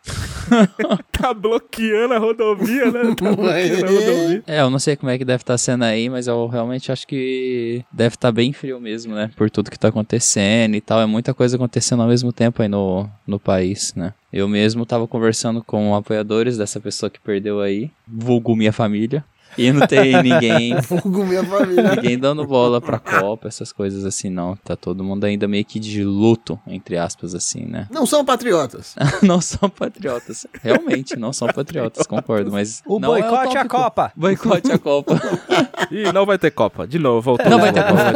tá 1.11 1.33
bloqueando 1.33 2.13
a 2.13 2.17
rodovia, 2.17 2.91
né? 2.91 3.15
Tá 3.15 3.31
bloqueando 3.33 3.85
a 3.85 3.89
rodovia. 3.89 4.43
É, 4.47 4.61
eu 4.61 4.69
não 4.69 4.79
sei 4.79 4.95
como 4.95 5.11
é 5.11 5.17
que 5.17 5.25
deve 5.25 5.43
estar 5.43 5.57
sendo 5.57 5.83
aí, 5.83 6.09
mas 6.09 6.27
eu 6.27 6.47
realmente 6.47 6.91
acho 6.91 7.07
que 7.07 7.83
deve 7.91 8.15
estar 8.15 8.31
bem 8.31 8.53
frio 8.53 8.79
mesmo, 8.79 9.13
né? 9.13 9.31
Por 9.35 9.49
tudo 9.49 9.71
que 9.71 9.79
tá 9.79 9.89
acontecendo 9.89 10.75
e 10.75 10.81
tal. 10.81 11.01
É 11.01 11.05
muita 11.05 11.33
coisa 11.33 11.55
acontecendo 11.55 12.01
ao 12.01 12.07
mesmo 12.09 12.31
tempo 12.31 12.61
aí 12.61 12.67
no, 12.67 13.09
no 13.25 13.39
país, 13.39 13.93
né? 13.95 14.13
Eu 14.31 14.47
mesmo 14.47 14.85
tava 14.85 15.07
conversando 15.07 15.63
com 15.63 15.95
apoiadores 15.95 16.57
dessa 16.57 16.79
pessoa 16.79 17.09
que 17.09 17.19
perdeu 17.19 17.61
aí, 17.61 17.89
vulgo 18.07 18.55
minha 18.55 18.73
família. 18.73 19.23
E 19.57 19.71
não 19.71 19.85
tem 19.85 20.21
ninguém 20.23 20.81
Fogo 20.81 21.25
minha 21.25 21.43
família. 21.43 21.95
Ninguém 21.95 22.17
dando 22.17 22.45
bola 22.45 22.79
pra 22.81 22.99
Copa, 22.99 23.47
essas 23.47 23.71
coisas 23.71 24.05
assim, 24.05 24.29
não. 24.29 24.55
Tá 24.55 24.75
todo 24.75 25.03
mundo 25.03 25.23
ainda 25.25 25.47
meio 25.47 25.65
que 25.65 25.79
de 25.79 26.03
luto, 26.03 26.59
entre 26.67 26.97
aspas, 26.97 27.35
assim, 27.35 27.65
né? 27.65 27.87
Não 27.91 28.05
são 28.05 28.23
patriotas. 28.23 28.95
não 29.21 29.41
são 29.41 29.69
patriotas. 29.69 30.45
Realmente, 30.61 31.15
não 31.15 31.33
são 31.33 31.47
patriotas, 31.47 32.05
concordo, 32.07 32.51
mas. 32.51 32.81
O 32.85 32.99
não 32.99 33.15
é 33.15 33.21
boicote 33.21 33.57
à 33.57 33.61
tópico. 33.61 33.77
Copa. 33.77 34.11
Boicote 34.15 34.71
a 34.71 34.79
Copa. 34.79 35.21
Ih, 35.91 36.11
não 36.11 36.25
vai 36.25 36.37
ter 36.37 36.51
Copa. 36.51 36.87
De 36.87 36.99
novo, 36.99 37.21
voltou. 37.21 37.49
Não 37.49 37.59
vai 37.59 37.71
ter 37.71 37.83
Copa. 37.83 38.07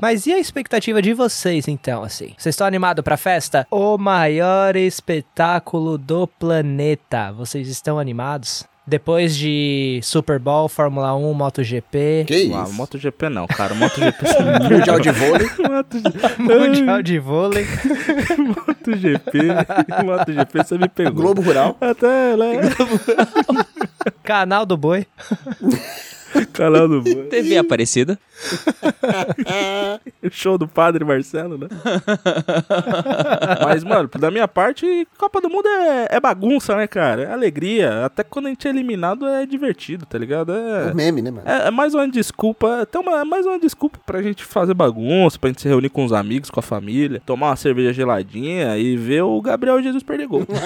Mas 0.00 0.26
e 0.26 0.32
a 0.32 0.38
expectativa 0.38 1.00
de 1.00 1.14
vocês, 1.14 1.68
então, 1.68 2.02
assim? 2.02 2.34
Vocês 2.36 2.54
estão 2.54 2.66
animados 2.66 3.04
pra 3.04 3.16
festa? 3.16 3.66
O 3.70 3.96
maior 3.96 4.74
espetáculo 4.74 5.96
do 5.96 6.26
planeta. 6.26 7.30
Vocês 7.32 7.68
estão 7.68 8.00
animados? 8.00 8.66
Depois 8.84 9.36
de 9.36 10.00
Super 10.02 10.40
Bowl, 10.40 10.68
Fórmula 10.68 11.14
1, 11.14 11.32
MotoGP, 11.34 12.24
Que 12.26 12.34
isso? 12.36 12.54
Ah, 12.56 12.66
MotoGP 12.68 13.28
não, 13.28 13.46
cara. 13.46 13.74
MotoGP 13.74 14.24
Mundial 14.70 14.98
de 14.98 15.10
vôlei. 15.10 15.48
Mundial 16.38 17.02
de 17.02 17.18
Vôlei. 17.20 17.66
MotoGP. 18.38 19.38
MotoGP 20.04 20.64
você 20.64 20.78
me 20.78 20.88
pegou. 20.88 21.12
Globo 21.12 21.42
Rural. 21.42 21.76
Até, 21.80 22.36
né? 22.36 22.54
Canal 24.24 24.66
do 24.66 24.76
Boi. 24.76 25.06
Canal 26.52 26.88
do 26.88 27.02
Boi. 27.02 27.24
TV 27.28 27.56
Aparecida. 27.58 28.18
O 30.22 30.28
show 30.30 30.56
do 30.58 30.66
Padre 30.66 31.04
Marcelo, 31.04 31.56
né? 31.58 31.68
Mas, 33.64 33.84
mano, 33.84 34.08
da 34.18 34.30
minha 34.30 34.48
parte, 34.48 35.06
Copa 35.18 35.40
do 35.40 35.48
Mundo 35.50 35.66
é, 35.68 36.08
é 36.10 36.20
bagunça, 36.20 36.76
né, 36.76 36.86
cara? 36.86 37.22
É 37.24 37.32
alegria. 37.32 38.04
Até 38.04 38.22
quando 38.24 38.46
a 38.46 38.48
gente 38.48 38.66
é 38.66 38.70
eliminado 38.70 39.26
é 39.26 39.46
divertido, 39.46 40.06
tá 40.06 40.18
ligado? 40.18 40.52
É 40.52 40.88
É, 40.88 40.90
um 40.90 40.94
meme, 40.94 41.22
né, 41.22 41.30
mano? 41.30 41.42
é, 41.48 41.68
é 41.68 41.70
mais 41.70 41.94
uma 41.94 42.08
desculpa. 42.08 42.82
Até 42.82 42.98
uma, 42.98 43.20
é 43.20 43.24
mais 43.24 43.46
uma 43.46 43.58
desculpa 43.58 43.98
pra 44.04 44.22
gente 44.22 44.44
fazer 44.44 44.74
bagunça, 44.74 45.38
pra 45.38 45.48
gente 45.48 45.62
se 45.62 45.68
reunir 45.68 45.88
com 45.90 46.04
os 46.04 46.12
amigos, 46.12 46.50
com 46.50 46.60
a 46.60 46.62
família, 46.62 47.22
tomar 47.24 47.48
uma 47.50 47.56
cerveja 47.56 47.92
geladinha 47.92 48.76
e 48.78 48.96
ver 48.96 49.22
o 49.22 49.40
Gabriel 49.40 49.82
Jesus 49.82 50.02
perder 50.02 50.26
gol. 50.26 50.46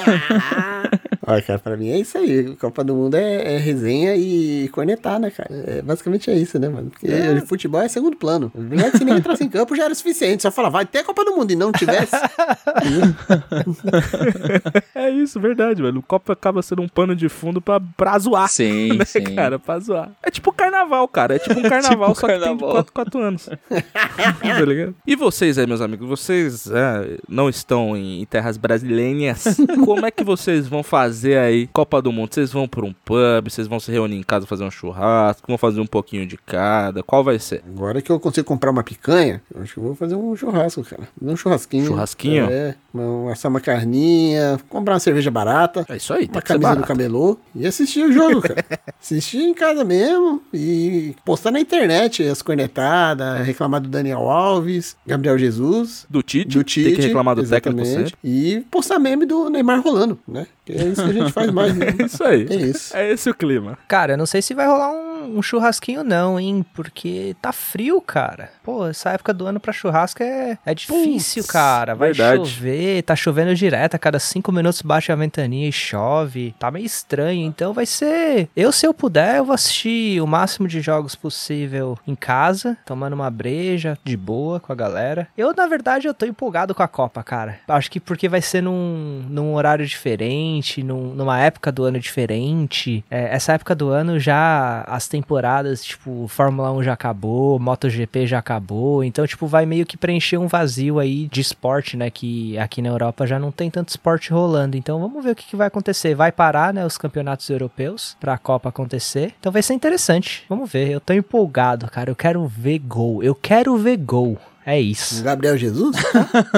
Olha, 1.26 1.42
cara, 1.42 1.58
pra 1.58 1.76
mim 1.76 1.90
é 1.90 1.98
isso 1.98 2.16
aí. 2.16 2.54
Copa 2.56 2.84
do 2.84 2.94
Mundo 2.94 3.16
é, 3.16 3.56
é 3.56 3.58
resenha 3.58 4.14
e 4.14 4.68
cornetar, 4.68 5.18
né, 5.18 5.28
cara? 5.30 5.48
É, 5.66 5.82
basicamente 5.82 6.30
é 6.30 6.34
isso, 6.34 6.56
né, 6.58 6.68
mano? 6.68 6.90
Porque 6.90 7.08
o 7.08 7.46
futebol 7.46 7.80
é 7.80 7.88
segundo 7.88 8.16
plano. 8.16 8.52
Verdade, 8.54 8.98
se 8.98 9.04
nem 9.04 9.16
entrasse 9.16 9.42
em 9.42 9.48
campo 9.48 9.74
já 9.74 9.86
era 9.86 9.94
suficiente. 9.94 10.44
Só 10.44 10.52
falar, 10.52 10.68
vai 10.68 10.86
ter 10.86 11.02
Copa 11.02 11.24
do 11.24 11.34
Mundo 11.34 11.50
e 11.50 11.56
não 11.56 11.72
tivesse. 11.72 12.14
é 14.94 15.10
isso, 15.10 15.40
verdade, 15.40 15.82
mano. 15.82 15.98
O 15.98 16.02
Copa 16.02 16.32
acaba 16.32 16.62
sendo 16.62 16.82
um 16.82 16.88
pano 16.88 17.16
de 17.16 17.28
fundo 17.28 17.60
pra, 17.60 17.80
pra 17.80 18.16
zoar. 18.18 18.48
Sim, 18.48 18.92
né, 18.96 19.04
sim. 19.04 19.24
cara? 19.34 19.58
Pra 19.58 19.80
zoar. 19.80 20.12
É 20.22 20.30
tipo 20.30 20.52
carnaval, 20.52 21.08
cara. 21.08 21.34
É 21.34 21.38
tipo 21.40 21.58
um 21.58 21.62
carnaval, 21.68 22.10
Tipo 22.14 22.20
só 22.20 22.26
que 22.28 22.32
tem 22.34 22.38
de 22.38 22.44
carnaval. 22.44 22.70
4, 22.70 22.92
4 22.92 23.20
anos. 23.20 23.46
tá 23.46 24.64
ligado? 24.64 24.94
E 25.04 25.16
vocês 25.16 25.58
aí, 25.58 25.66
meus 25.66 25.80
amigos? 25.80 26.08
Vocês 26.08 26.70
é, 26.70 27.18
não 27.28 27.48
estão 27.48 27.96
em 27.96 28.24
terras 28.26 28.56
brasileiras? 28.56 29.56
Como 29.84 30.06
é 30.06 30.12
que 30.12 30.22
vocês 30.22 30.68
vão 30.68 30.84
fazer 30.84 31.15
aí 31.24 31.66
Copa 31.72 32.00
do 32.02 32.12
Mundo? 32.12 32.34
Vocês 32.34 32.52
vão 32.52 32.66
pra 32.68 32.84
um 32.84 32.92
pub? 33.04 33.48
Vocês 33.50 33.66
vão 33.66 33.78
se 33.80 33.90
reunir 33.90 34.16
em 34.16 34.22
casa 34.22 34.46
fazer 34.46 34.64
um 34.64 34.70
churrasco? 34.70 35.46
Vão 35.48 35.56
fazer 35.58 35.80
um 35.80 35.86
pouquinho 35.86 36.26
de 36.26 36.36
cada? 36.36 37.02
Qual 37.02 37.22
vai 37.24 37.38
ser? 37.38 37.62
Agora 37.68 38.02
que 38.02 38.10
eu 38.10 38.18
consigo 38.20 38.46
comprar 38.46 38.70
uma 38.70 38.82
picanha, 38.82 39.42
eu 39.54 39.62
acho 39.62 39.74
que 39.74 39.78
eu 39.80 39.84
vou 39.84 39.94
fazer 39.94 40.14
um 40.16 40.34
churrasco, 40.36 40.82
cara. 40.84 41.08
Fazer 41.18 41.32
um 41.32 41.36
churrasquinho. 41.36 41.86
Churrasquinho? 41.86 42.44
É, 42.50 42.74
uma- 42.92 43.32
assar 43.32 43.50
uma 43.50 43.60
carninha, 43.60 44.58
comprar 44.68 44.94
uma 44.94 45.00
cerveja 45.00 45.30
barata. 45.30 45.84
É 45.88 45.96
isso 45.96 46.12
aí, 46.12 46.28
Uma 46.32 46.42
camisa 46.42 46.76
do 46.76 46.82
camelô 46.84 47.38
e 47.54 47.66
assistir 47.66 48.04
o 48.04 48.12
jogo, 48.12 48.40
cara. 48.42 48.64
assistir 49.00 49.38
em 49.38 49.54
casa 49.54 49.84
mesmo 49.84 50.42
e 50.52 51.14
postar 51.24 51.50
na 51.50 51.60
internet 51.60 52.22
as 52.22 52.42
cornetadas, 52.42 53.46
reclamar 53.46 53.80
do 53.80 53.88
Daniel 53.88 54.28
Alves, 54.28 54.96
Gabriel 55.06 55.38
Jesus, 55.38 56.06
Do 56.08 56.22
Tite, 56.22 56.56
do 56.58 56.64
Tite. 56.64 56.86
tem 56.88 56.96
que 56.96 57.02
reclamar 57.06 57.34
do 57.36 57.46
técnico 57.46 57.84
sempre. 57.84 58.14
E 58.24 58.64
postar 58.70 58.98
meme 58.98 59.24
do 59.26 59.48
Neymar 59.50 59.80
rolando, 59.80 60.18
né? 60.26 60.46
É 60.68 60.84
isso 60.84 61.04
que 61.04 61.10
a 61.10 61.12
gente 61.12 61.32
faz 61.32 61.50
mais. 61.50 61.76
Né? 61.76 61.86
Isso 62.04 62.24
aí. 62.24 62.46
É 62.50 62.54
isso. 62.56 62.96
É 62.96 63.10
esse 63.10 63.30
o 63.30 63.34
clima. 63.34 63.78
Cara, 63.86 64.14
eu 64.14 64.16
não 64.16 64.26
sei 64.26 64.42
se 64.42 64.54
vai 64.54 64.66
rolar 64.66 64.90
um, 64.90 65.15
um 65.24 65.42
churrasquinho 65.42 66.02
não, 66.04 66.38
hein? 66.38 66.64
Porque 66.74 67.36
tá 67.40 67.52
frio, 67.52 68.00
cara. 68.00 68.50
Pô, 68.62 68.86
essa 68.86 69.10
época 69.10 69.32
do 69.34 69.46
ano 69.46 69.60
pra 69.60 69.72
churrasco 69.72 70.22
é, 70.22 70.58
é 70.64 70.74
difícil, 70.74 71.42
Putz, 71.42 71.52
cara. 71.52 71.94
Vai 71.94 72.12
verdade. 72.12 72.48
chover, 72.50 73.02
tá 73.02 73.14
chovendo 73.16 73.54
direto, 73.54 73.94
a 73.94 73.98
cada 73.98 74.18
cinco 74.18 74.52
minutos 74.52 74.82
bate 74.82 75.10
a 75.12 75.16
ventania 75.16 75.68
e 75.68 75.72
chove. 75.72 76.54
Tá 76.58 76.70
meio 76.70 76.84
estranho, 76.86 77.46
então 77.46 77.72
vai 77.72 77.86
ser... 77.86 78.48
Eu, 78.56 78.72
se 78.72 78.86
eu 78.86 78.92
puder, 78.94 79.36
eu 79.36 79.44
vou 79.44 79.54
assistir 79.54 80.20
o 80.20 80.26
máximo 80.26 80.66
de 80.68 80.80
jogos 80.80 81.14
possível 81.14 81.98
em 82.06 82.14
casa, 82.14 82.76
tomando 82.84 83.14
uma 83.14 83.30
breja, 83.30 83.98
de 84.04 84.16
boa, 84.16 84.60
com 84.60 84.72
a 84.72 84.76
galera. 84.76 85.28
Eu, 85.36 85.54
na 85.54 85.66
verdade, 85.66 86.06
eu 86.06 86.14
tô 86.14 86.26
empolgado 86.26 86.74
com 86.74 86.82
a 86.82 86.88
Copa, 86.88 87.22
cara. 87.22 87.58
Acho 87.68 87.90
que 87.90 88.00
porque 88.00 88.28
vai 88.28 88.40
ser 88.42 88.62
num, 88.62 89.24
num 89.28 89.54
horário 89.54 89.86
diferente, 89.86 90.82
num- 90.82 91.14
numa 91.14 91.38
época 91.40 91.70
do 91.72 91.84
ano 91.84 91.98
diferente. 91.98 93.04
É, 93.10 93.34
essa 93.34 93.52
época 93.52 93.74
do 93.74 93.88
ano 93.90 94.18
já 94.18 94.82
as 94.86 95.05
temporadas, 95.08 95.84
tipo, 95.84 96.26
Fórmula 96.28 96.72
1 96.72 96.82
já 96.82 96.92
acabou, 96.92 97.58
MotoGP 97.58 98.26
já 98.26 98.38
acabou, 98.38 99.04
então, 99.04 99.26
tipo, 99.26 99.46
vai 99.46 99.66
meio 99.66 99.86
que 99.86 99.96
preencher 99.96 100.38
um 100.38 100.46
vazio 100.46 100.98
aí 100.98 101.28
de 101.28 101.40
esporte, 101.40 101.96
né? 101.96 102.10
Que 102.10 102.58
aqui 102.58 102.80
na 102.82 102.88
Europa 102.88 103.26
já 103.26 103.38
não 103.38 103.50
tem 103.50 103.70
tanto 103.70 103.90
esporte 103.90 104.30
rolando. 104.32 104.76
Então, 104.76 105.00
vamos 105.00 105.24
ver 105.24 105.32
o 105.32 105.36
que, 105.36 105.46
que 105.46 105.56
vai 105.56 105.66
acontecer. 105.66 106.14
Vai 106.14 106.32
parar, 106.32 106.72
né? 106.72 106.84
Os 106.84 106.98
campeonatos 106.98 107.48
europeus 107.50 108.16
pra 108.20 108.38
Copa 108.38 108.68
acontecer. 108.68 109.34
Então, 109.38 109.52
vai 109.52 109.62
ser 109.62 109.74
interessante. 109.74 110.44
Vamos 110.48 110.70
ver. 110.70 110.90
Eu 110.90 111.00
tô 111.00 111.12
empolgado, 111.12 111.90
cara. 111.90 112.10
Eu 112.10 112.16
quero 112.16 112.46
ver 112.46 112.78
gol. 112.78 113.22
Eu 113.22 113.34
quero 113.34 113.76
ver 113.76 113.96
gol. 113.96 114.38
É 114.66 114.80
isso. 114.80 115.22
Gabriel 115.22 115.56
Jesus? 115.56 115.94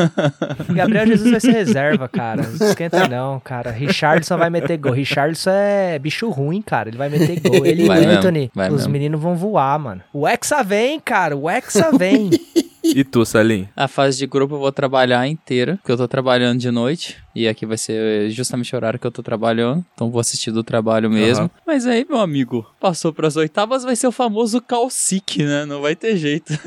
Gabriel 0.75 1.07
Jesus 1.07 1.31
vai 1.31 1.41
ser 1.41 1.53
reserva, 1.53 2.09
cara. 2.09 2.43
Não 2.43 2.67
esquenta 2.69 3.07
não, 3.09 3.39
cara. 3.39 3.71
Richardson 3.71 4.39
vai 4.39 4.49
meter 4.49 4.79
gol. 4.79 4.93
Richardson 4.93 5.51
é 5.51 5.99
bicho 5.99 6.31
ruim, 6.31 6.63
cara. 6.63 6.89
Ele 6.89 6.97
vai 6.97 7.11
meter 7.11 7.39
gol. 7.41 7.67
Ele 7.67 7.87
Vai 7.87 8.03
e 8.03 8.07
o 8.07 8.11
Anthony. 8.11 8.51
vai 8.55 8.69
os 8.69 8.77
mesmo. 8.77 8.93
meninos 8.93 9.21
vão 9.21 9.37
voar, 9.37 9.79
mano. 9.79 10.01
O 10.13 10.27
Hexa 10.27 10.63
vem, 10.65 10.99
cara. 10.99 11.37
O 11.37 11.49
Hexa 11.51 11.91
vem. 11.97 12.31
E 12.83 13.05
tu, 13.05 13.27
Salim? 13.27 13.69
A 13.77 13.87
fase 13.87 14.17
de 14.17 14.27
grupo 14.27 14.55
eu 14.55 14.59
vou 14.61 14.73
trabalhar 14.73 15.27
inteira, 15.27 15.77
porque 15.77 15.93
eu 15.93 15.97
tô 15.97 16.09
trabalhando 16.09 16.59
de 16.59 16.71
noite. 16.71 17.19
E 17.39 17.47
aqui 17.47 17.65
vai 17.65 17.79
ser 17.79 18.29
justamente 18.31 18.75
o 18.75 18.77
horário 18.77 18.99
que 18.99 19.07
eu 19.07 19.13
tô 19.13 19.23
trabalhando. 19.23 19.85
Então 19.95 20.11
vou 20.11 20.19
assistir 20.19 20.51
do 20.51 20.65
trabalho 20.65 21.09
mesmo. 21.09 21.45
Aham. 21.45 21.51
Mas 21.65 21.87
aí, 21.87 22.05
meu 22.09 22.19
amigo, 22.19 22.67
passou 22.81 23.13
pras 23.13 23.37
oitavas, 23.37 23.85
vai 23.85 23.95
ser 23.95 24.09
o 24.09 24.13
famoso 24.13 24.61
calcique, 24.61 25.45
né? 25.45 25.65
Não 25.65 25.81
vai 25.81 25.95
ter 25.95 26.17
jeito. 26.17 26.53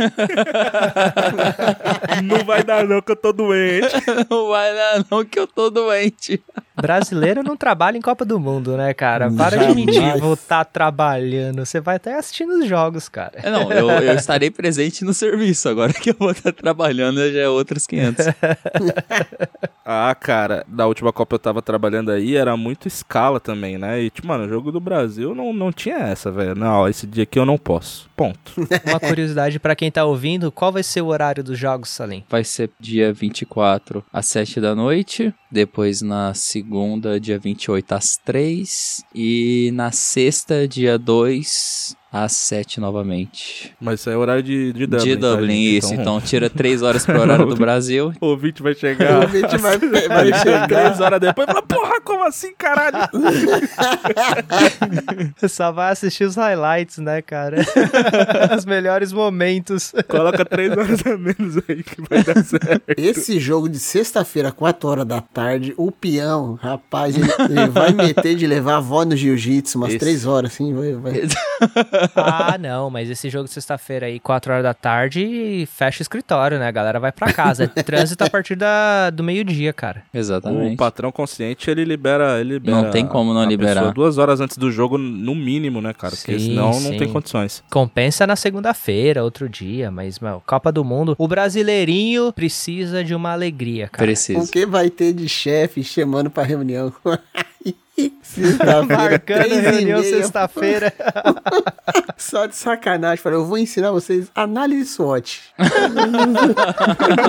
Não 2.24 2.46
vai 2.46 2.64
dar 2.64 2.88
não 2.88 3.02
que 3.02 3.12
eu 3.12 3.16
tô 3.18 3.34
doente. 3.34 3.88
Não 4.30 4.48
vai 4.48 4.74
dar, 4.74 5.06
não, 5.10 5.26
que 5.26 5.40
eu 5.40 5.48
tô 5.48 5.70
doente. 5.70 6.42
Brasileiro 6.76 7.44
não 7.44 7.56
trabalha 7.58 7.98
em 7.98 8.02
Copa 8.02 8.24
do 8.26 8.40
Mundo, 8.40 8.76
né, 8.78 8.94
cara? 8.94 9.30
Para 9.32 9.58
de 9.58 9.66
Jamais. 9.66 9.76
mentir, 9.76 10.18
vou 10.20 10.34
estar 10.34 10.64
trabalhando. 10.66 11.66
Você 11.66 11.80
vai 11.80 11.98
até 11.98 12.16
assistindo 12.18 12.54
os 12.54 12.68
jogos, 12.68 13.08
cara. 13.10 13.34
É, 13.36 13.50
Não, 13.52 13.72
eu, 13.72 13.90
eu 13.90 14.16
estarei 14.16 14.50
presente 14.50 15.04
no 15.04 15.14
serviço. 15.14 15.70
Agora 15.70 15.94
que 15.94 16.12
eu 16.12 16.16
vou 16.18 16.32
estar 16.32 16.52
trabalhando 16.52 17.32
já 17.32 17.42
é 17.42 17.48
outros 17.50 17.86
500. 17.86 18.26
Ah, 19.84 20.16
cara, 20.16 20.61
da 20.68 20.88
última 20.88 21.12
Copa 21.12 21.36
eu 21.36 21.40
tava 21.40 21.62
trabalhando 21.62 22.12
aí, 22.12 22.36
era 22.36 22.56
muito 22.56 22.88
escala 22.88 23.40
também, 23.40 23.78
né? 23.78 24.02
E, 24.02 24.10
tipo, 24.10 24.28
mano, 24.28 24.46
o 24.46 24.50
jogo 24.50 24.72
do 24.72 24.80
Brasil 24.80 25.36
não, 25.36 25.54
não 25.54 25.72
tinha 25.72 25.98
essa, 25.98 26.32
velho. 26.32 26.56
Não, 26.56 26.88
esse 26.88 27.08
dia 27.08 27.24
aqui 27.24 27.40
eu 27.40 27.46
não 27.46 27.58
posso. 27.58 28.10
Ponto. 28.16 28.54
Uma 28.88 29.00
curiosidade 29.00 29.60
pra 29.60 29.76
quem 29.76 29.92
tá 29.92 30.06
ouvindo, 30.06 30.52
qual 30.52 30.72
vai 30.72 30.84
ser 30.84 31.02
o 31.02 31.08
horário 31.08 31.44
dos 31.44 31.58
jogos, 31.58 31.90
Salim? 31.90 32.24
Vai 32.30 32.44
ser 32.44 32.70
dia 32.80 33.12
24 33.12 34.04
às 34.12 34.26
7 34.28 34.60
da 34.60 34.76
noite. 34.76 35.34
Depois 35.52 36.02
na 36.02 36.34
segunda, 36.34 37.20
dia 37.20 37.38
28 37.38 37.92
às 37.94 38.18
3. 38.18 39.04
E 39.14 39.72
na 39.74 39.92
sexta, 39.92 40.68
dia 40.68 40.98
2 40.98 41.96
às 42.12 42.34
7 42.34 42.80
novamente. 42.80 43.74
Mas 43.80 44.00
isso 44.02 44.10
aí 44.10 44.16
é 44.16 44.18
horário 44.18 44.44
de, 44.44 44.74
de 44.74 44.86
Dublin. 44.86 45.04
de 45.06 45.16
tá, 45.18 45.28
Dublin, 45.30 45.48
gente? 45.54 45.78
isso. 45.78 45.94
Então 45.94 46.20
tira 46.20 46.50
3 46.50 46.82
horas 46.82 47.06
pro 47.06 47.20
horário 47.22 47.46
do 47.46 47.56
Brasil. 47.56 48.14
O 48.20 48.26
ouvinte 48.28 48.62
vai 48.62 48.74
chegar. 48.76 49.20
O 49.20 49.22
ouvinte 49.22 49.58
vai- 49.58 49.78
vai 49.78 50.34
chegar. 50.40 50.68
três 50.68 51.00
horas 51.00 51.20
depois 51.20 51.48
e 51.48 51.52
falar, 51.52 51.62
porra, 51.64 52.02
como 52.02 52.24
assim, 52.26 52.54
caralho? 52.58 52.98
Só 55.48 55.72
vai 55.72 55.92
assistir 55.92 56.24
os 56.26 56.36
highlights, 56.36 56.98
né, 56.98 57.22
cara? 57.22 57.58
Os 58.58 58.66
melhores 58.66 59.12
momentos. 59.14 59.94
Coloca 60.08 60.44
três 60.46 60.72
horas 60.72 61.06
a 61.06 61.18
menos 61.18 61.58
aí 61.68 61.84
que 61.84 62.02
vai 62.10 62.24
dar 62.24 62.44
certo. 62.44 62.82
Esse 62.98 63.40
jogo 63.40 63.70
de 63.70 63.80
sexta-feira, 63.80 64.52
4 64.52 64.90
horas 64.90 65.06
da 65.06 65.22
tarde, 65.22 65.74
o 65.78 65.92
peão, 65.92 66.56
rapaz, 66.62 67.16
ele, 67.16 67.28
ele 67.50 67.68
vai 67.70 67.92
meter 67.92 68.36
de 68.36 68.46
levar 68.48 68.74
a 68.74 68.78
avó 68.78 69.04
no 69.06 69.16
jiu-jitsu 69.16 69.78
umas 69.78 69.90
Esse. 69.92 70.00
3 70.00 70.26
horas, 70.26 70.52
assim, 70.52 70.74
vai, 70.74 70.94
vai. 70.94 71.22
Ah, 72.16 72.58
não, 72.60 72.90
mas 72.90 73.10
esse 73.10 73.30
jogo 73.30 73.46
de 73.46 73.52
sexta-feira 73.54 74.06
aí, 74.06 74.20
4 74.20 74.52
horas 74.54 74.64
da 74.64 74.74
tarde, 74.74 75.68
fecha 75.72 76.02
o 76.02 76.04
escritório, 76.04 76.58
né? 76.60 76.68
A 76.68 76.72
galera 76.72 77.00
vai 77.00 77.12
pra 77.12 77.32
casa. 77.34 77.72
É 77.76 77.84
trânsito 77.84 78.24
a 78.24 78.30
partir 78.30 78.56
da, 78.56 79.10
do 79.10 79.24
meio-dia, 79.24 79.72
cara. 79.74 80.04
O 80.14 80.18
Exatamente. 80.18 80.76
patrão 80.78 81.12
consciente, 81.12 81.70
ele 81.70 81.84
libera, 81.86 82.40
ele 82.40 82.54
libera 82.54 82.82
Não 82.82 82.92
tem 82.92 83.06
como 83.06 83.34
não 83.34 83.42
a 83.42 83.46
liberar. 83.46 83.76
pessoa 83.76 83.94
duas 83.94 84.18
horas 84.18 84.40
antes 84.42 84.58
do 84.58 84.72
jogo, 84.72 84.98
no 84.98 85.34
mínimo, 85.36 85.82
né, 85.82 85.94
cara? 85.94 86.16
Porque 86.16 86.38
Sim, 86.40 86.50
senão 86.50 86.68
não 86.72 86.92
sim. 86.92 86.98
tem 86.98 87.12
condições. 87.12 87.64
Compensa 87.70 88.26
na 88.28 88.36
segunda-feira, 88.36 89.24
outro 89.24 89.48
dia, 89.50 89.90
mas, 89.92 90.20
meu, 90.20 90.42
Copa 90.46 90.72
do 90.72 90.84
Mundo, 90.84 91.16
o 91.18 91.28
brasileirinho 91.28 92.32
precisa 92.34 93.04
de 93.04 93.14
uma 93.16 93.32
alegria, 93.32 93.88
cara. 93.88 94.04
O 94.04 94.08
Preciso. 94.08 94.52
que 94.52 94.66
vai 94.66 94.90
ter 94.90 95.14
de 95.14 95.28
chefe 95.30 95.84
chamando 95.84 96.30
pra 96.30 96.44
reunião? 96.44 96.94
Sexta-feira, 98.24 98.86
Marcando 98.86 99.44
três 99.44 99.52
e 99.52 99.60
reunião 99.60 100.00
meia, 100.00 100.18
sexta-feira. 100.18 100.94
Só 102.18 102.46
de 102.46 102.56
sacanagem. 102.56 103.22
Falei, 103.22 103.38
eu 103.40 103.46
vou 103.46 103.58
ensinar 103.58 103.92
vocês 103.92 104.32
análise 104.34 104.86
SWOT. 104.86 105.42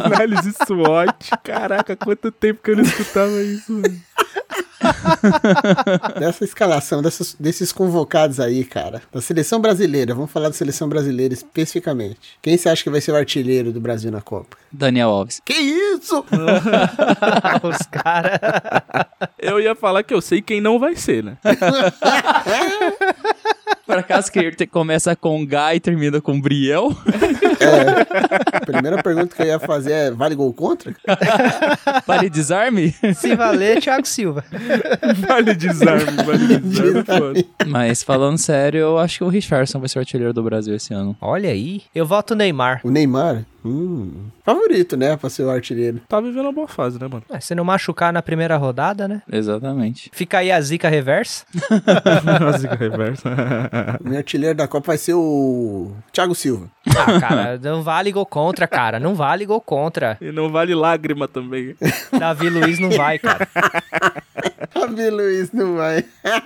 Análise 0.04 0.52
SWOT. 0.66 1.30
Caraca, 1.42 1.96
quanto 1.96 2.30
tempo 2.30 2.62
que 2.62 2.70
eu 2.70 2.76
não 2.76 2.84
escutava 2.84 3.42
isso, 3.42 3.72
mano. 3.72 4.00
Dessa 6.18 6.44
escalação, 6.44 7.02
dessas- 7.02 7.34
desses 7.38 7.72
convocados 7.72 8.38
aí, 8.40 8.64
cara. 8.64 9.02
Da 9.12 9.20
seleção 9.20 9.60
brasileira. 9.60 10.14
Vamos 10.14 10.30
falar 10.30 10.48
da 10.48 10.54
seleção 10.54 10.88
brasileira 10.88 11.32
especificamente. 11.34 12.18
Quem 12.40 12.56
você 12.56 12.68
acha 12.68 12.82
que 12.82 12.90
vai 12.90 13.00
ser 13.00 13.12
o 13.12 13.16
artilheiro 13.16 13.72
do 13.72 13.80
Brasil 13.80 14.10
na 14.10 14.20
Copa? 14.20 14.56
Daniel 14.70 15.08
Alves. 15.10 15.40
Que 15.44 15.52
isso? 15.54 16.24
Os 17.62 17.86
caras. 17.90 18.40
Eu 19.38 19.60
ia 19.60 19.74
falar 19.74 20.02
que 20.02 20.14
eu 20.14 20.20
sei 20.20 20.40
quem 20.42 20.60
não 20.60 20.78
vai 20.78 20.96
ser, 20.96 21.22
né? 21.24 21.36
Te- 24.30 24.66
começa 24.66 25.14
com 25.16 25.44
Gá 25.46 25.74
e 25.74 25.80
termina 25.80 26.20
com 26.20 26.40
Briel? 26.40 26.90
É, 27.60 28.56
a 28.56 28.60
primeira 28.60 29.02
pergunta 29.02 29.34
que 29.36 29.42
eu 29.42 29.46
ia 29.46 29.58
fazer 29.58 29.92
é: 29.92 30.10
vale 30.10 30.34
gol 30.34 30.52
contra? 30.52 30.94
Para 32.06 32.28
desarme? 32.28 32.94
Se 33.14 33.34
valer, 33.36 33.80
Thiago 33.80 34.06
Silva. 34.06 34.44
Vale 35.28 35.54
desarme, 35.54 36.22
vale 36.24 36.58
desarme. 36.58 37.46
Mas 37.66 38.02
falando 38.02 38.38
sério, 38.38 38.80
eu 38.80 38.98
acho 38.98 39.18
que 39.18 39.24
o 39.24 39.28
Richardson 39.28 39.78
vai 39.78 39.88
ser 39.88 39.98
o 39.98 40.00
artilheiro 40.00 40.32
do 40.32 40.42
Brasil 40.42 40.74
esse 40.74 40.92
ano. 40.92 41.16
Olha 41.20 41.50
aí. 41.50 41.82
Eu 41.94 42.04
voto 42.06 42.34
Neymar. 42.34 42.80
O 42.84 42.90
Neymar? 42.90 43.44
Hum, 43.64 44.26
favorito, 44.44 44.96
né? 44.96 45.16
Pra 45.16 45.30
ser 45.30 45.44
o 45.44 45.50
artilheiro. 45.50 46.00
Tá 46.08 46.20
vivendo 46.20 46.42
uma 46.46 46.52
boa 46.52 46.66
fase, 46.68 46.98
né, 47.00 47.06
mano? 47.08 47.22
Ah, 47.30 47.40
Se 47.40 47.54
não 47.54 47.64
machucar 47.64 48.12
na 48.12 48.20
primeira 48.22 48.56
rodada, 48.56 49.06
né? 49.06 49.22
Exatamente. 49.30 50.10
Fica 50.12 50.38
aí 50.38 50.50
a 50.50 50.60
zica 50.60 50.88
reversa. 50.88 51.44
A 52.52 52.58
zica 52.58 52.74
reversa. 52.74 53.28
O 54.00 54.08
meu 54.08 54.18
artilheiro 54.18 54.56
da 54.56 54.66
Copa 54.66 54.88
vai 54.88 54.98
ser 54.98 55.14
o 55.14 55.92
Thiago 56.12 56.34
Silva. 56.34 56.66
Ah, 56.88 57.20
cara, 57.20 57.58
não 57.62 57.82
vale 57.82 58.10
gol 58.10 58.26
contra, 58.26 58.66
cara. 58.66 58.98
Não 58.98 59.14
vale 59.14 59.46
gol 59.46 59.60
contra. 59.60 60.16
e 60.20 60.32
não 60.32 60.50
vale 60.50 60.74
lágrima 60.74 61.28
também. 61.28 61.76
Davi 62.18 62.48
Luiz 62.50 62.78
não 62.78 62.90
vai, 62.90 63.18
cara. 63.18 63.46
Rabi 64.74 65.10
Luiz 65.10 65.52
não 65.52 65.76
vai. 65.76 66.04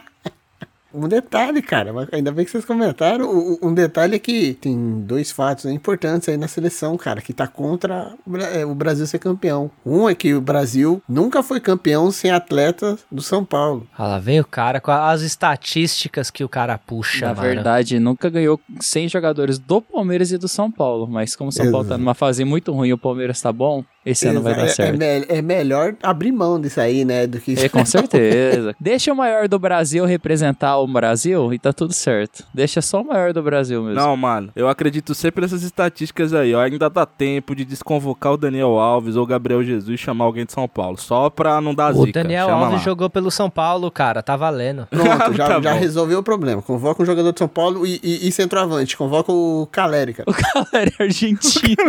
Um 0.97 1.09
detalhe, 1.09 1.61
cara, 1.61 1.93
mas 1.93 2.09
ainda 2.13 2.33
bem 2.33 2.45
que 2.45 2.51
vocês 2.51 2.65
comentaram. 2.65 3.27
o- 3.29 3.55
o- 3.55 3.59
Um 3.69 3.75
detalhe 3.75 4.17
é 4.17 4.19
que 4.19 4.55
tem 4.55 5.01
dois 5.01 5.31
fatos 5.31 5.65
importantes 5.67 6.29
aí 6.29 6.37
na 6.37 6.49
seleção, 6.49 6.97
cara, 6.97 7.21
que 7.21 7.33
tá 7.33 7.47
contra 7.47 8.13
o 8.27 8.37
é, 8.37 8.65
o 8.65 8.75
Brasil 8.75 9.07
ser 9.07 9.19
campeão. 9.19 9.71
Um 9.85 10.09
é 10.09 10.15
que 10.15 10.33
o 10.35 10.41
Brasil 10.41 11.03
nunca 11.09 11.43
foi 11.43 11.61
campeão 11.61 12.11
sem 12.11 12.31
atletas 12.31 13.01
do 13.11 13.21
São 13.23 13.45
Paulo. 13.45 13.87
Ah, 13.97 14.07
lá 14.07 14.19
vem 14.19 14.41
o 14.41 14.45
cara 14.45 14.81
com 14.81 14.91
as 14.91 15.23
estatísticas 15.23 16.31
que 16.31 16.45
o 16.45 16.49
cara 16.49 16.79
puxa, 16.79 17.27
Na 17.29 17.35
mano. 17.35 17.47
verdade, 17.49 17.99
nunca 17.99 18.29
ganhou 18.31 18.61
100 18.81 19.09
jogadores 19.09 19.59
do 19.59 19.81
Palmeiras 19.83 20.31
e 20.33 20.39
do 20.39 20.49
São 20.49 20.71
Paulo. 20.71 21.07
Mas 21.07 21.35
como 21.35 21.49
o 21.51 21.53
São 21.53 21.65
Paulo 21.71 21.85
tá 21.85 21.91
Exato. 21.95 22.01
numa 22.01 22.15
fase 22.15 22.45
muito 22.45 22.73
ruim 22.73 22.89
e 22.89 22.93
o 22.93 22.99
Palmeiras 22.99 23.41
tá 23.41 23.53
bom, 23.53 23.85
esse 24.05 24.29
ano 24.29 24.41
vai 24.41 24.53
é, 24.53 24.57
dar 24.57 24.65
é 24.65 24.69
certo. 24.69 24.99
me- 24.99 25.27
é 25.29 25.43
melhor 25.43 25.95
abrir 26.03 26.31
mão 26.33 26.61
disso 26.61 26.81
aí, 26.81 27.05
né? 27.05 27.27
Do 27.27 27.41
que 27.41 27.55
É, 27.59 27.69
com 27.69 27.85
certeza. 27.87 28.75
Deixa 28.81 29.13
o 29.13 29.17
maior 29.17 29.49
do 29.49 29.59
Brasil 29.59 30.05
representar 30.05 30.79
o 30.79 30.86
Brasil 30.87 31.53
e 31.53 31.59
tá 31.59 31.73
tudo 31.73 31.93
certo. 31.93 32.45
Deixa 32.53 32.81
só 32.83 33.01
o 33.03 33.07
maior 33.07 33.33
do 33.33 33.43
Brasil 33.43 33.83
mesmo. 33.83 34.01
Não, 34.01 34.17
mano, 34.17 34.51
eu 34.57 34.69
acredito 34.69 35.15
sempre 35.15 35.43
nessas 35.43 35.63
estatísticas 35.63 36.33
aí, 36.33 36.55
ó. 36.55 36.61
Ainda 36.61 36.89
dá 36.91 37.05
tempo 37.07 37.55
de 37.55 37.65
desconvocar 37.65 38.33
o 38.33 38.37
Daniel 38.37 38.79
Alves 38.79 39.17
ou 39.17 39.23
o 39.25 39.27
Gabriel 39.27 39.63
Jesus 39.63 39.89
e 39.89 40.03
chamar 40.03 40.25
alguém 40.25 40.45
de 40.45 40.53
São 40.53 40.69
Paulo. 40.69 40.97
Só 40.99 41.29
pra 41.31 41.61
não 41.61 41.75
dar 41.75 41.95
O 41.95 42.05
zica. 42.07 42.23
Daniel 42.23 42.47
Chama 42.49 42.59
Alves 42.65 42.79
lá. 42.79 42.85
jogou 42.85 43.11
pelo 43.11 43.31
São 43.31 43.49
Paulo, 43.51 43.91
cara. 43.91 44.23
Tá 44.23 44.37
valendo. 44.37 44.87
Pronto, 44.91 45.33
já, 45.37 45.47
Tá 45.49 45.61
já 45.61 45.73
resolveu 45.73 46.19
o 46.21 46.23
problema. 46.23 46.63
Convoca 46.63 47.03
um 47.03 47.07
jogador 47.07 47.33
de 47.33 47.39
São 47.39 47.49
Paulo 47.49 47.87
e, 47.87 48.01
e, 48.03 48.29
e 48.29 48.33
centroavante. 48.33 48.97
Convoca 48.97 49.33
o 49.33 49.69
Caleri, 49.71 50.15
cara. 50.15 50.27
Galera 50.55 50.93
é 50.99 51.03
argentino. 51.05 51.77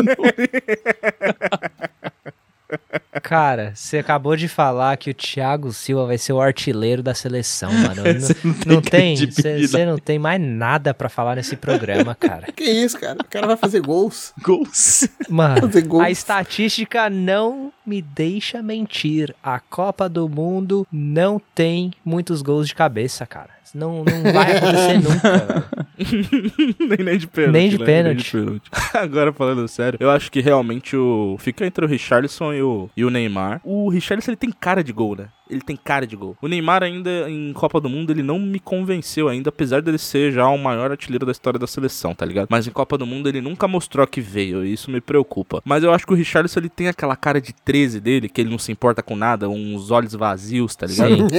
Cara, 3.27 3.73
você 3.75 3.97
acabou 3.97 4.37
de 4.37 4.47
falar 4.47 4.95
que 4.95 5.09
o 5.09 5.13
Thiago 5.13 5.73
Silva 5.73 6.05
vai 6.05 6.17
ser 6.17 6.31
o 6.31 6.39
artilheiro 6.39 7.03
da 7.03 7.13
seleção, 7.13 7.69
mano. 7.73 8.03
Você 8.17 8.33
não, 8.65 8.81
tem 8.81 9.17
você 9.17 9.85
não 9.85 9.97
tem 9.97 10.17
mais 10.17 10.39
nada 10.39 10.93
pra 10.93 11.09
falar 11.09 11.35
nesse 11.35 11.57
programa, 11.57 12.15
cara. 12.15 12.47
Que 12.55 12.63
isso, 12.63 12.97
cara? 12.97 13.17
O 13.21 13.25
cara 13.25 13.45
vai 13.45 13.57
fazer 13.57 13.81
gols. 13.81 14.31
Gols. 14.41 15.09
Mano, 15.27 15.59
Fazer 15.67 15.81
gols. 15.85 16.03
a 16.05 16.09
estatística 16.09 17.09
não 17.09 17.73
me 17.87 18.01
deixa 18.01 18.61
mentir. 18.61 19.33
A 19.41 19.59
Copa 19.59 20.09
do 20.09 20.27
Mundo 20.27 20.85
não 20.91 21.41
tem 21.55 21.91
muitos 22.03 22.41
gols 22.41 22.67
de 22.67 22.75
cabeça, 22.75 23.25
cara. 23.25 23.57
Não, 23.73 24.03
não 24.03 24.33
vai 24.33 24.57
acontecer 24.57 24.97
nunca, 25.03 25.65
nem, 26.97 27.05
nem 27.05 27.17
de 27.17 27.27
pênalti. 27.27 27.53
Nem 27.53 27.69
de 27.69 27.77
né? 27.77 27.85
pênalti. 27.85 28.31
pênalti. 28.31 28.71
Agora, 28.93 29.33
falando 29.33 29.67
sério, 29.67 29.97
eu 30.01 30.09
acho 30.09 30.31
que 30.31 30.41
realmente 30.41 30.95
o. 30.95 31.35
Fica 31.39 31.65
entre 31.65 31.85
o 31.85 31.87
Richarlison 31.87 32.53
e 32.53 32.61
o, 32.61 32.89
e 32.95 33.03
o 33.03 33.09
Neymar. 33.09 33.61
O 33.63 33.89
Richarlison 33.89 34.31
ele 34.31 34.37
tem 34.37 34.51
cara 34.51 34.83
de 34.83 34.93
gol, 34.93 35.15
né? 35.15 35.27
Ele 35.49 35.61
tem 35.61 35.75
cara 35.75 36.05
de 36.05 36.15
gol. 36.15 36.35
O 36.41 36.47
Neymar, 36.47 36.83
ainda 36.83 37.29
em 37.29 37.53
Copa 37.53 37.79
do 37.79 37.89
Mundo, 37.89 38.11
ele 38.11 38.23
não 38.23 38.39
me 38.39 38.59
convenceu 38.59 39.27
ainda, 39.27 39.49
apesar 39.49 39.81
dele 39.81 39.97
ser 39.97 40.31
já 40.31 40.47
o 40.47 40.57
maior 40.57 40.91
artilheiro 40.91 41.25
da 41.25 41.31
história 41.31 41.59
da 41.59 41.67
seleção, 41.67 42.13
tá 42.13 42.25
ligado? 42.25 42.47
Mas 42.49 42.67
em 42.67 42.71
Copa 42.71 42.97
do 42.97 43.05
Mundo 43.05 43.29
ele 43.29 43.41
nunca 43.41 43.67
mostrou 43.67 44.05
que 44.07 44.21
veio, 44.21 44.65
e 44.65 44.73
isso 44.73 44.91
me 44.91 45.01
preocupa. 45.01 45.61
Mas 45.65 45.83
eu 45.83 45.91
acho 45.91 46.05
que 46.05 46.13
o 46.13 46.15
Richarlison 46.15 46.59
ele 46.59 46.69
tem 46.69 46.87
aquela 46.87 47.15
cara 47.15 47.41
de 47.41 47.53
13 47.53 47.99
dele, 47.99 48.29
que 48.29 48.41
ele 48.41 48.49
não 48.49 48.59
se 48.59 48.71
importa 48.71 49.01
com 49.01 49.15
nada, 49.15 49.49
uns 49.49 49.91
olhos 49.91 50.13
vazios, 50.13 50.75
tá 50.75 50.85
ligado? 50.85 51.15
Sim. 51.15 51.27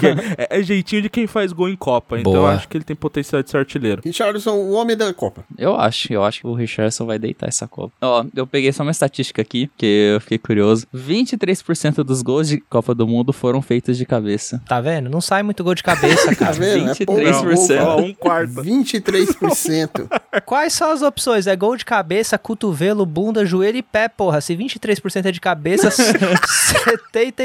Que 0.00 0.06
é, 0.42 0.58
é 0.58 0.62
jeitinho 0.62 1.02
de 1.02 1.08
quem 1.08 1.26
faz 1.26 1.52
gol 1.52 1.68
em 1.68 1.76
Copa, 1.76 2.18
então 2.18 2.32
eu 2.32 2.40
Boa. 2.40 2.52
acho 2.54 2.68
que 2.68 2.76
ele 2.76 2.84
tem 2.84 2.96
potencial 2.96 3.42
de 3.42 3.50
ser 3.50 3.58
artilheiro. 3.58 4.02
Richardson, 4.04 4.52
o 4.52 4.72
homem 4.72 4.96
da 4.96 5.12
Copa. 5.12 5.44
Eu 5.56 5.76
acho, 5.76 6.12
eu 6.12 6.24
acho 6.24 6.40
que 6.40 6.46
o 6.46 6.54
Richardson 6.54 7.06
vai 7.06 7.18
deitar 7.18 7.48
essa 7.48 7.66
Copa. 7.68 7.92
Ó, 8.00 8.24
eu 8.34 8.46
peguei 8.46 8.72
só 8.72 8.82
uma 8.82 8.90
estatística 8.90 9.40
aqui, 9.40 9.70
que 9.76 10.12
eu 10.14 10.20
fiquei 10.20 10.38
curioso. 10.38 10.86
23% 10.94 12.02
dos 12.02 12.22
gols 12.22 12.48
de 12.48 12.60
Copa 12.60 12.94
do 12.94 13.06
Mundo 13.06 13.13
foram 13.32 13.60
feitos 13.62 13.96
de 13.98 14.04
cabeça. 14.06 14.60
Tá 14.66 14.80
vendo? 14.80 15.08
Não 15.10 15.20
sai 15.20 15.42
muito 15.42 15.62
gol 15.62 15.74
de 15.74 15.82
cabeça, 15.82 16.28
Tá 16.34 16.36
cara. 16.36 16.52
vendo? 16.52 16.90
É 16.90 16.94
pouco 17.04 17.20
23%. 17.20 17.78
gol, 17.78 17.86
Ó, 17.86 18.00
um 18.00 18.14
quarto. 18.14 18.52
23%. 18.62 20.08
Quais 20.44 20.72
são 20.72 20.90
as 20.90 21.02
opções? 21.02 21.46
É 21.46 21.54
gol 21.54 21.76
de 21.76 21.84
cabeça, 21.84 22.36
cotovelo, 22.38 23.06
bunda, 23.06 23.44
joelho 23.46 23.78
e 23.78 23.82
pé, 23.82 24.08
porra. 24.08 24.40
Se 24.40 24.56
23% 24.56 25.26
é 25.26 25.32
de 25.32 25.40
cabeça, 25.40 25.90
70 25.90 27.42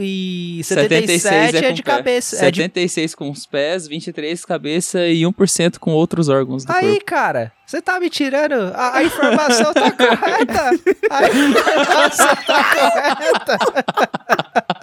e... 0.00 0.60
77 0.64 1.56
é, 1.56 1.68
com 1.68 1.72
de 1.74 1.82
pé. 1.82 1.90
cabeça. 1.96 2.36
É 2.44 2.50
de... 2.50 2.62
76 2.62 3.14
com 3.14 3.30
os 3.30 3.46
pés, 3.46 3.86
23 3.86 4.44
cabeça 4.44 5.06
e 5.06 5.22
1% 5.22 5.78
com 5.78 5.92
outros 5.92 6.28
órgãos 6.28 6.64
do 6.64 6.72
Aí, 6.72 6.90
corpo. 6.92 7.04
cara, 7.06 7.52
você 7.66 7.80
tá 7.80 7.98
me 8.00 8.10
tirando? 8.10 8.72
A, 8.74 8.96
a 8.96 9.04
informação 9.04 9.72
tá 9.72 9.90
correta. 9.92 10.70
A 11.10 11.28
informação 11.28 12.36
tá 12.46 12.64
correta. 12.74 13.58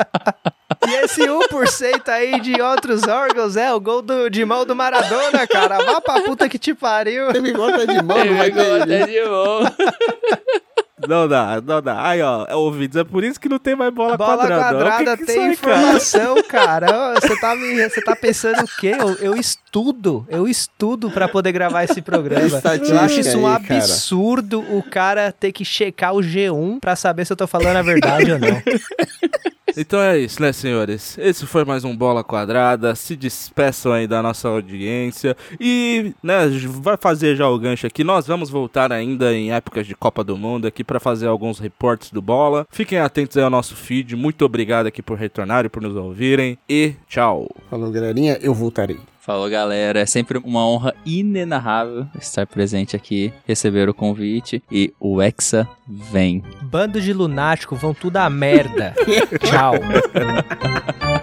E 0.87 0.95
esse 1.03 1.21
1% 1.21 2.09
aí 2.09 2.39
de 2.39 2.59
outros 2.59 3.03
órgãos 3.03 3.55
é 3.55 3.71
o 3.71 3.79
gol 3.79 4.01
do, 4.01 4.29
de 4.29 4.43
mão 4.43 4.65
do 4.65 4.75
Maradona, 4.75 5.45
cara. 5.45 5.77
Vá 5.83 6.01
pra 6.01 6.21
puta 6.21 6.49
que 6.49 6.57
te 6.57 6.73
pariu. 6.73 7.31
Teve 7.31 7.51
gota 7.51 7.85
de 7.85 8.01
mão, 8.01 8.25
não 8.25 8.35
vai 8.35 8.51
ter. 8.51 9.05
De 9.05 9.23
boa. 9.25 9.71
Não 11.07 11.27
dá, 11.27 11.59
não 11.65 11.81
dá. 11.81 12.07
Aí, 12.07 12.21
ó, 12.21 12.45
é 12.47 12.55
ouvidos. 12.55 12.95
É 12.95 13.03
por 13.03 13.23
isso 13.23 13.39
que 13.39 13.49
não 13.49 13.57
tem 13.57 13.75
mais 13.75 13.91
bola, 13.91 14.15
Bola 14.15 14.37
quadrada. 14.37 14.77
O 14.77 14.79
quadrada 14.81 15.17
que 15.17 15.25
que 15.25 15.25
tem 15.25 15.35
cara? 15.35 15.53
informação, 15.53 16.43
cara. 16.43 17.15
Você 17.15 17.39
tá, 17.39 17.55
me, 17.55 17.89
você 17.89 18.01
tá 18.01 18.15
pensando 18.15 18.63
o 18.63 18.67
quê? 18.79 18.95
Eu, 18.99 19.15
eu 19.15 19.35
estudo, 19.35 20.27
eu 20.29 20.47
estudo 20.47 21.09
pra 21.09 21.27
poder 21.27 21.51
gravar 21.53 21.83
esse 21.85 22.03
programa. 22.03 22.61
Eu 22.87 22.99
acho 22.99 23.19
isso 23.19 23.39
um 23.39 23.47
aí, 23.47 23.63
cara. 23.63 23.79
absurdo 23.79 24.59
o 24.59 24.83
cara 24.83 25.31
ter 25.31 25.51
que 25.51 25.65
checar 25.65 26.13
o 26.13 26.19
G1 26.19 26.79
pra 26.79 26.95
saber 26.95 27.25
se 27.25 27.33
eu 27.33 27.37
tô 27.37 27.47
falando 27.47 27.77
a 27.77 27.81
verdade 27.81 28.33
ou 28.33 28.37
não. 28.39 28.61
Então 29.76 30.01
é 30.01 30.19
isso, 30.19 30.41
né, 30.41 30.51
senhores? 30.51 31.17
Esse 31.17 31.45
foi 31.45 31.63
mais 31.63 31.84
um 31.84 31.95
Bola 31.95 32.24
Quadrada. 32.24 32.93
Se 32.95 33.15
despeçam 33.15 33.91
aí 33.91 34.07
da 34.07 34.22
nossa 34.22 34.47
audiência. 34.49 35.36
E, 35.59 36.13
né, 36.22 36.47
vai 36.67 36.97
fazer 36.97 37.36
já 37.36 37.47
o 37.47 37.57
gancho 37.57 37.88
aqui. 37.88 38.03
Nós 38.03 38.28
vamos 38.28 38.49
voltar 38.49 38.91
ainda 38.91 39.34
em 39.34 39.51
épocas 39.51 39.88
de 39.88 39.95
Copa 39.95 40.24
do 40.24 40.38
Mundo 40.38 40.67
aqui 40.67 40.84
pra 40.84 40.99
fazer 40.99 41.28
alguns 41.28 41.59
reportes 41.59 42.11
do 42.11 42.22
Bola. 42.22 42.67
Fiquem 42.69 42.99
atentos 42.99 43.38
aí 43.38 43.43
ao 43.43 43.49
nosso 43.49 43.76
feed. 43.76 44.15
Muito 44.15 44.43
obrigado 44.43 44.88
aqui 44.88 45.01
por 45.01 45.17
retornarem, 45.17 45.69
por 45.69 45.82
nos 45.82 45.95
ouvirem. 45.95 46.57
E 46.67 46.93
tchau. 47.07 47.49
Falou, 47.69 47.91
galerinha, 47.91 48.38
eu 48.41 48.53
voltarei. 48.53 48.99
Falou, 49.32 49.49
galera. 49.49 50.01
É 50.01 50.05
sempre 50.05 50.38
uma 50.39 50.67
honra 50.67 50.93
inenarrável 51.05 52.05
estar 52.19 52.45
presente 52.45 52.97
aqui, 52.97 53.32
receber 53.47 53.88
o 53.88 53.93
convite 53.93 54.61
e 54.69 54.93
o 54.99 55.21
Hexa 55.21 55.65
vem. 55.88 56.43
Bando 56.63 56.99
de 56.99 57.13
lunático, 57.13 57.73
vão 57.73 57.93
tudo 57.93 58.17
a 58.17 58.29
merda. 58.29 58.93
Tchau. 59.39 59.75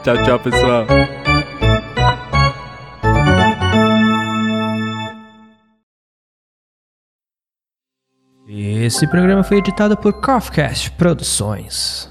Tchau, 0.03 0.23
tchau, 0.25 0.41
pessoal. 0.41 0.87
Esse 8.49 9.07
programa 9.07 9.45
foi 9.45 9.59
editado 9.59 9.99
por 9.99 10.15
Coffcast 10.15 10.93
Produções. 10.93 12.08